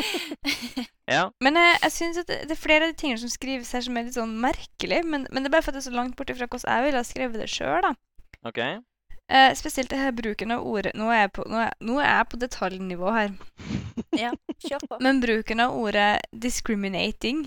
[1.14, 1.26] ja.
[1.40, 3.84] Men jeg, jeg synes at det, det, er flere av de tingene som skrives her,
[3.84, 5.02] som er litt sånn merkelig.
[5.04, 6.86] Men, men det er bare for at det er så langt borte fra hvordan jeg
[6.86, 7.94] ville ha skrevet det sjøl, da.
[8.48, 8.80] Okay.
[9.32, 12.08] Eh, spesielt det her bruken av ordet Nå er jeg på, nå er, nå er
[12.08, 13.30] jeg på detaljnivå her.
[14.24, 14.32] ja,
[14.66, 14.98] kjør på.
[15.00, 17.46] Men bruken av ordet 'discriminating'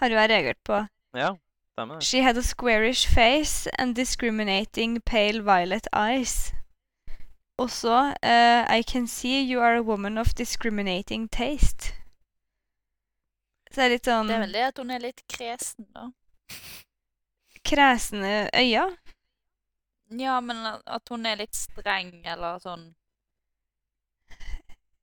[0.00, 0.84] har jo jeg reagert på.
[1.16, 1.34] Ja.
[1.74, 6.52] Stemmer She had a squarish face and discriminating pale violet eyes.
[7.60, 11.92] Også uh, I can see you are a woman of discriminating taste.
[13.70, 16.08] Så det er litt sånn Det er vel det at hun er litt kresen, da.
[17.66, 18.96] Kresne øyne?
[20.18, 22.88] Ja, men at hun er litt streng, eller sånn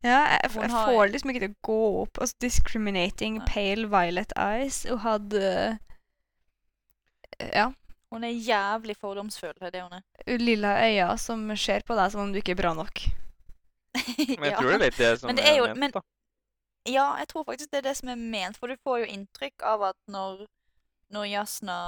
[0.04, 0.90] Ja, jeg, jeg har...
[0.90, 2.20] får liksom ikke til å gå opp.
[2.22, 3.46] Altså, discriminating ja.
[3.48, 4.84] pale violet eyes.
[4.90, 5.44] Hun hadde
[7.40, 7.72] ja.
[8.14, 10.04] Hun er jævlig fordomsfull, det er det hun er.
[10.40, 13.02] Lilla øyne som ser på deg som om du ikke er bra nok.
[14.40, 16.04] men jeg tror det er litt det som men det er, jo, ment, men, da.
[16.88, 18.60] Ja, jeg tror faktisk det er det som er ment.
[18.60, 20.46] For du får jo inntrykk av at når,
[21.12, 21.80] når Jasna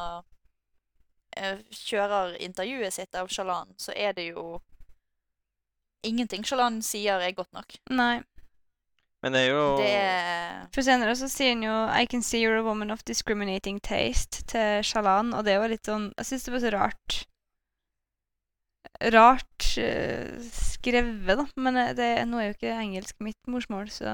[1.37, 4.59] eh, kjører intervjuet sitt av Shalan, så er det jo
[6.07, 7.75] Ingenting Shalan sier, er godt nok.
[7.91, 8.21] Nei.
[9.23, 9.95] Men det er jo det...
[10.75, 14.43] For senere så sier han jo 'I can see you're a woman of discriminating taste'
[14.47, 17.17] til Shalan, og det er jo litt sånn Jeg syns det var så rart
[19.15, 21.45] Rart uh, skrevet, da.
[21.55, 24.13] Men eh, det, nå er jo ikke engelsk mitt morsmål, så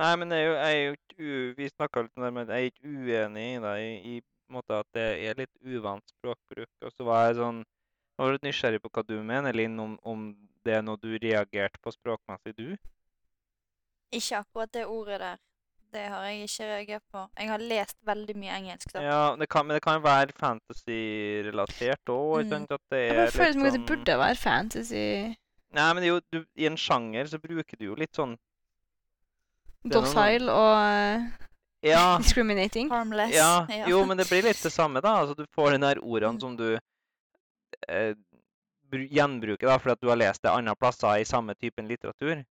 [0.00, 2.48] Nei, men jeg er jo, jeg er jo ikke Vi snakka litt om det, men
[2.48, 6.70] jeg er ikke uenig i deg i, i måte at det er litt uvant språkbruk.
[6.84, 9.92] Og så var jeg sånn jeg var litt nysgjerrig på hva du mener, Linn, om,
[10.04, 10.24] om
[10.66, 12.74] det er noe du reagerte på språkmessig, du?
[14.12, 15.36] Ikke akkurat det ordet der.
[15.92, 17.24] Det har jeg ikke reagert på.
[17.38, 18.92] Jeg har lest veldig mye engelsk.
[18.94, 19.00] da.
[19.02, 22.46] Ja, det kan, Men det kan være fantasy-relatert òg.
[22.46, 22.66] Mm.
[22.70, 23.72] At det er jeg føler som sånn...
[23.76, 25.04] det burde være fantasy.
[25.74, 28.36] Nei, men jo, du, i en sjanger så bruker du jo litt sånn
[29.86, 30.04] Docile noen...
[30.04, 31.46] Docile og
[31.90, 32.18] Ja.
[32.20, 32.90] discriminating.
[32.92, 33.34] Harmless.
[33.40, 35.14] Ja, jo, men det blir litt det samme, da.
[35.22, 36.40] Altså, du får de der ordene Mm.
[36.42, 36.66] som du
[37.88, 38.14] eh,
[38.90, 42.42] bru- gjenbruker da, fordi at du har lest det andre plasser i samme typen litteratur.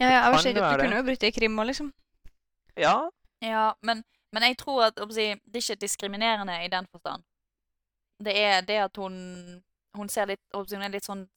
[0.00, 0.84] Ja, ja, jeg var Kan det Du det?
[0.84, 1.92] kunne jo brukt det i krim òg, liksom.
[2.78, 3.10] Ja.
[3.42, 7.22] Ja, men, men jeg tror at si, det er ikke diskriminerende i den forstand.
[8.22, 9.62] Det er det at hun,
[9.94, 11.28] hun ser litt si, Hun er litt sånn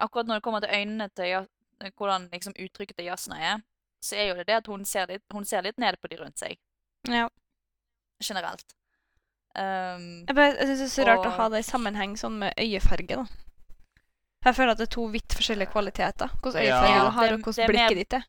[0.00, 1.46] Akkurat når det kommer til øynene til Ja-
[1.96, 3.58] hvordan liksom uttrykket til Jasna er,
[4.00, 6.16] så er jo det det at hun ser litt, hun ser litt ned på de
[6.16, 6.56] rundt seg.
[7.08, 7.28] Ja.
[8.24, 8.64] Generelt.
[9.56, 12.38] Um, Jeg, bare- jeg syns det er så rart å ha det i sammenheng sånn
[12.38, 13.26] med øyefarge, da.
[14.46, 16.28] Jeg føler at det er to vidt forskjellige kvaliteter.
[16.42, 16.68] Hvordan Ja.
[16.68, 18.22] øyefarge Ja, du har, og hvordan blikket ditt er.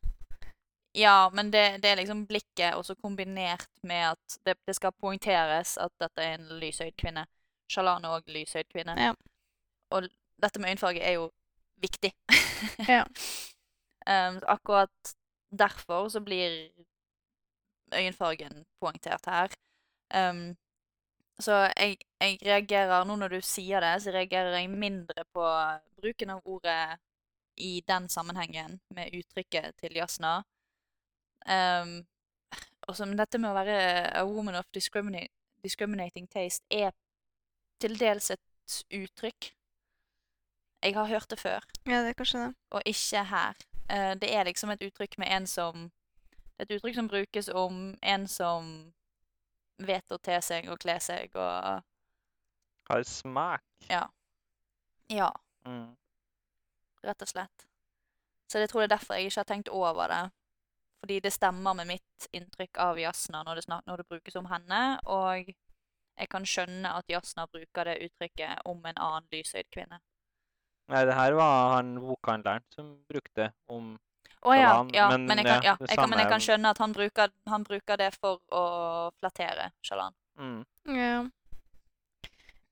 [0.94, 5.76] Ja, men det, det er liksom blikket også kombinert med at det, det skal poengteres
[5.76, 7.26] at dette er en lyshøyd kvinne.
[7.70, 8.96] Shalan er òg lyshøyd kvinne.
[8.98, 9.12] Ja.
[9.90, 10.08] Og
[10.42, 11.30] dette med øyenfarge er jo
[11.76, 12.12] viktig.
[12.88, 13.04] Ja.
[14.12, 15.14] um, akkurat
[15.58, 16.70] derfor så blir
[17.94, 19.48] øyenfargen poengtert her.
[20.30, 20.56] Um,
[21.42, 25.44] så jeg, jeg reagerer Nå når du sier det, så reagerer jeg mindre på
[26.00, 26.98] bruken av ordet
[27.58, 30.38] i den sammenhengen med uttrykket til Jasna.
[31.48, 32.06] Um,
[32.88, 33.78] og som dette med å være
[34.18, 36.92] a woman of discriminating taste er
[37.82, 39.52] til dels et uttrykk.
[40.82, 42.54] Jeg har hørt det før, Ja, det er kanskje det.
[42.70, 43.54] og ikke her.
[43.90, 45.90] Uh, det er liksom et uttrykk med en som
[46.58, 48.92] et uttrykk som brukes om en som
[49.78, 51.82] vet å te seg og kle seg og
[52.88, 53.62] Har smak.
[53.90, 54.06] Ja.
[55.08, 55.32] Ja,
[55.66, 55.96] Mm.
[57.02, 57.66] rett og slett.
[58.48, 60.30] Så jeg tror det er derfor jeg ikke har tenkt over det.
[61.00, 65.52] Fordi det stemmer med mitt inntrykk av Jasna når når det brukes om henne, og
[66.18, 70.00] jeg kan skjønne at Jasna bruker det uttrykket om en annen lyshøyd kvinne.
[70.88, 73.98] Nei, det her var han bokhandleren som brukte om
[74.46, 76.78] Å ja, ja, men men, jeg kan, ja, jeg kan, men jeg kan skjønne at
[76.78, 78.62] han bruker, han bruker det for å
[79.18, 80.14] flattere Shalan.
[80.38, 80.64] mm.
[80.94, 81.24] Ja.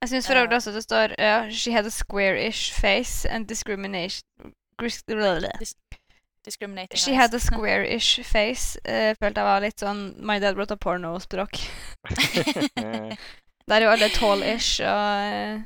[0.02, 0.56] Jeg syns for øvrig Eh.
[0.60, 4.52] også det står uh, She had a square-ish face and discrimination
[6.44, 7.16] Discriminating She eyes.
[7.20, 8.78] had a square-ish face.
[8.86, 11.58] Uh, følte jeg var litt sånn My dad brought a porno-språk.
[13.66, 15.64] Der er jo alle tall-ish og uh,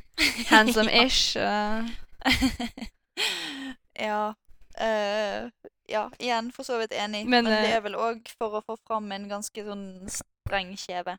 [0.48, 1.36] handsome-ish.
[1.36, 1.90] og
[4.09, 4.32] ja.
[4.81, 5.51] eh,
[5.91, 7.25] ja, igjen for så vidt enig.
[7.27, 10.77] Men, Men, det eh, er vel òg for å få fram en ganske sånn streng
[10.79, 11.17] kjeve.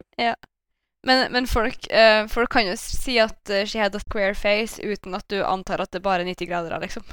[1.07, 4.77] Men, men folk, uh, folk kan jo si at uh, she had a queer face
[4.81, 7.03] uten at du antar at det bare er 90 grader, liksom.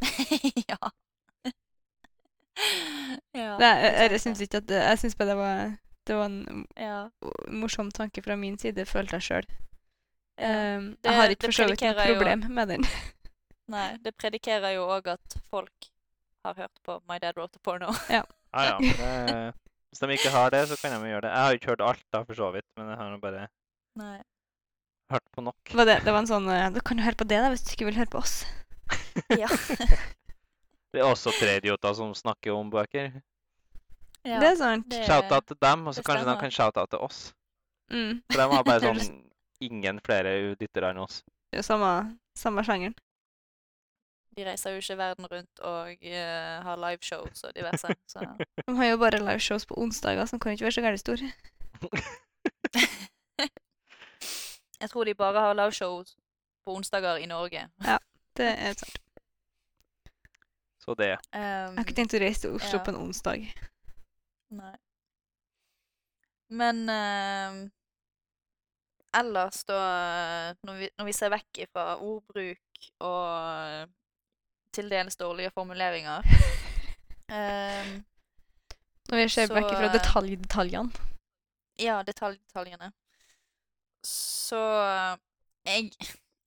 [0.70, 0.78] ja.
[3.42, 3.56] ja.
[3.58, 5.72] Nei, jeg sant jeg syns ikke at det, Jeg syns bare det var,
[6.06, 6.98] det var en Ja.
[7.48, 9.50] morsom tanke fra min side, følte jeg sjøl.
[10.40, 10.76] ja.
[10.78, 12.86] Um, jeg har ikke for så vidt noe problem jo- med den.
[13.70, 15.89] Nei, det predikerer jo òg at folk
[16.44, 17.92] har hørt på My Dad Wrote a Porno.
[18.10, 18.22] Ja,
[18.52, 18.76] ja.
[18.80, 19.54] Det,
[19.90, 21.30] hvis de ikke har det, så kan de jo gjøre det.
[21.34, 23.46] Jeg har jo ikke hørt alt, da, for så vidt, men jeg har bare
[23.98, 24.18] Nei.
[25.10, 25.72] hørt på nok.
[25.74, 27.64] Var det, det var en sånn eh, Du kan jo høre på det da, hvis
[27.66, 28.36] du ikke vil høre på oss.
[29.38, 29.48] Ja.
[30.90, 33.10] Det er også tre idioter som snakker om bøker.
[34.26, 34.38] ja.
[34.42, 34.94] Det er sant.
[35.06, 37.20] Shout-out til dem, og så kanskje de kan shout-out til oss.
[37.90, 38.22] Mm.
[38.30, 39.02] For de har bare sånn
[39.62, 41.20] ingen flere lyttere enn oss.
[41.50, 41.90] Det er samme,
[42.38, 42.94] samme sjangeren.
[44.40, 47.90] De reiser jo ikke verden rundt og uh, har liveshows og diverse.
[48.08, 48.22] Så
[48.66, 51.02] De har jo bare liveshows på onsdager, så de kan jo ikke være så gærent
[51.02, 51.26] store.
[54.80, 56.16] jeg tror de bare har liveshows
[56.64, 57.68] på onsdager i Norge.
[57.84, 57.98] ja,
[58.36, 58.98] Det er sant.
[60.80, 61.12] Så det.
[61.12, 62.84] Um, Jeg har ikke tenkt å reise til Oslo Ja.
[62.84, 63.40] på en onsdag.
[64.56, 64.72] Nei.
[66.50, 67.68] Men uh,
[69.20, 69.80] ellers, da
[70.64, 72.58] når vi, når vi ser vekk fra ordbruk
[73.04, 73.90] og
[74.74, 76.26] til dels dårlige formuleringer
[77.34, 77.92] eh,
[79.10, 81.06] Når vi ser vekk fra eh, detalj-detaljene.
[81.80, 82.90] Ja, detalj-detaljene.
[84.06, 84.60] Så
[85.66, 85.90] jeg,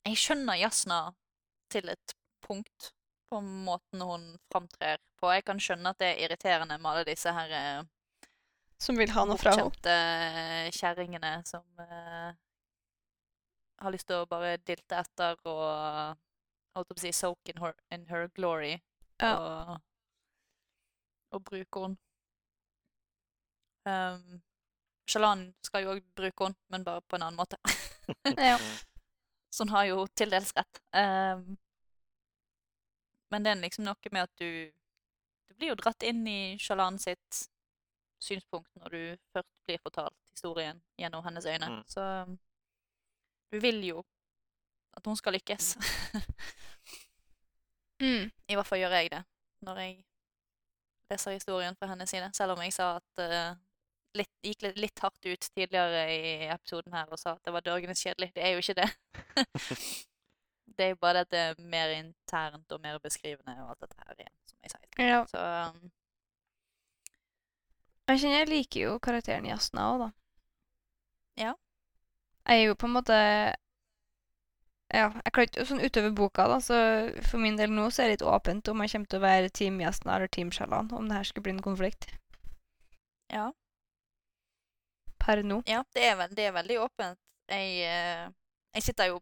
[0.05, 0.99] jeg skjønner Jasna
[1.73, 2.91] til et punkt
[3.29, 5.31] på måten hun framtrer på.
[5.33, 8.29] Jeg kan skjønne at det er irriterende med alle disse her eh,
[8.81, 10.71] Som vil ha noe fra henne.
[10.75, 12.33] kjerringene som eh,
[13.83, 16.19] har lyst til å bare dilte etter og
[16.75, 18.77] holdt på å si soak in her, in her glory.
[19.21, 19.33] Ja.
[19.37, 19.75] Og,
[21.37, 21.99] og bruke henne.
[23.83, 24.41] Um,
[25.09, 27.59] Shalan skal jo òg bruke henne, men bare på en annen måte.
[28.37, 28.57] Ja.
[29.53, 30.79] Så hun har jo til dels rett.
[30.97, 31.57] Um,
[33.31, 34.71] men det er liksom noe med at du
[35.47, 37.43] Du blir jo dratt inn i Shalan sitt
[38.23, 39.01] synspunkt når du
[39.35, 41.69] først blir fortalt historien gjennom hennes øyne.
[41.69, 41.83] Mm.
[41.87, 42.39] Så um,
[43.53, 44.01] du vil jo
[44.97, 45.75] at hun skal lykkes.
[48.03, 48.31] Mm.
[48.51, 49.23] I hvert fall gjør jeg det
[49.63, 49.93] når jeg
[51.11, 52.29] leser historien fra hennes side.
[52.35, 53.53] Selv om jeg sa at uh,
[54.17, 57.65] litt, gikk litt, litt, hardt ut tidligere i episoden her og sa at det var
[57.65, 58.33] dørgende kjedelig.
[58.35, 58.89] Det er jo ikke det.
[60.77, 63.99] det er jo bare at det er mer internt og mer beskrivende og alt dette
[63.99, 64.83] her igjen, som jeg sa.
[64.99, 65.21] Ja.
[65.31, 65.91] Så um,
[68.09, 70.09] Jeg kjenner jeg liker jo karakteren Jasna òg, da.
[71.39, 71.53] Ja.
[72.43, 73.17] Jeg er jo på en måte
[74.93, 76.77] Ja, jeg ikke Sånn utover boka, da, så
[77.25, 79.49] for min del nå så er det litt åpent om jeg kommer til å være
[79.49, 82.11] Team Jasna eller Team Shalan, om det her skulle bli en konflikt.
[83.33, 83.51] ja.
[85.23, 85.61] Per nå.
[85.65, 87.19] Ja, det er, veld, det er veldig åpent.
[87.47, 88.25] Jeg, eh,
[88.75, 89.21] jeg sitter jo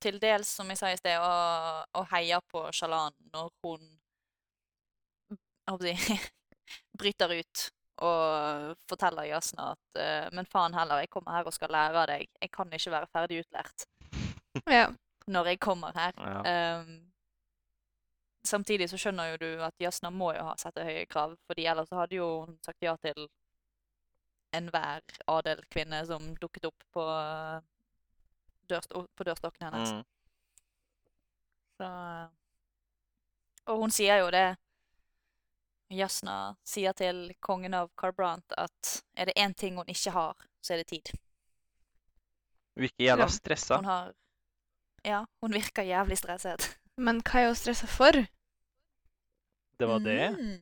[0.00, 3.84] til dels, som jeg sa i sted, og, og heier på Shalan når hun
[5.68, 6.00] håper
[7.00, 7.66] bryter ut
[8.04, 12.08] og forteller Jasna at eh, Men faen heller, jeg kommer her og skal lære av
[12.10, 12.26] deg.
[12.42, 13.86] Jeg kan ikke være ferdig utlært
[14.66, 14.88] Ja.
[15.26, 16.12] når jeg kommer her.
[16.18, 16.80] Ja.
[16.80, 17.12] Um,
[18.44, 21.88] samtidig så skjønner jo du at Jasna må jo ha sette høye krav, fordi ellers
[21.88, 23.28] så hadde jo hun sagt ja til
[24.54, 27.04] enhver adelkvinne som dukket opp på,
[28.70, 29.94] dørsto på dørstokken hennes.
[29.96, 30.04] Mm.
[31.74, 31.88] Så,
[33.72, 34.46] og hun sier jo det
[35.94, 40.74] Jasna sier til kongen av Carbrant at er det én ting hun ikke har, så
[40.74, 41.12] er det tid.
[42.74, 43.76] Virker jævla stressa.
[43.76, 44.12] Hun har
[45.04, 46.78] Ja, hun virker jævlig stresset.
[47.06, 48.12] Men hva er hun stressa for?
[49.78, 50.28] Det var det.
[50.38, 50.60] Mm.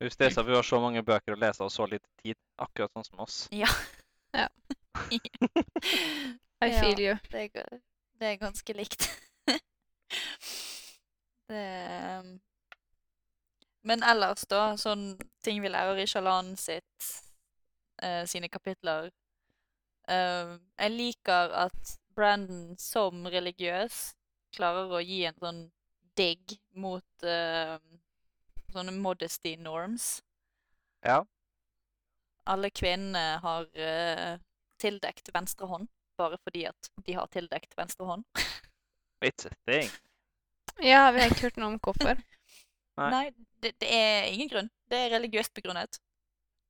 [0.00, 2.36] Hun stressa for hun har så mange bøker å lese og så lite tid.
[2.60, 3.36] Akkurat sånn som oss.
[3.54, 3.64] I
[6.70, 6.80] Ja.
[6.80, 7.16] feel you.
[7.30, 7.78] Det er,
[8.20, 9.08] det er ganske likt.
[11.48, 11.64] det
[12.20, 12.40] um,
[13.84, 17.08] Men ellers, da, sånn ting vi lærer i Shalan sitt
[18.02, 19.10] eh, sine kapitler
[20.08, 24.14] eh, Jeg liker at Brandon som religiøs
[24.54, 25.62] klarer å gi en sånn
[26.14, 27.74] digg mot uh,
[28.70, 30.22] sånne modesty norms.
[31.02, 31.24] Ja.
[32.46, 34.38] Alle kvinnene har uh,
[34.78, 38.24] tildekt venstre hånd bare fordi at de har tildekt venstre hånd.
[39.26, 39.90] It's a thing.
[40.78, 42.22] Ja, vi har ikke hørt noe om hvorfor.
[43.00, 43.10] Nei.
[43.10, 43.26] Nei,
[43.62, 44.70] det, det er ingen grunn.
[44.90, 45.98] Det er religiøst begrunnet.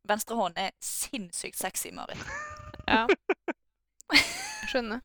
[0.08, 2.20] Venstre hånd er sinnssykt sexy, Marit.
[2.86, 3.06] Ja.
[4.70, 5.00] Skjønner.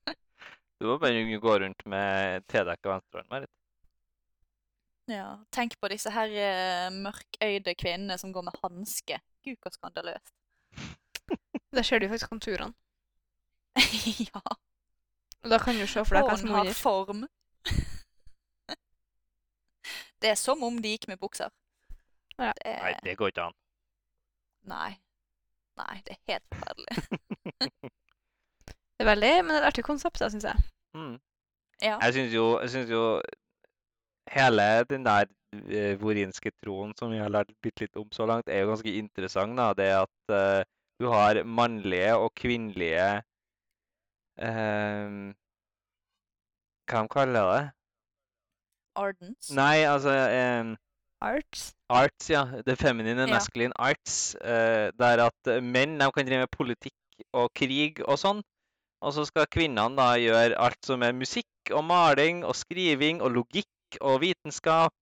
[0.80, 3.51] Du må bare gå rundt med tedekka venstrehånd, Marit.
[5.10, 9.18] Ja, tenk på disse her eh, mørkøyde kvinnene som går med hanske.
[9.45, 10.34] Gud, så skandaløst.
[11.76, 12.73] Der ser du faktisk konturene.
[14.30, 14.41] ja.
[15.43, 16.77] Og da kan du se for deg hva som Hånden er har under.
[16.77, 17.27] form.
[20.22, 21.49] det er som om de gikk med bukser.
[22.38, 22.51] Ja.
[22.60, 23.56] Det er, Nei, det går ikke an.
[24.69, 24.91] nei.
[25.80, 27.89] Nei, det er helt forferdelig.
[28.99, 30.64] Det er veldig, men det er et artig konsept, syns jeg.
[30.97, 31.14] Mm.
[31.81, 31.95] Ja.
[32.03, 32.47] Jeg syns jo,
[32.91, 33.03] jo
[34.34, 35.30] hele den der
[35.72, 38.95] eh, vorinske troen som vi har lært bitte litt om så langt, er jo ganske
[38.99, 39.56] interessant.
[39.57, 39.72] da.
[39.77, 40.68] Det at uh,
[40.99, 43.07] du har mannlige og kvinnelige
[44.43, 45.31] uh,
[46.89, 47.64] Hva de kaller det?
[48.99, 49.51] Ardens.
[49.56, 50.76] Nei, altså eh,
[51.22, 51.74] Arts.
[51.91, 52.46] Arts, ja.
[52.66, 53.34] The feminine Ja.
[53.34, 54.36] masculine arts.
[54.36, 58.41] Uh, der at eh, menn de kan drive med politikk og krig og sånn.
[59.04, 63.32] Og så skal kvinnene da gjøre alt som er musikk og maling og skriving og
[63.36, 64.94] logikk og vitenskap.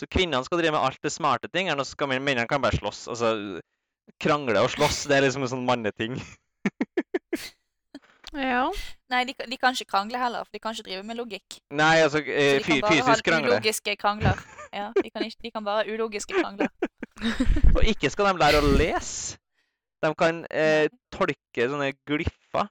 [0.00, 2.78] Så kvinnene skal drive med alt det smarte tingene, og så skal mennene kan bare
[2.78, 3.06] slåss.
[3.12, 3.60] Altså
[4.22, 6.16] krangle og slåss, det er liksom en sånn manneting.
[8.32, 8.64] Ja.
[9.10, 11.56] Nei, de, de kan ikke krangle heller, for de kan ikke drive med logikk.
[11.74, 13.50] Nei, altså fysisk eh, de fy- kan bare fysisk ha krangle.
[13.56, 14.42] ulogiske krangler.
[14.72, 16.68] Ja, de kan, ikke, de kan bare ha ulogiske krangler.
[17.76, 19.38] Og ikke skal de lære å lese.
[20.00, 22.70] De kan eh, tolke sånne glyffer.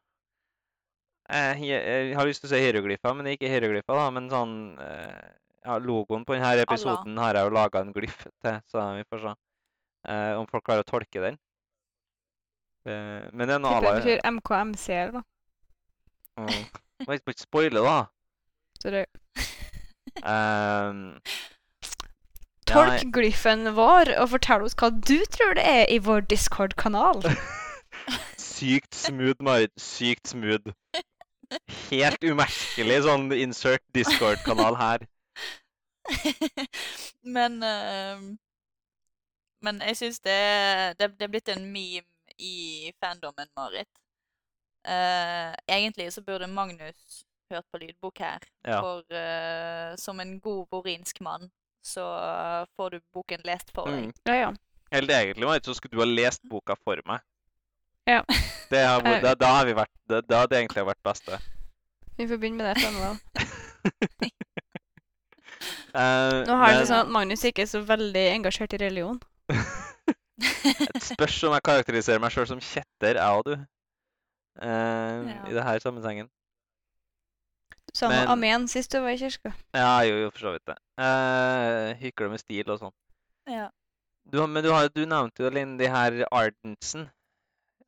[1.30, 4.00] Eh, jeg, jeg har lyst til å si hieroglyffer, men ikke hieroglyffer.
[4.00, 5.20] da, Men sånn eh,
[5.68, 9.26] ja, Logoen på denne episoden har jeg jo laga en glyff til, så vi får
[9.28, 11.38] se eh, om folk klarer å tolke den.
[12.88, 14.00] Eh, men det er noe Allah.
[14.00, 15.24] det betyr MKMC, eller da.
[16.46, 17.06] Mm.
[17.08, 18.00] Må ikke spoile, da.
[18.82, 19.06] Sorry.
[19.36, 19.44] det
[22.70, 26.28] Tolk ja, Tolk glyfen vår, og fortell oss hva du tror det er i vår
[26.30, 27.24] Discord-kanal.
[28.38, 29.74] Sykt smooth, Marit.
[29.82, 30.76] Sykt smooth.
[31.90, 35.08] Helt umerkelig sånn insert Discord-kanal her.
[37.36, 38.22] men uh,
[39.66, 40.38] Men jeg syns det,
[41.00, 42.08] det, det er blitt en meme
[42.40, 43.90] i fandomen, Marit.
[44.88, 48.40] Eh, egentlig så burde Magnus hørt på lydbok her.
[48.64, 48.80] Ja.
[48.82, 51.50] For uh, som en god vorinsk mann,
[51.84, 52.04] så
[52.78, 54.06] får du boken lest for deg.
[54.06, 54.14] Mm.
[54.30, 54.52] Ja, ja.
[54.94, 57.20] Helt egentlig, Marit, så skulle du ha lest boka for meg.
[58.08, 58.22] Ja.
[58.70, 59.22] Det har, Eh.
[59.24, 61.40] da, da har vi vært Da da hadde det egentlig vært beste.
[62.18, 62.84] Vi får begynne med det.
[63.02, 64.28] Da.
[65.90, 69.18] Eh, Nå har det men- sånn at Magnus ikke er så veldig engasjert i religion.
[69.50, 73.56] Et spørs om jeg karakteriserer meg sjøl som kjetter, jeg og du.
[74.62, 75.48] Eh, Ja.
[75.50, 76.30] I det her sammenhengen.
[77.90, 79.54] Du sa Men- noe amen sist du var i kirka.
[79.74, 80.76] Ja, jo, jo, for så vidt det.
[81.00, 82.94] Uh, hykler med stil og sånn.
[83.50, 83.70] Ja.
[84.30, 87.10] Du, men du, har, du nevnte jo Linn, de her Ardensen.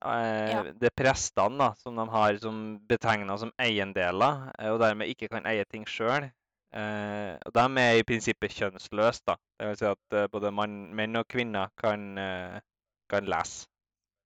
[0.04, 0.64] Eh, Ja.
[0.74, 5.30] Det er prestene da, som de har som betegna som eiendeler, eh, og dermed ikke
[5.30, 6.32] kan eie ting sjøl.
[6.74, 9.22] Eh, og de er i prinsippet kjønnsløse.
[9.28, 9.36] da.
[9.60, 12.60] Det vil si at eh, både mann, menn og kvinner kan, eh,
[13.08, 13.68] kan lese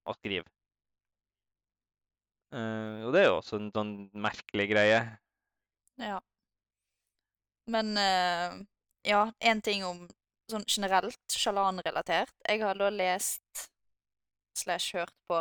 [0.06, 0.46] og skrive.
[2.54, 5.02] Eh, og det er jo også en sånn merkelig greie.
[6.02, 6.20] Ja.
[7.72, 8.60] Men uh,
[9.08, 10.04] ja, én ting om
[10.52, 12.34] sånn generelt sjalanrelatert.
[12.46, 13.70] Jeg har da lest
[14.56, 15.40] slash hørt på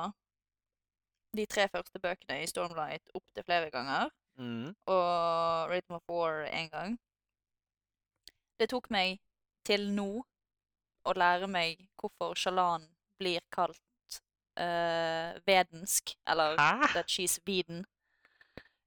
[1.35, 4.13] de tre første bøkene i Stormlight opptil flere ganger.
[4.39, 4.73] Mm.
[4.91, 6.97] Og Rhythm of War én gang.
[8.59, 9.19] Det tok meg
[9.67, 10.09] til nå
[11.05, 12.87] å lære meg hvorfor sjalan
[13.21, 13.83] blir kalt
[14.57, 16.93] eh, vedensk, eller Hæ?
[16.95, 17.85] that she's Viden.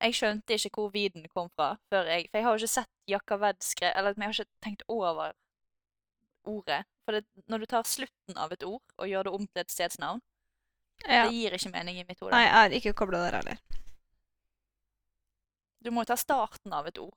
[0.01, 2.89] Jeg skjønte ikke hvor Viden kom fra før jeg For jeg har jo ikke sett
[3.09, 5.31] Jakaved skrevet Eller jeg har ikke tenkt over
[6.45, 6.83] ordet.
[7.05, 9.71] For det, når du tar slutten av et ord og gjør det om til et
[9.71, 10.21] stedsnavn,
[11.07, 11.25] Ja.
[11.25, 12.31] det gir ikke mening i mitt hode.
[12.31, 13.57] Nei, jeg har ikke kobla der heller.
[15.83, 17.15] Du må jo ta starten av et ord.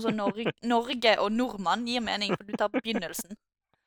[0.00, 3.36] Som Norge, Norge og nordmann gir mening, for du tar begynnelsen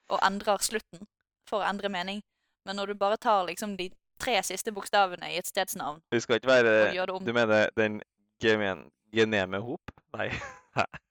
[0.09, 1.07] og endrer slutten
[1.49, 2.21] for å endre mening.
[2.67, 3.87] Men når du bare tar liksom de
[4.19, 8.01] tre siste bokstavene i et stedsnavn Du skal ikke være om Du mener den
[8.43, 9.93] gemen, geneme hop?
[10.17, 10.27] Nei.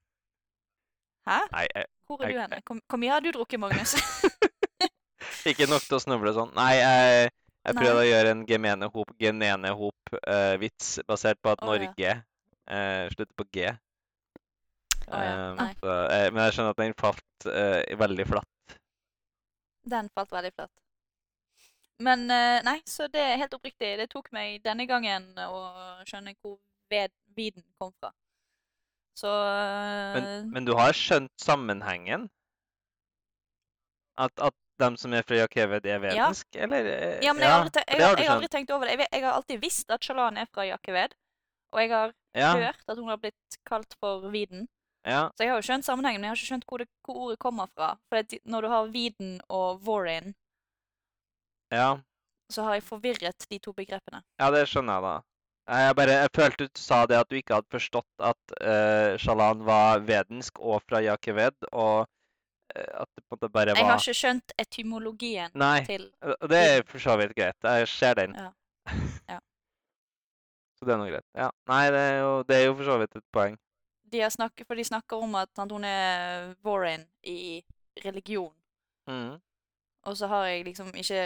[1.27, 1.39] Hæ?
[1.53, 2.61] Nei, jeg, Hvor er Jeg- du henne?
[2.67, 3.95] Hvor hvor mye har du drukket, Magnus?
[5.51, 6.53] ikke nok til å snuble sånn.
[6.55, 7.31] Nei, jeg,
[7.67, 7.83] jeg Nei.
[7.83, 11.73] prøvde å gjøre en gemene hop, genene hop-vits basert på at Å, ja.
[11.73, 12.13] Norge
[12.71, 13.67] eh, slutter på G.
[15.07, 15.35] Oh, ja.
[15.55, 18.79] Um, så, eh, men jeg skjønner at den falt eh, veldig flatt.
[19.87, 20.73] Den falt veldig flatt.
[21.99, 23.95] Men eh, nei, så det er helt oppriktig.
[23.99, 25.61] Det tok meg denne gangen å
[26.05, 26.59] skjønne hvor
[26.93, 28.13] ved, viden kom fra.
[29.17, 32.29] Så Men, eh, men du har skjønt sammenhengen?
[34.19, 36.01] At, at de som er fra Jakeved, er Ja.
[36.05, 36.85] vedensk, eller?
[36.87, 38.99] eh, Ja, men jeg har aldri, jeg, har- jeg har aldri tenkt over det.
[38.99, 41.15] Jeg, jeg har alltid visst at Shalan er fra Jakeved.
[41.73, 44.69] Og jeg har Ja, hørt at hun har blitt kalt for Viden.
[45.07, 45.31] ja.
[45.37, 47.39] Så jeg har jo skjønt sammenhengen, men jeg har ikke skjønt hvor, det, hvor ordet
[47.39, 47.97] kommer fra.
[48.09, 50.35] For når du har Viden og Vorin,
[51.73, 51.97] ja.
[52.53, 54.23] så har jeg forvirret de to begrepene.
[54.41, 55.15] Ja, det skjønner jeg da.
[55.67, 59.65] Jeg, bare, jeg følte du sa det at du ikke hadde forstått at uh, Shalan
[59.67, 63.89] var vedensk og fra Jakeved, og uh, at det på en måte bare var Jeg
[63.91, 67.59] har ikke skjønt etymologien Nei, til Nei, det er for så vidt greit.
[67.67, 68.39] Jeg ser den.
[68.39, 68.53] Ja.
[69.33, 69.41] Ja.
[70.77, 71.25] Så det er nå greit.
[71.35, 71.49] Ja.
[71.67, 73.57] Nei, det er, jo, det er jo for så vidt et poeng.
[74.13, 77.65] de har snakket, For de snakker om at hun er Warren i
[78.05, 78.55] religion.
[79.11, 79.41] Mhm.
[80.07, 81.23] Og så har jeg liksom ikke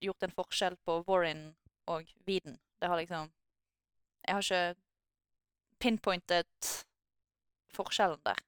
[0.00, 1.56] gjort, en forskjell på Warren
[1.88, 2.58] og Weeden.
[2.80, 3.30] Det har liksom
[4.26, 4.80] Jeg har ikke
[5.80, 6.84] pinpointet
[7.72, 8.40] forskjellen der.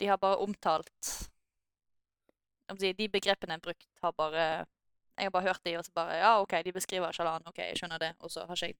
[0.00, 1.28] De har bare omtalt
[2.80, 4.66] De begrepene jeg har brukt, har bare
[5.16, 7.46] Jeg har bare hørt de, og så bare Ja, OK, de beskriver Shalan.
[7.46, 8.14] OK, jeg skjønner det.
[8.20, 8.76] Og så har ikke jeg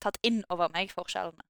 [0.00, 1.44] tatt inn over meg forskjellene.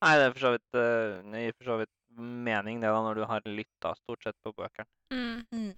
[0.00, 3.02] Nei, det er for så vidt, uh, det gir for så vidt mening, det, da,
[3.04, 4.88] når du har lytta stort sett på bøkene.
[5.12, 5.44] Mm.
[5.52, 5.72] Mm.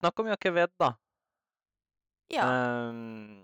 [0.00, 0.94] Snakk om Jakeved, da.
[2.30, 2.44] Ja,
[2.88, 3.42] Um...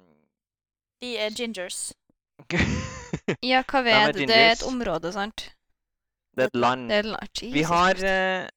[1.03, 1.93] de er gingers.
[3.43, 4.13] Ja, hva Hvem er?
[4.15, 5.49] Det er et område, sant?
[6.37, 6.89] det er et land.
[6.89, 8.49] Det er la- Jesus Vi har, eh,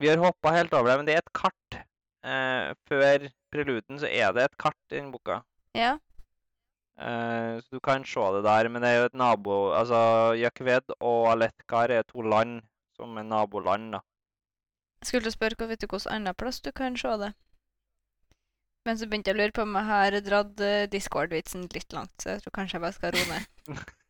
[0.00, 1.78] vi har hoppa helt over det, men det er et kart.
[2.24, 5.40] Uh, før preluden så er det et kart i den boka.
[5.74, 5.98] Ja.
[6.96, 9.72] Uh, så du kan se det der, men det er jo et nabo...
[9.74, 12.62] Altså, Jakved og Aletkar er to land
[12.96, 14.00] som er naboland, da.
[15.02, 17.34] Jeg skulle spørre hva vet du hvilken annen plass du kan se det.
[18.84, 22.12] Men så begynte jeg å lure på om jeg har dratt eh, Discord-vitsen litt langt,
[22.20, 23.84] så jeg tror kanskje jeg bare skal roe ned.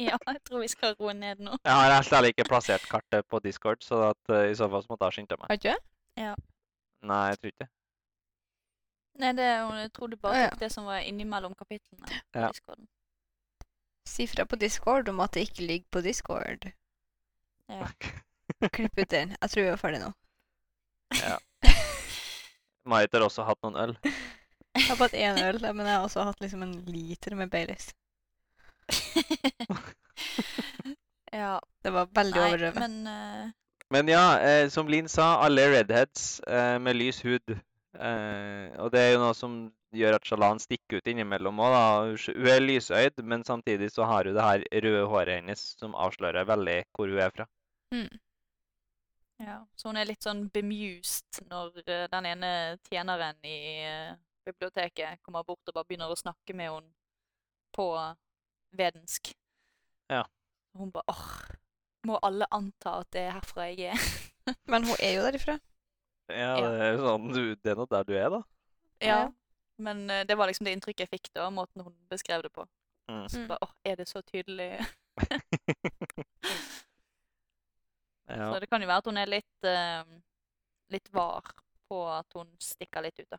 [0.00, 1.58] Ja, jeg tror vi skal roe ned nå.
[1.68, 4.88] Jeg har ærlig ikke plassert kartet på Discord, så at, uh, i så fall så
[4.88, 5.50] måtte jeg ha skyndt meg.
[5.50, 6.30] Har du ikke Ja.
[7.10, 7.68] Nei, jeg tror ikke det.
[9.20, 9.48] Nei, det,
[9.82, 10.54] jeg tror du bare Å, ja.
[10.62, 12.08] det som var innimellom kapitlene.
[12.32, 12.48] på Ja.
[12.48, 12.88] Discorden.
[14.08, 16.70] Si fra på Discord om at det ikke ligger på Discord.
[17.68, 17.90] Ja.
[18.78, 19.36] Klipp ut den.
[19.36, 20.10] Jeg tror vi er ferdig nå.
[21.20, 21.36] Ja.
[22.90, 23.94] Marit har også hatt noen øl.
[24.76, 27.50] Jeg har bare hatt én øl, men jeg har også hatt liksom en liter med
[27.50, 27.86] Baileys.
[31.42, 31.58] ja.
[31.82, 32.78] Det var veldig overdrevet.
[32.78, 33.50] men uh...
[33.90, 37.42] Men ja, eh, som Linn sa, alle redheads eh, med lys hud.
[37.50, 39.56] Eh, og det er jo noe som
[39.90, 41.74] gjør at Shalan stikker ut innimellom òg.
[42.28, 46.46] Hun er lysøyd, men samtidig så har hun det her røde håret hennes som avslører
[46.46, 47.48] veldig hvor hun er fra.
[47.94, 48.20] Mm.
[49.40, 52.50] Ja, Så hun er litt sånn bemused når eh, den ene
[52.86, 54.12] tjeneren i eh,
[54.46, 56.92] biblioteket kommer bort og bare begynner å snakke med henne
[57.76, 57.86] på
[58.76, 59.32] vedensk.
[60.10, 60.24] Ja.
[60.78, 61.26] Hun bare åh,
[62.06, 63.98] må alle anta at det er herfra jeg er?
[64.70, 65.58] Men hun er jo derifra.
[66.30, 66.70] Ja, Ja.
[66.70, 68.40] det er jo sånn du, Det er nå der du er, da.
[69.00, 69.06] Ja.
[69.06, 69.20] Ja.
[69.80, 72.66] Men eh, det var liksom det inntrykket jeg fikk da, måten hun beskrev det på.
[73.10, 73.24] Mm.
[73.32, 73.46] Så Mm.
[73.48, 74.70] bare, åh, er det så tydelig?
[78.28, 78.52] ja.
[78.54, 80.04] Så det kan jo være at hun er litt, uh,
[80.94, 81.48] litt var
[81.90, 83.38] på at hun stikker litt ut, da.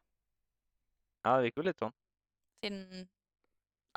[1.23, 1.95] Ja, det virker jo litt sånn.
[2.61, 3.07] Siden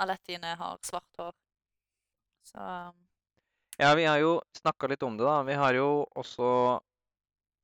[0.00, 1.34] Alettiene har svart hår.
[2.44, 2.64] Så
[3.78, 5.42] Ja, vi har jo snakka litt om det, da.
[5.46, 6.48] Vi har jo også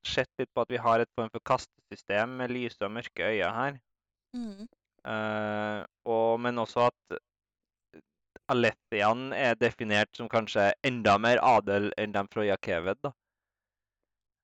[0.07, 3.55] sett litt på at vi har et form for kastesystem med lyse og mørke øyne
[3.57, 3.81] her.
[4.37, 4.69] mm.
[5.01, 7.21] Uh, og, men også at
[8.53, 13.15] alettiene er definert som kanskje enda mer adel enn dem fra Jakeved, da.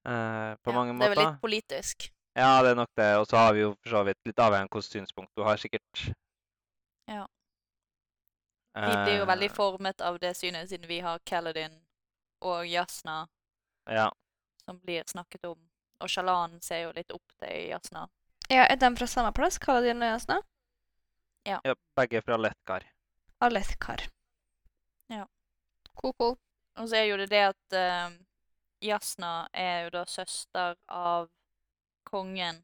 [0.06, 2.08] Uh, på ja, mange Det er vel litt politisk.
[2.36, 3.08] Ja, det er nok det.
[3.16, 5.56] Og så har vi jo for så vidt litt avhengig av hvilket synspunkt du har,
[5.56, 6.02] sikkert.
[7.08, 7.22] Ja.
[8.76, 11.78] Vi blir jo veldig Eh, formet av det synet, siden vi har Kaladin
[12.44, 13.26] og Jasna
[13.88, 14.10] Ja.
[14.64, 15.58] som blir snakket om.
[16.00, 18.08] Og Shalan ser jo litt opp til Jasna.
[18.50, 19.58] Ja, er de fra samme plass?
[19.58, 20.42] Kaladin og Jasna?
[21.46, 21.60] ja,
[21.96, 22.82] begge fra Lethkar.
[23.40, 24.02] Av Lethkar.
[25.08, 25.26] Ja.
[25.94, 26.36] Cool, cool.
[26.76, 28.12] Og så er jo det det at uh,
[28.82, 31.30] Jasna er jo da søster av
[32.06, 32.62] kongen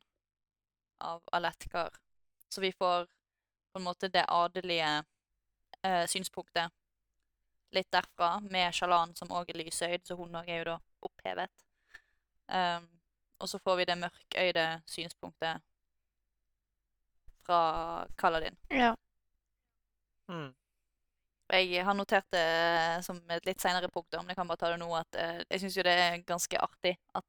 [1.02, 1.90] av Aletkar.
[2.48, 3.06] Så vi får
[3.72, 4.92] på en måte det adelige
[5.82, 6.70] eh, synspunktet
[7.72, 10.78] litt derfra, med Shalan som òg er lysøyd, så hun òg er jo da
[11.08, 11.52] opphevet.
[12.52, 12.88] Um,
[13.40, 15.62] og så får vi det mørkøyde synspunktet
[17.46, 17.62] fra
[18.18, 18.58] Kaladin.
[18.70, 18.92] Ja.
[20.28, 20.52] Mm.
[21.52, 24.78] Jeg har notert det som et litt senere punkt, men jeg kan bare ta det
[24.80, 24.88] nå.
[24.96, 27.26] at eh, Jeg syns jo det er ganske artig at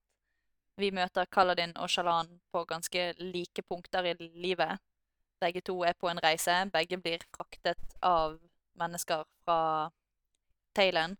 [0.77, 4.79] vi møter Kaladin og Shalan på ganske like punkter i livet.
[5.41, 6.55] Begge to er på en reise.
[6.73, 8.39] Begge blir fraktet av
[8.79, 9.91] mennesker fra
[10.75, 11.17] Thailand.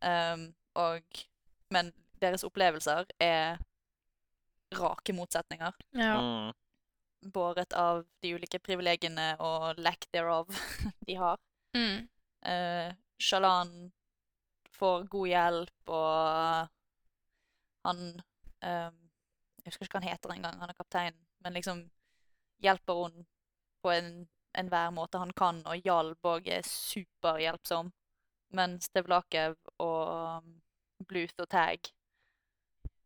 [0.00, 1.02] Um, og
[1.70, 3.60] Men deres opplevelser er
[4.74, 6.14] rake motsetninger Ja.
[6.20, 6.52] Mm.
[7.32, 10.48] båret av de ulike privilegiene og lack thereof
[11.06, 11.38] de har.
[11.76, 12.08] Mm.
[12.46, 13.92] Uh, Shalan
[14.72, 16.68] får god hjelp, og
[17.86, 18.02] han
[18.64, 18.98] um,
[19.60, 21.82] Jeg husker ikke hva han heter engang, han er kaptein, men liksom
[22.64, 23.26] hjelper hun
[23.84, 24.10] på en
[24.58, 27.92] enhver måte han kan, og hjalp òg er superhjelpsom.
[28.56, 30.54] Mens Stevlakev og um,
[31.06, 31.92] Bluth og Tag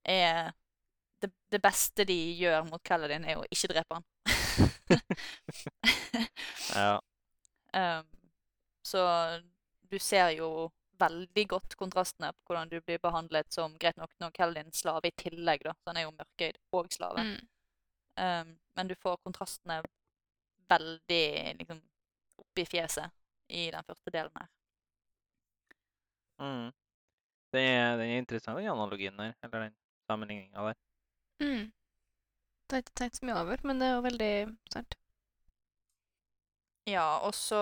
[0.09, 0.55] er
[1.21, 4.07] det, det beste de gjør mot Kaladin, er å ikke drepe han.
[6.75, 7.01] Ja.
[7.75, 8.07] Um,
[8.83, 9.01] så
[9.91, 10.71] du ser jo
[11.05, 15.17] veldig godt kontrastene på hvordan du blir behandlet som greit nok når din slave i
[15.25, 15.75] tillegg, da.
[15.75, 17.25] Så han er jo mørkøyd og slave.
[17.25, 17.41] Mm.
[18.15, 19.81] Um, men du får kontrastene
[20.71, 21.27] veldig
[21.61, 21.81] liksom
[22.43, 23.11] opp i fjeset
[23.49, 24.51] i den første delen her.
[26.41, 26.73] Mm.
[27.55, 29.35] Den er, den er interessant, den analogien der.
[29.43, 29.77] Eller den
[30.11, 30.79] sammenligninga der.
[31.43, 31.73] Mm.
[32.65, 34.35] Det har jeg ikke tenkt så mye over, men det er jo veldig
[34.73, 34.97] sant.
[36.89, 37.61] Ja, og så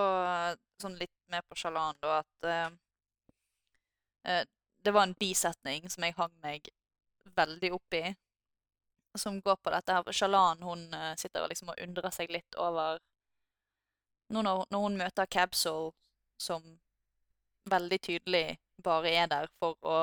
[0.83, 2.79] sånn litt mer på Shalan, da, at eh, eh,
[4.83, 6.69] det var en bisetning som jeg hang meg
[7.37, 8.15] veldig opp i,
[9.19, 10.13] som går på dette her.
[10.13, 13.01] Shalan hun eh, sitter og liksom og undrer seg litt over
[14.33, 15.91] Nå når, når hun møter Cabsol,
[16.41, 16.63] som
[17.69, 19.97] veldig tydelig bare er der for å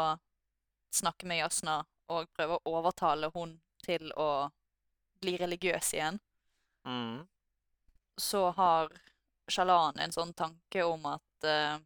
[0.93, 1.79] snakke med Jasna
[2.13, 4.49] og prøve å overtale hun til å
[5.21, 6.19] bli religiøs igjen,
[6.85, 7.27] Mm.
[8.17, 8.93] så har
[9.49, 11.81] Shalan en sånn tanke om at eh,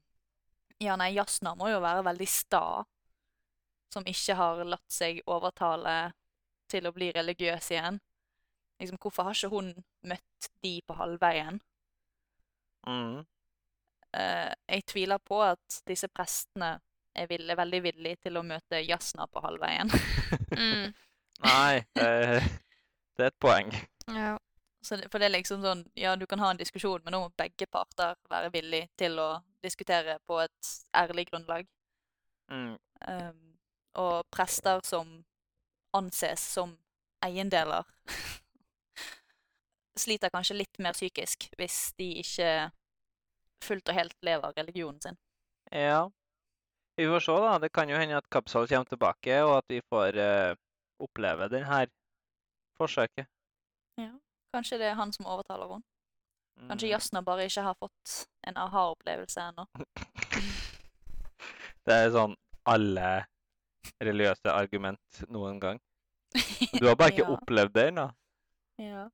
[0.82, 2.84] Ja, nei, Jasna må jo være veldig sta,
[3.94, 6.14] som ikke har latt seg overtale
[6.72, 8.00] til å bli religiøs igjen.
[8.82, 9.70] Liksom, hvorfor har ikke hun
[10.10, 11.60] møtt de på halvveien?
[12.88, 13.22] Mm.
[14.14, 16.76] Uh, jeg tviler på at disse prestene
[17.14, 19.94] er, vill, er veldig villige til å møte Jasna på halvveien.
[20.54, 20.92] Mm.
[21.42, 22.10] Nei, det,
[23.18, 23.72] det er et poeng.
[24.14, 24.36] Ja.
[24.84, 27.22] Så det, for det er liksom sånn, ja, du kan ha en diskusjon, men nå
[27.24, 29.30] må begge parter være villige til å
[29.64, 31.70] diskutere på et ærlig grunnlag.
[32.52, 32.74] Mm.
[33.08, 33.54] Um,
[34.04, 35.22] og prester som
[35.96, 36.76] anses som
[37.24, 37.88] eiendeler,
[40.04, 42.50] sliter kanskje litt mer psykisk hvis de ikke
[43.64, 45.20] fullt og helt lever religionen sin.
[45.72, 46.10] Ja.
[47.00, 47.54] Vi får se, da.
[47.64, 50.58] Det kan jo hende at Kapsal kommer tilbake, og at vi får uh,
[51.02, 51.86] oppleve denne
[52.78, 53.32] forsøket.
[54.54, 55.84] Kanskje det er han som overtaler henne.
[56.70, 56.92] Kanskje Mm.
[56.94, 59.66] Jasna bare ikke har fått en aha-opplevelse ennå.
[61.86, 62.36] Det er sånn
[62.70, 63.26] alle
[64.00, 65.80] religiøse argument noen gang.
[66.80, 67.34] Du har bare ikke Ja.
[67.36, 68.06] opplevd det ennå.
[68.80, 69.10] Ja.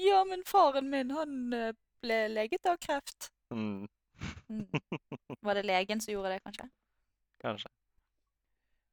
[0.00, 1.72] ja, men faren min, han eh,
[2.02, 3.30] ble leget av kreft.
[3.52, 3.86] Mm,
[4.48, 4.64] Mm.
[5.44, 6.68] Var det legen som gjorde det, kanskje?
[7.42, 7.68] kanskje.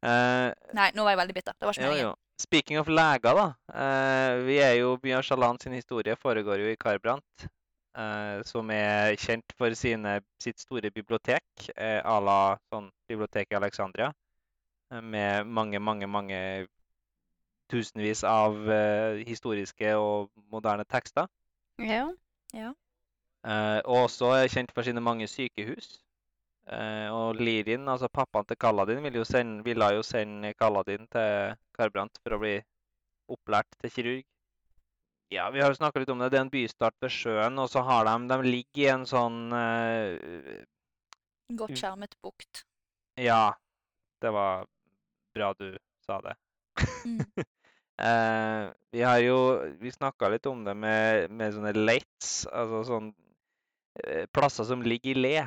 [0.03, 1.53] Eh, Nei, nå var jeg veldig bitter.
[1.55, 2.17] Det var ikke meningen.
[2.43, 3.47] Speaking of leger, da.
[3.73, 7.47] eh, vi er jo Bjørn av sin historie foregår jo i Karbrandt.
[7.95, 11.43] eh, som er kjent for sine, sitt store bibliotek,
[11.77, 14.13] eh, à la sånn biblioteket i Alexandria.
[14.91, 16.67] eh, med mange, mange, mange
[17.69, 21.27] tusenvis av eh, historiske og moderne tekster.
[22.53, 22.73] Ja.
[23.45, 26.02] Eh, og også kjent for sine mange sykehus.
[26.63, 31.57] Eh, og Lirin, altså pappaen til Kaladin, ville jo sende, ville jo sende Kaladin til
[31.75, 32.53] Karbrandt for å bli
[33.33, 34.27] opplært til kirurg.
[35.33, 36.29] Ja, vi har jo snakka litt om det.
[36.31, 39.39] Det er en bystart ved sjøen, og så har de De ligger i en sånn
[39.57, 40.61] eh,
[41.57, 42.63] Godt skjermet bukt.
[43.19, 43.55] Ja,
[44.21, 44.67] det var
[45.33, 45.73] bra du
[46.05, 46.37] sa det.
[47.05, 47.19] Mm.
[48.03, 49.35] Eh, vi har jo
[49.77, 53.11] Vi snakka litt om det med, med sånne lates, altså sånn
[54.01, 55.43] eh, plasser som ligger i le.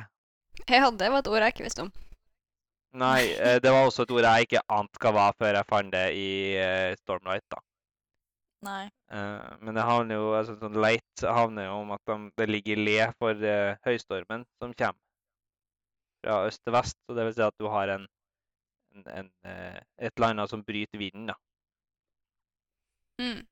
[0.67, 1.91] Hadde det var et ord jeg ikke visste om.
[2.97, 5.93] Nei, eh, det var også et ord jeg ikke ante hva var før jeg fant
[5.93, 7.45] det i eh, Stormlight.
[7.51, 7.59] da.
[8.65, 8.83] Nei.
[9.13, 12.81] Eh, men det havner jo, altså sånn light havner jo om at de, det ligger
[12.81, 13.47] le for
[13.85, 15.03] høystormen som kommer
[16.23, 16.97] fra øst til vest.
[17.05, 18.07] Så det vil si at du har en,
[18.95, 21.29] en, en, et eller annet som bryter vinden.
[21.29, 21.37] da.
[23.21, 23.45] Mm.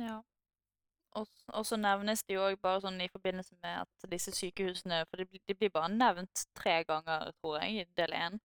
[0.00, 0.22] Ja.
[1.18, 5.20] Og, så nevnes det jo òg bare sånn i forbindelse med at disse sykehusene For
[5.20, 8.38] de, de blir bare nevnt tre ganger, tror jeg, i del én.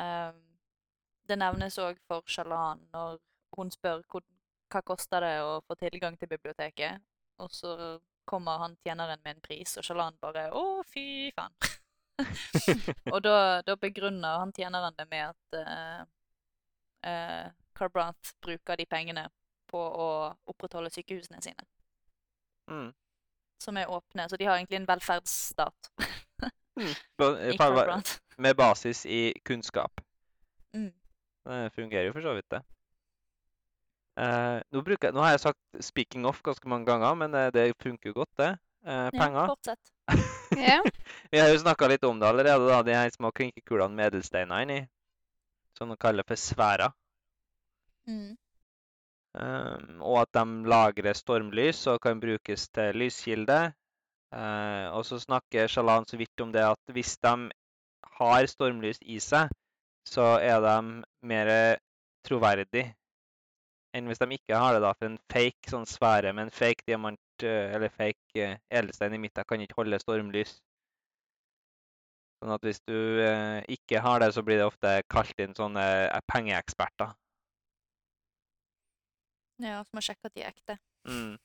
[0.00, 0.40] Um,
[1.28, 3.18] det nevnes òg for Shalan når
[3.56, 4.24] hun spør hvor,
[4.72, 7.02] hva koster det å få tilgang til biblioteket.
[7.42, 7.72] Og så
[8.26, 11.54] kommer han tjeneren med en pris, og Shalan bare 'Å, fy faen'.
[13.14, 16.06] og da, da begrunner han tjeneren det med at uh,
[17.04, 19.26] uh, Carbranth bruker de pengene
[19.70, 20.08] på å
[20.46, 21.66] opprettholde sykehusene sine,
[22.70, 22.92] Mm.
[23.62, 24.28] som er åpne.
[24.28, 25.90] Så de har egentlig en velferdsstat
[27.52, 28.18] i Carbranth.
[28.38, 30.00] Med basis i kunnskap.
[30.74, 30.92] Mm.
[31.46, 32.62] Det fungerer jo for så vidt, det.
[34.18, 37.74] Eh, nå, bruker, nå har jeg sagt 'speaking off' ganske mange ganger, men det, det
[37.82, 38.58] funker jo godt, det.
[38.86, 39.46] Eh, Ja, penger.
[39.46, 39.92] fortsett.
[40.56, 40.80] Ja.
[41.32, 44.62] Vi har jo snakka litt om det allerede, da, de her små klinkekulene med edelsteiner
[44.62, 44.86] inni.
[45.76, 46.92] Som de kaller for sfærer.
[48.08, 48.36] Mm.
[49.36, 53.58] Um, og at de lagrer stormlys og kan brukes til lyskilde.
[54.34, 57.34] Eh, og så snakker Shalan så vidt om det at hvis de
[58.18, 59.52] har stormlys i seg,
[60.08, 61.50] så er de mer
[62.26, 62.88] troverdig
[63.96, 64.82] enn hvis de ikke har det.
[64.84, 69.16] da, For en fake sånn sfære med en fake diamant eh, eller fake eh, edelstein
[69.16, 70.56] i midten kan ikke holde stormlys.
[72.42, 75.86] Sånn at hvis du eh, ikke har det, så blir det ofte kalt inn sånne
[76.32, 77.14] pengeeksperter.
[79.62, 80.78] Ja, som har sjekke at de er ekte.
[81.08, 81.36] Mm.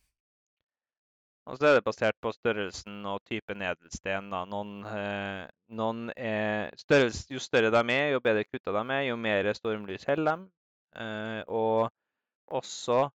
[1.49, 4.29] Og så er det basert på størrelsen og typen edelsten.
[4.33, 4.43] Da.
[4.49, 9.17] Noen, eh, noen er størrelse, jo større de er, jo bedre kutta de er, jo
[9.17, 10.51] mer stormlys holder de.
[11.01, 11.89] Eh, og
[12.51, 13.07] også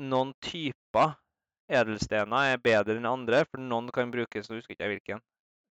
[0.00, 1.18] noen typer
[1.70, 5.20] edelstener er bedre enn andre, for noen kan brukes nå husker ikke jeg hvilken,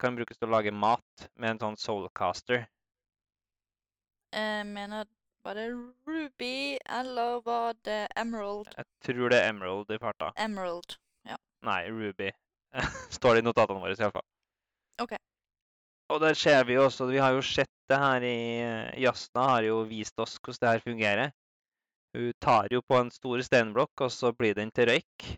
[0.02, 2.66] kan brukes til å lage mat med en sånn soulcaster.
[4.34, 5.06] Jeg mener
[5.46, 5.70] Var det
[6.06, 8.66] Ruby, eller var det Emerald?
[8.76, 10.32] Jeg tror det er emerald i farta.
[10.42, 10.96] Emerald.
[11.22, 11.36] ja.
[11.62, 12.32] Nei, Ruby.
[13.16, 14.26] Står det i notatene våre iallfall.
[15.04, 15.14] Ok.
[16.10, 18.34] Og der ser vi jo også Vi har jo sett det her i
[19.04, 21.34] Jasna har jo vist oss hvordan det her fungerer.
[22.18, 25.32] Hun tar jo på en stor steinblokk, og så blir den til røyk.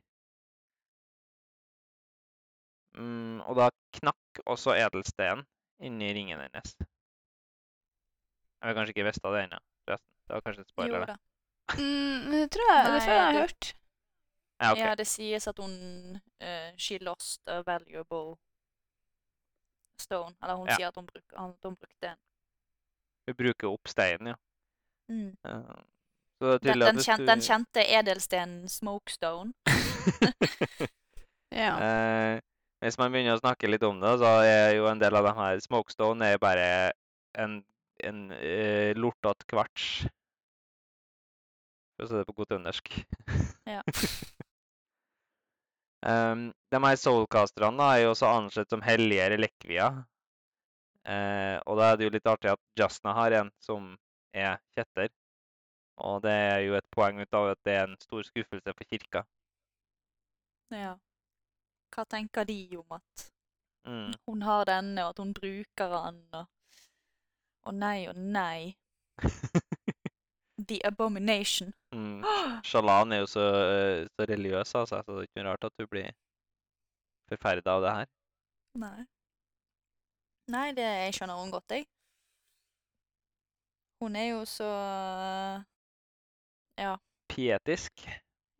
[2.96, 3.68] Mm, og da
[4.00, 5.44] knakk også edelsteinen
[5.84, 6.78] inni ringen hennes.
[8.58, 10.12] Jeg har kanskje ikke visst av det ennå, forresten.
[10.28, 11.08] Det var kanskje en Jo spoiler, det.
[11.08, 11.16] da.
[11.78, 13.66] Mm, det tror jeg, det tror jeg jeg har hørt.
[14.60, 14.82] Ja, okay.
[14.84, 15.74] Ja, det sies at hun
[16.42, 18.36] uh, She lost a valuable
[20.00, 20.34] stone.
[20.42, 20.76] Eller hun Ja.
[20.76, 22.16] sier at hun, bruk, at hun brukte en.
[23.28, 24.34] Hun bruker opp steinen, ja.
[25.12, 25.36] Mm.
[25.44, 29.52] Uh, Den, den, kjente, du- den kjente edelstenen Smokestone.
[31.52, 31.72] Ja.
[31.80, 32.40] Uh,
[32.84, 35.32] hvis man begynner å snakke litt om det, så er jo en del av de
[35.34, 36.66] her Smokestone er bare
[37.40, 37.64] en,
[38.06, 39.86] en eh, lortete kvarts.
[41.96, 42.90] For å si det på godt trøndersk.
[43.68, 43.80] Ja.
[46.06, 50.02] um, de her soulcasterne er jo også ansett som hellige relikvier.
[51.08, 53.94] Uh, og da er det jo litt artig at Jasna har en som
[54.36, 55.10] er kjetter.
[55.98, 58.86] Og det er jo et poeng ut av at det er en stor skuffelse for
[58.92, 59.24] kirka.
[60.70, 60.94] Ja.
[61.94, 63.28] Hva tenker de om at
[63.88, 64.12] Mm.
[64.26, 66.46] hun har denne, og at hun bruker den, og
[67.68, 68.76] Å nei og nei.
[70.68, 71.74] The abomination.
[71.94, 72.24] Mm.
[72.68, 75.76] Shalan er jo så, eh, så religiøs, altså, så det er ikke noe rart at
[75.78, 76.08] hun blir
[77.28, 78.10] forferda av det her.
[78.80, 79.04] Nei.
[80.48, 81.84] Nei, det jeg skjønner hun godt, jeg.
[84.00, 84.70] Hun er jo så
[86.78, 86.96] Ja.
[87.28, 88.08] Pietisk.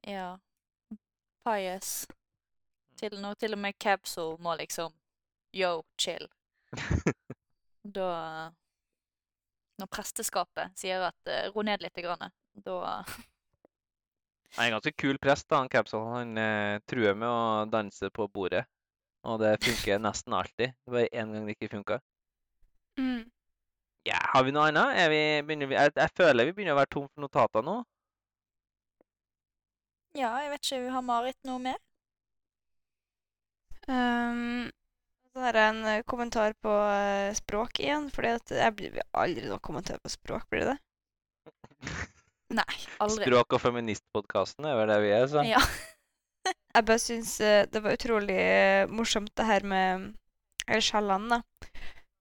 [0.07, 0.37] Ja.
[1.47, 2.07] Pious.
[2.99, 4.93] Til nå til og med Capsule må liksom
[5.57, 6.29] Yo, chill.
[7.97, 8.51] Da
[9.79, 12.33] Når presteskapet sier at uh, ro ned litt, grann,
[12.65, 12.79] da
[14.57, 16.07] Han er en ganske kul prest, da, han Capsol.
[16.17, 18.65] Han uh, truer med å danse på bordet.
[19.29, 20.75] Og det funker nesten alltid.
[20.87, 21.99] Det var én gang det ikke funka.
[22.99, 23.27] Mm.
[24.09, 24.97] Ja, har vi noe annet?
[25.03, 27.77] Er vi, begynner vi, jeg, jeg føler vi begynner å være tom for notater nå.
[30.17, 31.79] Ja, jeg vet ikke, har Marit noe mer?
[33.89, 34.71] Um,
[35.39, 40.01] så er en eh, kommentar på eh, språk igjen, For jeg blir aldri noe kommentar
[40.03, 40.79] på språk, blir det det?
[42.59, 43.29] Nei, aldri.
[43.29, 45.45] Språk- og feministpodkasten er vel det vi er, så.
[45.47, 45.63] Ja.
[46.75, 48.41] Jeg bare syns eh, det var utrolig
[48.91, 50.15] morsomt det her med
[50.67, 51.41] Eller Sjallan, da.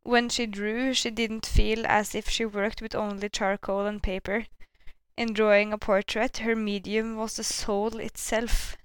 [0.05, 4.45] When she drew, she didn't feel as if she worked with only charcoal and paper.
[5.17, 8.77] In drawing a portrait, her medium was the soul itself.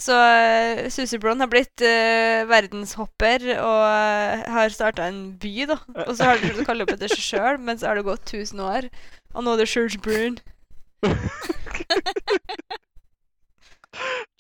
[0.02, 5.78] Så uh, Susie Brown har blitt uh, verdenshopper og uh, har starta en by, da.
[6.08, 8.10] Og så har de prøvd å kalle opp etter seg sjøl, men så har det
[8.10, 8.84] gått 1000 år.
[9.36, 10.36] Og nå er det Shorshabrun.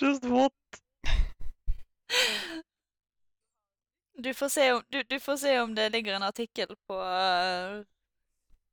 [0.01, 0.51] Just what?
[4.21, 7.81] Du får, se om, du, du får se om det ligger en artikkel på uh,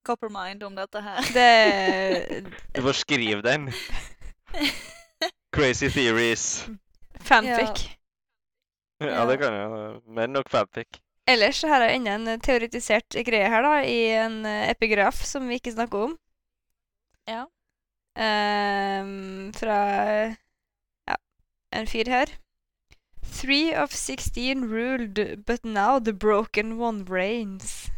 [0.04, 1.32] Coppermind om dette her.
[1.34, 2.44] Det
[2.74, 3.72] Du får skrive den.
[5.56, 6.66] Crazy theories.
[7.20, 7.98] Fanfic.
[9.00, 10.00] Ja, det kan jeg.
[10.06, 11.00] Mer enn nok fanfic.
[11.28, 15.48] Ellers så har jeg enda en teoretisert greie her, da, i en eh, epigraf som
[15.48, 16.14] vi ikke snakker om.
[17.28, 17.42] Ja.
[18.18, 19.78] Ehm, fra
[21.06, 21.16] ja,
[21.76, 22.32] en fyr her.
[23.30, 27.90] Three of sixteen ruled, but now the broken one reigns.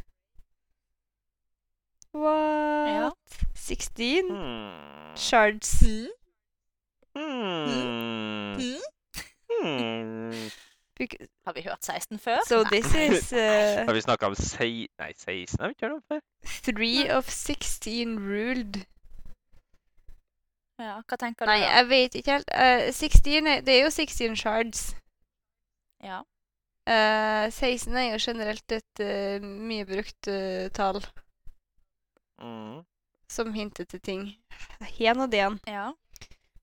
[2.13, 2.91] What?
[2.91, 3.11] Ja.
[3.55, 4.29] Sixteen
[5.15, 5.83] shards.
[5.83, 6.09] Mm.
[7.15, 8.59] Hmm.
[8.59, 8.81] Mm.
[9.63, 10.51] Hmm.
[11.47, 12.39] Har vi hørt 16 før?
[12.49, 14.89] So this is uh, Har vi snakka om sei...
[14.99, 16.21] Nei, 16 har vi ikke hørt om før?
[16.63, 18.85] three of sixteen ruled.
[20.81, 21.51] Ja, hva tenker du?
[21.51, 21.71] Nei, da?
[21.77, 22.51] jeg vet ikke helt.
[22.55, 24.97] Uh, 16 er, det er jo 16 shards.
[26.03, 26.23] Ja.
[26.89, 31.01] Eh, 16 er jo generelt et eh, mye brukt eh, tall
[32.41, 32.87] Mm.
[33.29, 34.23] som hinter til ting.
[34.97, 35.59] Hen og den.
[35.69, 35.91] ja.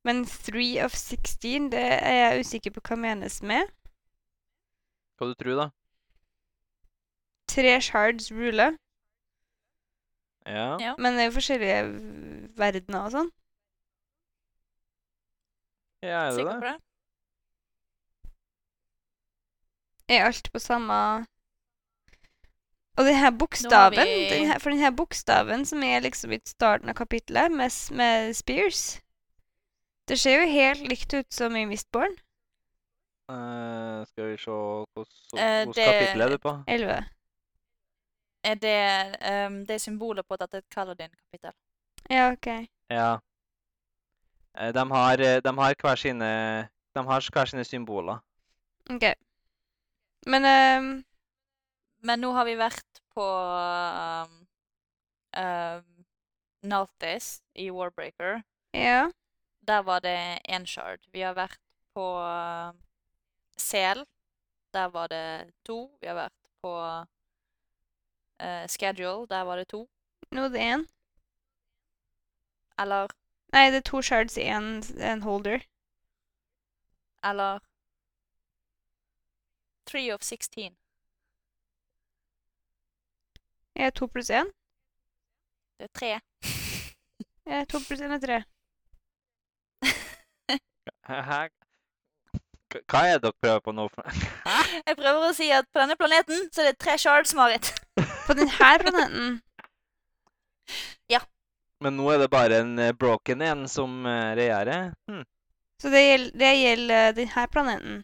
[0.04, 3.68] Men 3 of 16, det er jeg usikker på hva menes med.
[5.20, 5.66] Hva du tror da?
[7.52, 8.78] Tre shards ruler,
[10.48, 10.78] Ja.
[10.80, 10.96] Ja.
[10.98, 11.80] men det er jo forskjellige
[12.58, 13.32] verdener og sånn.
[16.02, 16.62] Ja, er det Sikker det?
[16.62, 16.76] på det?
[20.10, 20.98] Er alt på samme
[22.98, 26.96] Og denne bokstaven, vi- den her, for denne bokstaven som er liksom i starten av
[26.96, 29.02] kapittelet, med, med Spears
[30.08, 32.16] Det ser jo helt likt ut som i Mistborn.
[33.30, 34.52] Uh, skal vi se
[34.96, 36.54] Hvilket uh, kapittel er du på?
[36.68, 37.04] 11.
[38.44, 38.78] Er det,
[39.48, 41.52] um, det er symbolet på at dette er et Kaladin-kapittel?
[42.10, 42.48] Ja, OK.
[42.90, 43.18] Ja.
[44.56, 46.30] Eh, De har, de har hver sine
[46.96, 48.24] De har hver sine symboler.
[48.90, 49.04] ok.
[50.28, 50.90] Men ehm,
[52.06, 54.34] Men nå har vi vært på um,
[55.34, 56.06] um,
[56.62, 58.44] Nalthis i Warbreaker.
[58.74, 59.08] ja.
[59.68, 61.02] Der var det én shard.
[61.12, 61.60] Vi har vært
[61.92, 62.06] på
[63.60, 64.06] Sel.
[64.72, 65.90] Der var det to.
[66.00, 69.28] Vi har vært på uh, Schedule.
[69.28, 69.82] Der var det to.
[70.32, 70.86] Nå er det én.
[72.80, 73.12] Eller
[73.52, 75.64] Nei, det er to shards i en, en holder.
[77.24, 77.60] Eller
[79.88, 80.76] Three of 16.
[83.76, 84.50] Er to pluss én?
[85.80, 86.12] Det er tre.
[87.46, 88.40] er to pluss én er tre.
[92.68, 93.88] Hva er det dere prøver på nå?
[94.88, 97.72] Jeg prøver å si at på denne planeten så er det tre shards, Marit.
[98.28, 98.52] På denne
[98.82, 99.38] planeten
[101.14, 101.22] ja.
[101.80, 104.92] Men nå er det bare en eh, broken en som eh, regjerer?
[105.08, 105.24] Hm.
[105.82, 108.04] Så det gjelder, det gjelder denne planeten.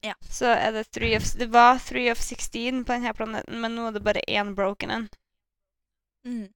[0.00, 0.14] Ja.
[0.30, 3.88] Så er det three of Det var three of 16 på denne planeten, men nå
[3.88, 5.08] er det bare én broken en.
[6.24, 6.48] Mm.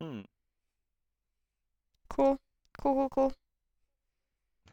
[0.00, 0.24] Hm.
[2.08, 2.38] Cool.
[2.78, 3.32] Cool, cool, cool.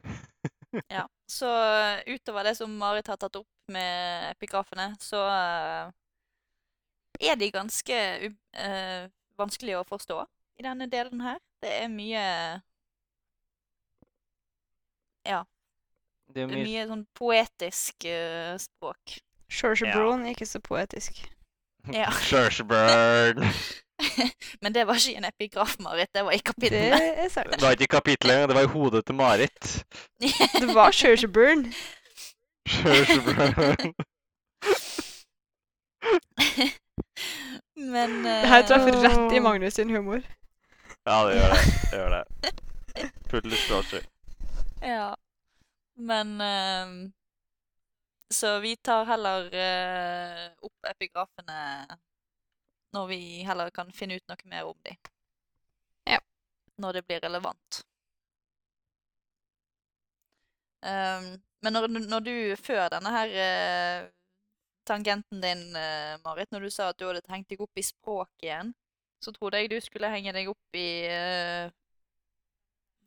[0.88, 1.10] Ja.
[1.26, 5.92] Så uh, utover det som Marit har tatt opp med epigrafene, så uh,
[7.20, 7.98] er de ganske
[8.58, 9.04] uh,
[9.40, 10.20] vanskelig å forstå
[10.60, 11.40] i denne delen her.
[11.62, 12.26] Det er mye
[15.26, 15.46] Ja,
[16.32, 19.20] Det er det er mye mye sånn poetisk uh, språk.
[19.52, 20.00] Shorshire Ja.
[20.00, 21.22] Brown ikke så poetisk.
[21.92, 22.12] Ja.
[22.14, 23.42] Churchburn.
[24.62, 26.10] Men det var ikke en epigraf, Marit.
[26.14, 27.52] Det var i Det er sant.
[27.52, 29.86] Det var ikke i kapitlet, det var i hodet til Marit.
[30.20, 30.92] Det var
[31.28, 31.74] Burn.
[32.68, 33.94] Churchburn.
[37.76, 40.22] Men Det her traff uh, rett i Magnus sin humor.
[41.06, 41.62] Ja, det gjør det.
[41.92, 42.24] Det gjør det.
[43.30, 44.02] Full disclosure.
[44.82, 45.14] Ja.
[45.96, 47.14] Men ehm,
[48.30, 51.98] Så vi tar heller eh, opp epigrafene
[52.96, 54.98] når vi heller kan finne ut noe mer om dem.
[56.06, 56.20] Ja.
[56.78, 57.84] Når det blir relevant.
[60.82, 64.08] Um, men når, når du før denne her eh,
[64.86, 68.32] tangenten din, eh, Marit, når du sa at du hadde hengt deg opp i språk
[68.42, 68.74] igjen,
[69.22, 71.70] så trodde jeg du skulle henge deg opp i eh,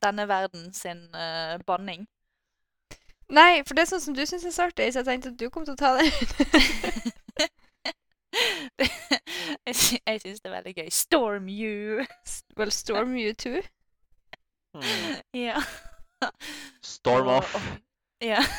[0.04, 2.06] denne verden sin uh, banning.
[3.32, 5.38] Nei, for det er sånn som du syns er så artig, så jeg tenkte at
[5.40, 6.08] du kom til å ta det.
[9.66, 10.88] jeg sy- jeg syns det er veldig gøy.
[10.92, 12.04] Storm you!
[12.56, 13.62] well, Storm you too.
[14.76, 15.16] Mm.
[15.36, 15.60] Ja.
[16.82, 17.54] Storm off.
[18.22, 18.42] Ja.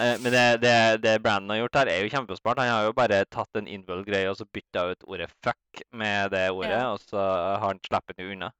[0.00, 0.72] Eh, Men det, det,
[1.04, 2.58] det Brandon har gjort her, er jo kjempesmart.
[2.62, 6.46] Han har jo bare tatt en invul-greie og så bytta ut ordet 'fuck' med det
[6.50, 6.92] ordet, Ja.
[6.94, 8.50] og så har han sluppet det unna.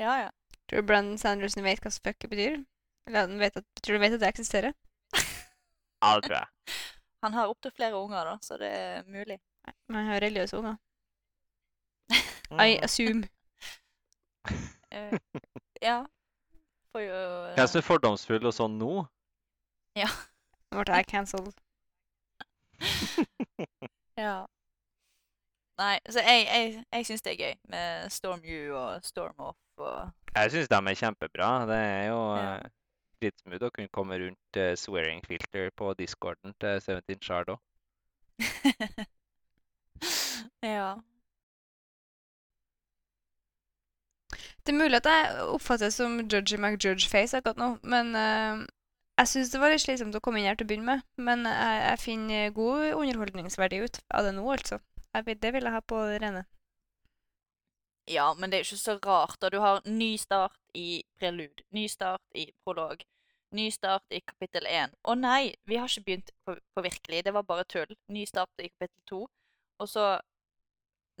[0.00, 0.30] ja, ja.
[0.70, 2.60] Tror du Brandon Sanderson vet hva fuck betyr?
[3.08, 4.74] Eller han vet at, tror du vet at det eksisterer?
[5.98, 6.46] Ja, det tror jeg.
[7.24, 9.36] Han har opptil flere unger, da, så det er mulig.
[9.66, 10.76] Nei, men han har religiøse unger.
[12.68, 13.28] I assume.
[14.94, 15.18] uh,
[15.88, 15.98] ja.
[16.92, 18.94] Får jo Hvem er så fordomsfull og sånn nå?
[20.00, 20.08] Ja.
[20.72, 21.60] Nå ble jeg cancelled.
[24.16, 24.46] Ja.
[25.82, 29.60] Nei, så jeg, jeg, jeg syns det er gøy med Storm U og Storm Off
[29.80, 31.50] og Jeg syns de er kjempebra.
[31.70, 32.54] Det er jo Ja.
[32.56, 32.70] eh,
[33.20, 37.60] dritsmooth å kunne komme rundt eh, swearing filter på discorden til 17 Shard òg.
[40.64, 40.94] Ja.
[44.64, 48.60] Det er mulig at jeg oppfattes som Judgy McJudge-face akkurat nå, men uh,
[49.20, 51.04] jeg syns det var litt slitsomt å komme inn her til å begynne med.
[51.16, 54.78] Men jeg, jeg finner god underholdningsverdi ut av det nå, altså.
[55.16, 56.44] Jeg, det vil jeg ha på det rene.
[58.10, 59.38] Ja, men det er ikke så rart.
[59.40, 59.48] da.
[59.50, 63.04] Du har ny start i prelud, ny start i prolog,
[63.54, 64.96] ny start i kapittel 1.
[65.06, 67.94] Å nei, vi har ikke begynt på, på virkelig, det var bare tull.
[68.10, 69.20] Ny start i kapittel 2,
[69.80, 70.06] og så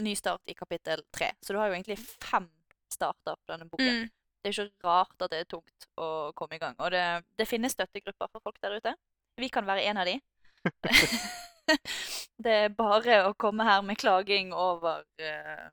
[0.02, 1.30] ny start i kapittel 3.
[1.42, 2.48] Så du har jo egentlig fem
[2.90, 4.02] starter på denne boken.
[4.02, 4.10] Mm.
[4.40, 6.74] Det er ikke rart at det er tungt å komme i gang.
[6.80, 7.04] Og det,
[7.38, 8.96] det finnes støttegrupper for folk der ute.
[9.38, 10.18] Vi kan være en av de.
[12.44, 15.68] det er bare å komme her med klaging over eh,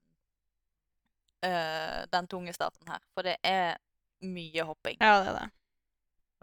[1.45, 2.99] eh, den tunge starten her.
[3.13, 3.77] For det er
[4.25, 4.97] mye hopping.
[5.01, 5.47] Ja, det er det.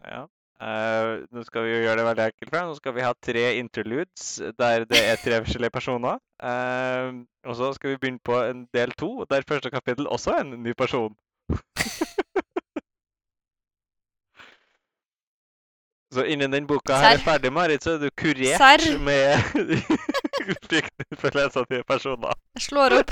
[0.05, 0.23] Ja.
[0.65, 2.51] Uh, nå skal vi jo gjøre det veldig enkelt.
[2.51, 6.16] for Nå skal vi ha tre interludes der det er tre forskjellige personer.
[6.43, 10.41] Uh, og så skal vi begynne på en del to, der første kapittel også er
[10.41, 11.16] en ny person.
[16.15, 18.99] så innen den boka her er ferdig, Marit, så er du kurert Serr.
[18.99, 19.39] med
[20.69, 22.33] frykten for leserlige personer.
[22.55, 23.11] Jeg slår opp.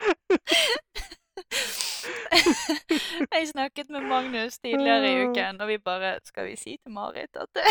[3.34, 7.36] jeg snakket med Magnus tidligere i uken, og vi bare Skal vi si til Marit
[7.36, 7.64] at det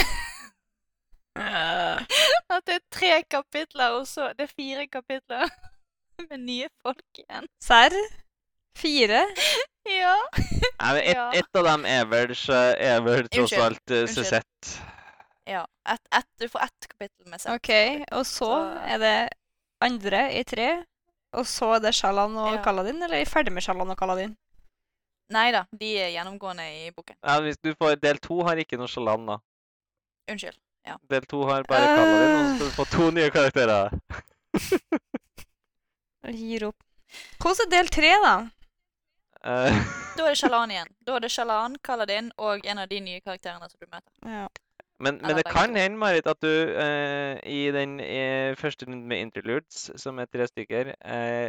[2.54, 5.50] At det er tre kapitler, og så Det er fire kapitler
[6.30, 7.48] med nye folk igjen.
[7.64, 7.96] Serr?
[8.78, 9.26] Fire?
[9.90, 10.16] Ja.
[10.82, 14.82] Nei, et, et, av dem er vel, er vel tross alt uh, Suzette.
[15.50, 15.64] Ja.
[15.90, 17.56] Et, et, du får ett kapittel med Sett.
[17.56, 17.72] OK,
[18.12, 18.52] og så, så,
[18.86, 19.18] er det
[19.82, 20.70] andre i tre,
[21.38, 22.62] og så er det Shalan og ja.
[22.64, 24.36] Kaladin, eller er vi ferdig med Shalan og Kaladin?
[25.34, 27.18] Nei da, de er gjennomgående i boken.
[27.22, 29.38] Ja, hvis du får Del to har ikke noe Shalan, da.
[30.32, 30.58] Unnskyld.
[30.88, 30.96] Ja.
[31.12, 31.98] Del to har bare uh...
[32.00, 33.94] Kaladin, og så skal du få to nye karakterer.
[36.40, 36.80] Gir opp.
[37.42, 38.34] Hvordan er del tre, da?
[39.46, 39.78] Uh...
[40.18, 40.90] da er det Shalan igjen.
[41.06, 44.12] Da er det Shalan, Kaladin og en av de nye karakterene som du møter.
[44.26, 44.48] Ja.
[45.00, 49.24] Men, men det kan hende, Marit, at du uh, i den uh, første runden med
[49.24, 50.92] interludes, som er tre stykker,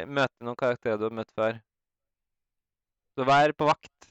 [0.06, 1.58] møter noen karakterer du har møtt før.
[3.18, 4.10] Så vær på vakt.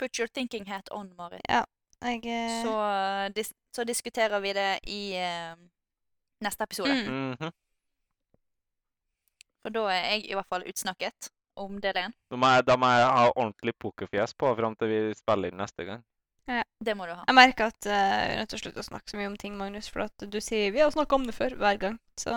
[0.00, 1.44] Put your thinking hat on, Marit.
[1.48, 1.64] Ja,
[2.00, 2.62] jeg...
[2.64, 2.78] Så,
[3.36, 5.02] dis så diskuterer vi det i
[6.44, 6.96] neste episode.
[7.04, 7.12] Mm.
[7.12, 7.52] Mm -hmm.
[9.62, 12.14] For da er jeg i hvert fall utsnakket om del én.
[12.30, 15.60] Da må jeg, da må jeg ha ordentlig pokerfjes på fram til vi spiller inn
[15.60, 16.02] neste gang.
[16.50, 16.62] Ja.
[16.82, 17.22] Det må du ha.
[17.28, 19.36] Jeg merker at uh, vi er nødt til å slutte å snakke så mye om
[19.38, 19.88] ting, Magnus.
[19.92, 21.98] For at du sier 'vi har snakka om det før' hver gang.
[22.18, 22.34] Så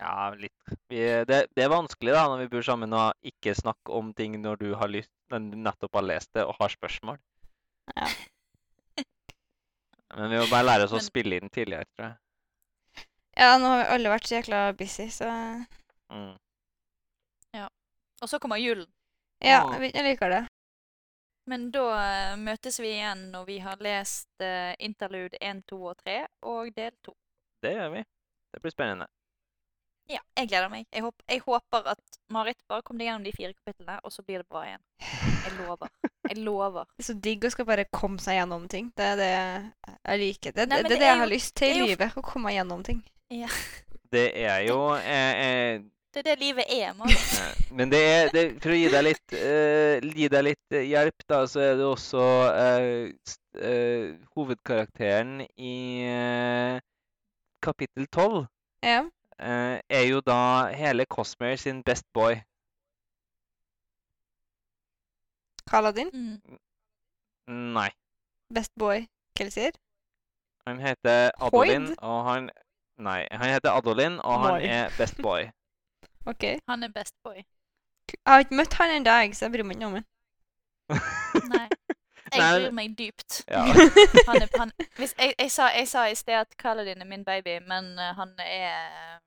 [0.00, 0.52] Ja, litt.
[0.88, 4.38] Vi, det, det, er vanskelig da, når vi bor sammen, å ikke snakke om ting
[4.40, 7.18] når du har lyst, når du nettopp har lest det og har spørsmål.
[7.92, 8.08] Ja.
[10.16, 13.04] Men vi må bare lære oss å spille inn tidligere, tror jeg.
[13.36, 15.28] Ja, nå har vi alle vært så jækla busy, så
[16.10, 16.32] mm.
[17.56, 17.68] Ja.
[18.24, 18.88] Og så kommer julen.
[19.40, 20.42] Ja, jeg liker det.
[21.48, 25.96] Men da uh, møtes vi igjen når vi har lest uh, interlude 1, 2 og
[26.04, 26.18] 3
[26.50, 27.16] og del 2.
[27.64, 28.04] Det gjør vi.
[28.50, 29.08] Det blir spennende.
[30.10, 30.86] Ja, jeg gleder meg.
[30.90, 34.24] Jeg, håper, jeg håper at Marit bare kommer deg gjennom de fire kapitlene, og så
[34.26, 34.82] blir det bra igjen.
[35.44, 35.92] Jeg lover.
[36.26, 36.88] Jeg lover.
[36.96, 38.90] Det er så digg å skal bare komme seg gjennom ting.
[38.98, 40.56] Det er det jeg liker.
[40.56, 42.18] Det, Nei, det, det, er det jeg har lyst til i livet.
[42.18, 43.04] Å komme meg gjennom ting.
[43.30, 43.50] Ja.
[44.10, 45.82] Det er jo eh, eh,
[46.14, 47.10] Det er det livet er, mann.
[47.78, 51.44] Men det er, det, for å gi deg litt, uh, gi deg litt hjelp, da,
[51.46, 55.74] så er det også uh, uh, hovedkarakteren i
[57.62, 58.48] kapittel tolv.
[58.82, 59.04] Ja.
[59.38, 62.40] er jo da hele Cosmere sin best boy.
[65.70, 66.10] Kaladin?
[66.10, 66.58] Mm.
[67.76, 67.90] Nei.
[68.50, 69.06] Best boy
[69.36, 69.78] Kelsier?
[70.66, 72.50] Han heter Adolin, og han
[73.00, 75.46] Nei, han heter Adolin, og han er best boy.
[76.26, 76.44] OK.
[76.68, 77.40] Han er best boy.
[78.10, 80.06] Jeg har ikke møtt han en dag, så jeg bryr meg ikke om han.
[81.54, 81.66] Nei.
[82.30, 83.40] Jeg bryr meg dypt.
[83.48, 83.62] Ja.
[84.28, 87.24] han er, han, hvis, jeg, jeg, sa, jeg, sa, i sted at Kaladin er min
[87.24, 89.18] baby, men uh, han er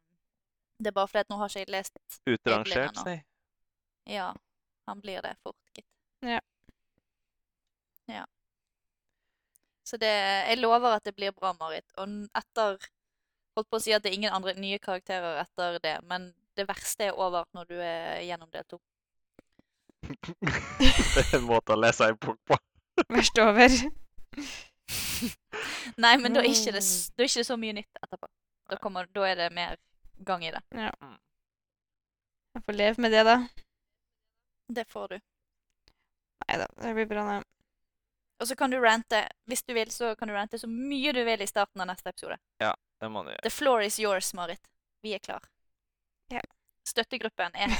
[0.80, 3.24] Det er bare fordi at nå har ikke jeg lest Utrangert seg?
[4.08, 4.32] Ja.
[4.88, 5.88] Han blir det fort, gitt.
[6.24, 6.40] Ja.
[8.08, 8.26] ja.
[9.88, 11.86] Så det Jeg lover at det blir bra, Marit.
[11.98, 12.78] Og etter
[13.56, 16.68] holdt på å si at det er ingen andre nye karakterer etter det, men det
[16.70, 18.80] verste er over når du er gjennom del to.
[20.44, 22.58] det er en måte å lese en bok på.
[23.10, 23.78] Verst over.
[26.04, 28.30] Nei, men da er, ikke det, da er ikke det så mye nytt etterpå.
[28.72, 29.80] Da, kommer, da er det mer
[30.28, 30.62] gang i det.
[30.76, 30.92] Ja.
[32.54, 33.38] Jeg får leve med det, da.
[34.74, 35.18] Det får du.
[36.44, 37.42] Nei da, det blir bra, det.
[38.44, 39.24] Og så kan du rante.
[39.48, 42.12] Hvis du vil, så kan du rante så mye du vil i starten av neste
[42.12, 42.38] episode.
[42.62, 42.74] Ja.
[43.04, 43.44] Det må du gjøre.
[43.44, 44.62] The floor is yours, Marit.
[45.04, 45.44] Vi er klar.
[46.34, 46.44] Ja.
[46.88, 47.74] Støttegruppen er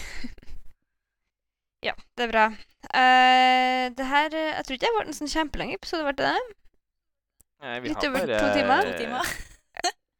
[1.88, 2.46] ja, det er bra.
[2.94, 6.60] Uh, det her Jeg tror ikke det ble en sånn kjempelang episode, ble det det?
[7.64, 8.88] Nei, vi Litt har over bare to timer.
[8.88, 9.34] To timer.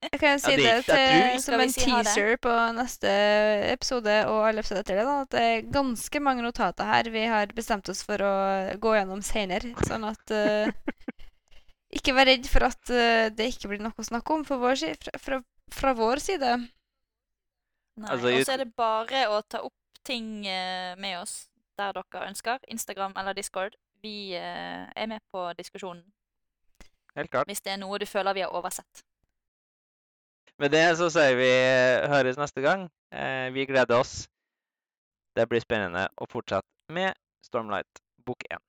[0.04, 3.12] Jeg kan si ja, det, det til, som en si teaser på neste
[3.72, 5.06] episode og alle episoder etter det.
[5.08, 8.34] da, At det er ganske mange notater her vi har bestemt oss for å
[8.84, 9.72] gå gjennom senere.
[9.88, 10.72] Sånn at uh,
[11.98, 15.16] ikke vær redd for at uh, det ikke blir noe å snakke om vår fra,
[15.24, 15.42] fra,
[15.72, 16.54] fra, vår side.
[17.96, 21.48] Nei, altså, og så er det bare å ta opp ting uh, med oss
[21.78, 22.60] der dere ønsker.
[22.68, 23.78] Instagram eller Discord.
[24.04, 26.04] Vi uh, er med på diskusjonen.
[27.16, 27.48] Helt klart.
[27.50, 29.04] Hvis det er noe du føler vi har oversett.
[30.62, 31.50] Med det så sier vi
[32.10, 32.88] høres neste gang.
[33.54, 34.28] vi gleder oss.
[35.34, 37.14] Det blir spennende å fortsette med
[37.46, 38.62] Stormlight bok 1.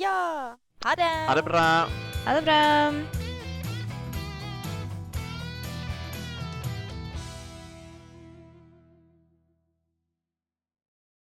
[0.00, 0.56] Ja.
[0.84, 1.14] Ha det.
[1.28, 1.66] Ha det bra.
[2.24, 3.19] Ha det bra.